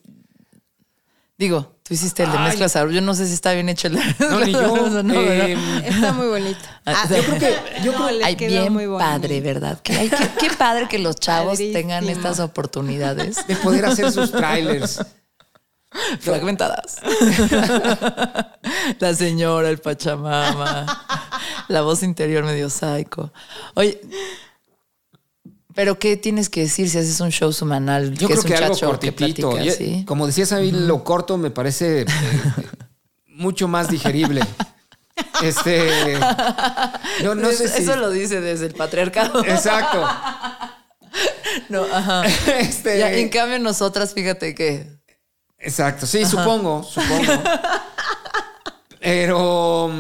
[1.43, 2.73] Digo, tú hiciste el de mezclas.
[2.73, 5.03] Yo no sé si está bien hecho el de No, ni yo.
[5.03, 6.61] no, eh, está muy bonito.
[6.85, 7.83] Ah, yo creo que.
[7.83, 9.77] Yo creo, ay, bien muy padre, ¿verdad?
[9.81, 13.45] Que, ay, qué, qué, padre que los chavos tengan estas oportunidades.
[13.45, 15.05] De poder hacer sus trailers.
[16.21, 17.01] Fragmentadas.
[18.99, 21.05] la señora, el pachamama.
[21.67, 23.33] La voz interior medio psycho.
[23.73, 23.99] Oye,
[25.75, 28.13] pero ¿qué tienes que decir si haces un show semanal?
[28.15, 29.57] Yo creo que algo cortitito.
[30.05, 32.05] Como decías a mí, lo corto me parece eh,
[33.27, 34.41] mucho más digerible.
[35.43, 36.17] Este.
[37.21, 37.83] Yo no sé si...
[37.83, 39.43] Eso lo dice desde el patriarcado.
[39.45, 40.07] Exacto.
[41.69, 42.23] No, ajá.
[42.59, 43.21] Este...
[43.21, 44.87] en cambio, nosotras, fíjate que.
[45.59, 47.43] Exacto, sí, supongo, supongo.
[48.99, 49.91] Pero.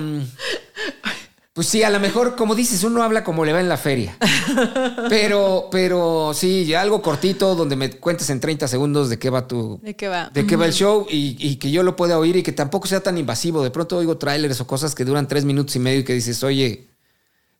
[1.53, 4.17] Pues sí, a lo mejor, como dices, uno habla como le va en la feria.
[5.09, 9.79] Pero, pero sí, algo cortito donde me cuentes en 30 segundos de qué va tu.
[9.83, 10.29] De qué va.
[10.29, 13.01] De qué va el show y, que yo lo pueda oír y que tampoco sea
[13.01, 13.63] tan invasivo.
[13.63, 16.43] De pronto oigo trailers o cosas que duran tres minutos y medio y que dices,
[16.43, 16.87] oye,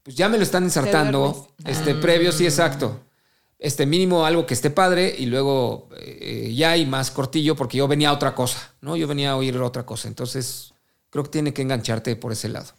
[0.02, 1.50] pues ya me lo están ensartando.
[1.66, 2.02] Este, ah.
[2.02, 3.02] previo, sí, exacto.
[3.60, 7.88] Este mínimo algo que esté padre y luego eh, ya hay más cortillo porque yo
[7.88, 8.96] venía a otra cosa, ¿no?
[8.96, 10.08] Yo venía a oír otra cosa.
[10.08, 10.74] Entonces,
[11.12, 12.74] creo que tiene que engancharte por ese lado.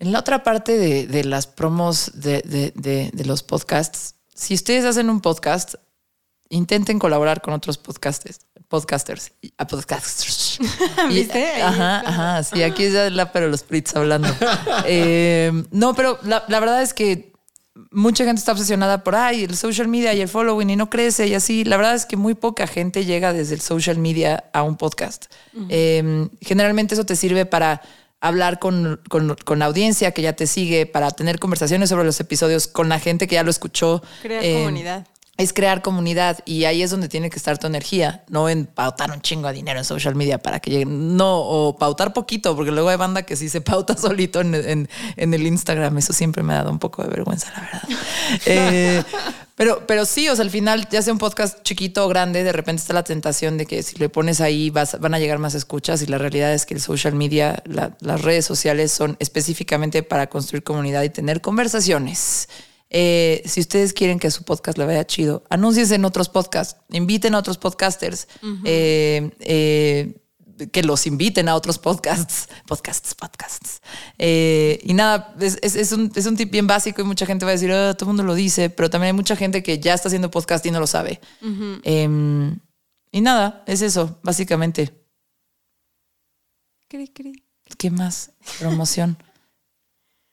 [0.00, 0.76] En la otra parte
[1.06, 5.74] de, las promos de, los podcasts, si ustedes hacen un podcast,
[6.50, 8.40] intenten colaborar con otros podcasters.
[8.68, 9.32] Podcasters.
[9.58, 10.58] A podcasters.
[11.08, 11.62] ¿Viste?
[11.62, 12.42] ajá, ajá.
[12.44, 14.28] Sí, aquí es la pero los Prits hablando.
[14.84, 17.32] Eh, no, pero la, verdad es que
[17.90, 21.26] mucha gente está obsesionada por ay, el social media y el following y no crece
[21.26, 21.64] y así.
[21.64, 25.26] La verdad es que muy poca gente llega desde el social media a un podcast.
[25.68, 27.82] Eh, generalmente eso te sirve para
[28.20, 32.66] hablar con, con, la audiencia que ya te sigue, para tener conversaciones sobre los episodios
[32.66, 34.02] con la gente que ya lo escuchó.
[34.22, 35.06] Crear eh, comunidad.
[35.38, 39.10] Es crear comunidad y ahí es donde tiene que estar tu energía, no en pautar
[39.12, 42.72] un chingo de dinero en social media para que lleguen, no, o pautar poquito, porque
[42.72, 46.42] luego hay banda que sí se pauta solito en, en, en el Instagram, eso siempre
[46.42, 47.82] me ha dado un poco de vergüenza, la verdad.
[48.46, 49.02] eh,
[49.58, 52.52] pero, pero sí, o sea, al final, ya sea un podcast chiquito o grande, de
[52.52, 55.56] repente está la tentación de que si le pones ahí vas, van a llegar más
[55.56, 60.28] escuchas y la realidad es que el social media, las redes sociales son específicamente para
[60.28, 62.48] construir comunidad y tener conversaciones.
[62.90, 67.34] Eh, si ustedes quieren que su podcast le vaya chido, anúnciense en otros podcasts, inviten
[67.34, 68.28] a otros podcasters.
[68.64, 70.20] eh, eh,
[70.72, 73.80] que los inviten a otros podcasts, podcasts, podcasts.
[74.18, 77.70] Y nada, es, un, es, un, tip bien básico y mucha gente va a decir,
[77.70, 80.32] oh, todo el mundo lo dice, pero también hay mucha gente que ya está haciendo
[80.32, 81.20] podcast y no lo sabe.
[81.84, 82.58] Em,
[83.12, 84.92] y nada, es eso, básicamente.
[86.88, 87.44] Cri, cri.
[87.76, 88.32] ¿Qué más?
[88.58, 89.16] Promoción.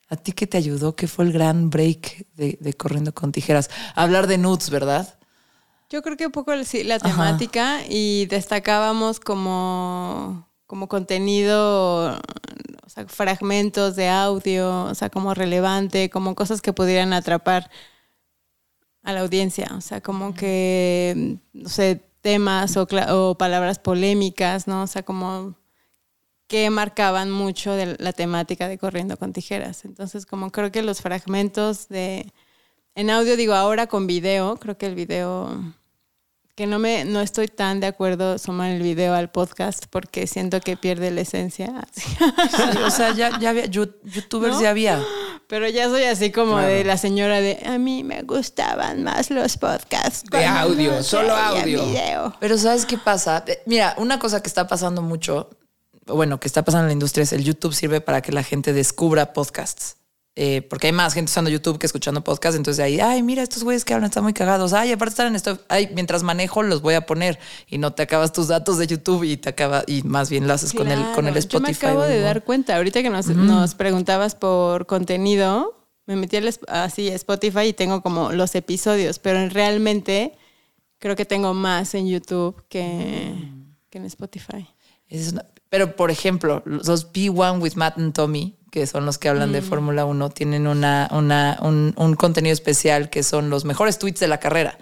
[0.08, 0.96] ¿A ti qué te ayudó?
[0.96, 3.70] ¿Qué fue el gran break de, de Corriendo con Tijeras?
[3.96, 5.18] Hablar de nudes, ¿verdad?
[5.90, 13.08] Yo creo que un poco sí, la temática y destacábamos como, como contenido, o sea,
[13.08, 17.70] fragmentos de audio, o sea, como relevante, como cosas que pudieran atrapar
[19.04, 24.84] a la audiencia, o sea, como que, no sé, temas o, o palabras polémicas, ¿no?
[24.84, 25.56] O sea, como
[26.56, 29.84] que marcaban mucho de la temática de Corriendo con Tijeras.
[29.84, 32.32] Entonces, como creo que los fragmentos de
[32.96, 35.50] en audio digo ahora con video, creo que el video
[36.56, 40.62] que no me no estoy tan de acuerdo sumar el video al podcast porque siento
[40.62, 41.86] que pierde la esencia.
[42.86, 45.04] o sea, ya, ya había youtubers ya había.
[45.48, 49.58] Pero ya soy así como de la señora de a mí me gustaban más los
[49.58, 52.34] podcasts de audio, solo audio.
[52.40, 53.44] Pero ¿sabes qué pasa?
[53.66, 55.50] Mira, una cosa que está pasando mucho,
[56.06, 58.74] bueno, que está pasando en la industria es el YouTube sirve para que la gente
[58.74, 59.98] descubra podcasts.
[60.38, 63.64] Eh, porque hay más gente usando YouTube que escuchando podcast, entonces ahí, ay, mira, estos
[63.64, 66.82] güeyes que hablan están muy cagados, ay, aparte están en esto, ay, mientras manejo los
[66.82, 70.02] voy a poner y no te acabas tus datos de YouTube y te acaba, y
[70.02, 71.80] más bien lo haces con el, con el Spotify.
[71.80, 76.38] Yo me acabo de dar cuenta, ahorita que nos, nos preguntabas por contenido, me metí
[76.68, 80.38] así a Spotify y tengo como los episodios, pero realmente
[81.00, 83.34] creo que tengo más en YouTube que,
[83.90, 84.68] que en Spotify.
[85.76, 89.60] Pero, por ejemplo, los P1 with Matt and Tommy, que son los que hablan de
[89.60, 89.66] mm.
[89.66, 94.40] Fórmula 1, tienen una, una, un, contenido especial que son los mejores tweets de la
[94.40, 94.78] carrera.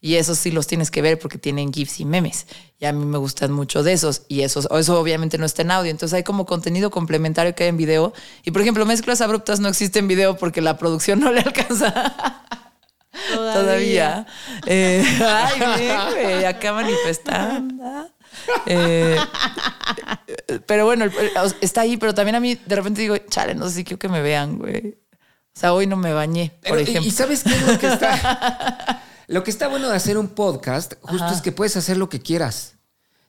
[0.00, 2.46] Y esos sí los tienes que ver porque tienen GIFs y memes.
[2.78, 4.22] Y a mí me gustan mucho de esos.
[4.28, 5.90] Y esos, eso obviamente no está en audio.
[5.90, 8.12] Entonces hay como contenido complementario que hay en video.
[8.44, 12.14] Y por ejemplo, mezclas abruptas no existe en video porque la producción no le alcanza.
[13.34, 14.26] Todavía.
[14.64, 18.12] Eh, ay, bien, güey, acá manifestando.
[18.66, 19.16] Eh,
[20.66, 21.06] pero bueno,
[21.60, 24.08] está ahí, pero también a mí de repente digo, chale, no sé si quiero que
[24.08, 24.98] me vean, güey.
[25.56, 27.06] O sea, hoy no me bañé, por ejemplo.
[27.06, 29.02] ¿Y sabes qué es lo que está?
[29.26, 32.20] lo que está bueno de hacer un podcast, justo es que puedes hacer lo que
[32.20, 32.74] quieras.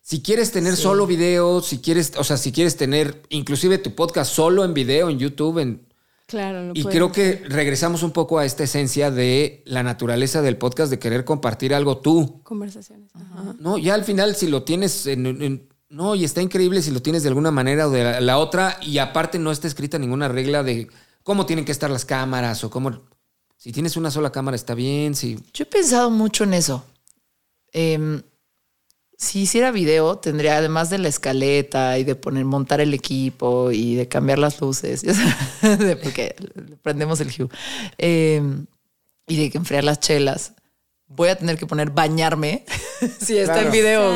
[0.01, 4.33] Si quieres tener solo video, si quieres, o sea, si quieres tener inclusive tu podcast
[4.33, 5.86] solo en video, en YouTube, en
[6.27, 10.91] Claro, y creo que regresamos un poco a esta esencia de la naturaleza del podcast,
[10.91, 12.41] de querer compartir algo tú.
[12.43, 13.11] Conversaciones.
[13.59, 17.23] No, ya al final, si lo tienes en, No, y está increíble si lo tienes
[17.23, 20.89] de alguna manera o de la, otra, y aparte no está escrita ninguna regla de
[21.23, 23.03] cómo tienen que estar las cámaras o cómo.
[23.55, 25.15] Si tienes una sola cámara está bien.
[25.15, 25.39] Si...
[25.53, 26.83] Yo he pensado mucho en eso.
[27.71, 28.21] Eh,
[29.17, 33.95] si hiciera video, tendría además de la escaleta y de poner, montar el equipo y
[33.95, 35.03] de cambiar las luces,
[36.03, 36.35] porque
[36.83, 37.49] prendemos el hue,
[37.97, 38.67] em,
[39.27, 40.53] y de que enfriar las chelas.
[41.07, 42.63] Voy a tener que poner bañarme,
[43.19, 44.13] si está en video,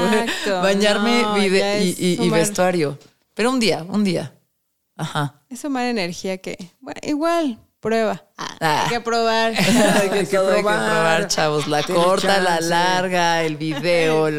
[0.61, 1.23] bañarme
[1.98, 2.99] y, vestuario.
[3.34, 4.36] Pero un día, un día.
[4.98, 5.41] Ajá.
[5.49, 8.23] Es mala energía que, bueno, igual, prueba.
[8.37, 8.83] Ah.
[8.83, 9.53] Hay que probar.
[10.01, 11.27] hay, que, probar.
[11.27, 11.67] chavos.
[11.67, 14.29] La corta, la larga, el video,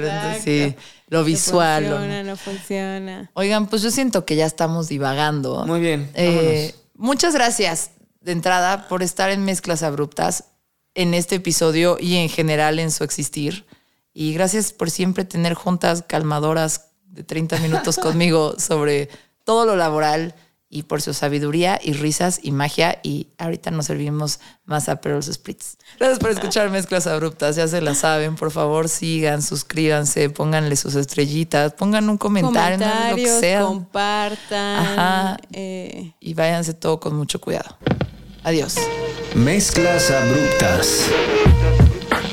[0.43, 0.75] sí,
[1.09, 1.85] lo visual.
[1.85, 3.31] No funciona, no funciona.
[3.35, 5.67] Oigan, pues yo siento que ya estamos divagando.
[5.67, 6.11] Muy bien.
[6.15, 7.91] Eh, muchas gracias
[8.21, 10.45] de entrada por estar en Mezclas Abruptas
[10.95, 13.67] en este episodio y en general en su existir.
[14.15, 19.09] Y gracias por siempre tener juntas calmadoras de 30 minutos conmigo sobre
[19.45, 20.35] todo lo laboral
[20.75, 22.99] y por su sabiduría y risas y magia.
[23.03, 25.77] Y ahorita nos servimos más a Pearls Spritz.
[25.99, 27.57] Gracias por escuchar Mezclas Abruptas.
[27.57, 28.37] Ya se la saben.
[28.37, 33.65] Por favor, sigan, suscríbanse, pónganle sus estrellitas, pongan un comentario, lo que sea.
[33.65, 34.77] Compartan.
[34.79, 35.37] Ajá.
[35.53, 36.15] Eh.
[36.19, 37.77] Y váyanse todo con mucho cuidado.
[38.43, 38.77] Adiós.
[39.35, 41.11] Mezclas Abruptas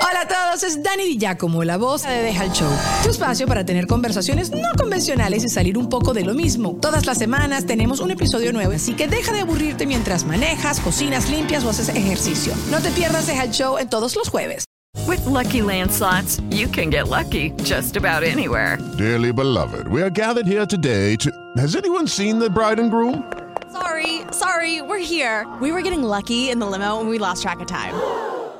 [0.00, 2.70] Hola a todos, es Dani Di Giacomo, la voz de Deja el Show.
[3.02, 6.78] Tu espacio para tener conversaciones no convencionales y salir un poco de lo mismo.
[6.80, 11.28] Todas las semanas tenemos un episodio nuevo, así que deja de aburrirte mientras manejas, cocinas,
[11.28, 12.54] limpias o haces ejercicio.
[12.70, 14.64] No te pierdas Deja el Show en todos los jueves.
[15.06, 18.78] With lucky landslots, you can get lucky just about anywhere.
[18.96, 21.30] Dearly beloved, we are gathered here today to.
[21.56, 23.24] Has anyone seen the bride and groom?
[23.72, 25.46] Sorry, sorry, we're here.
[25.60, 27.94] We were getting lucky in the limo and we lost track of time.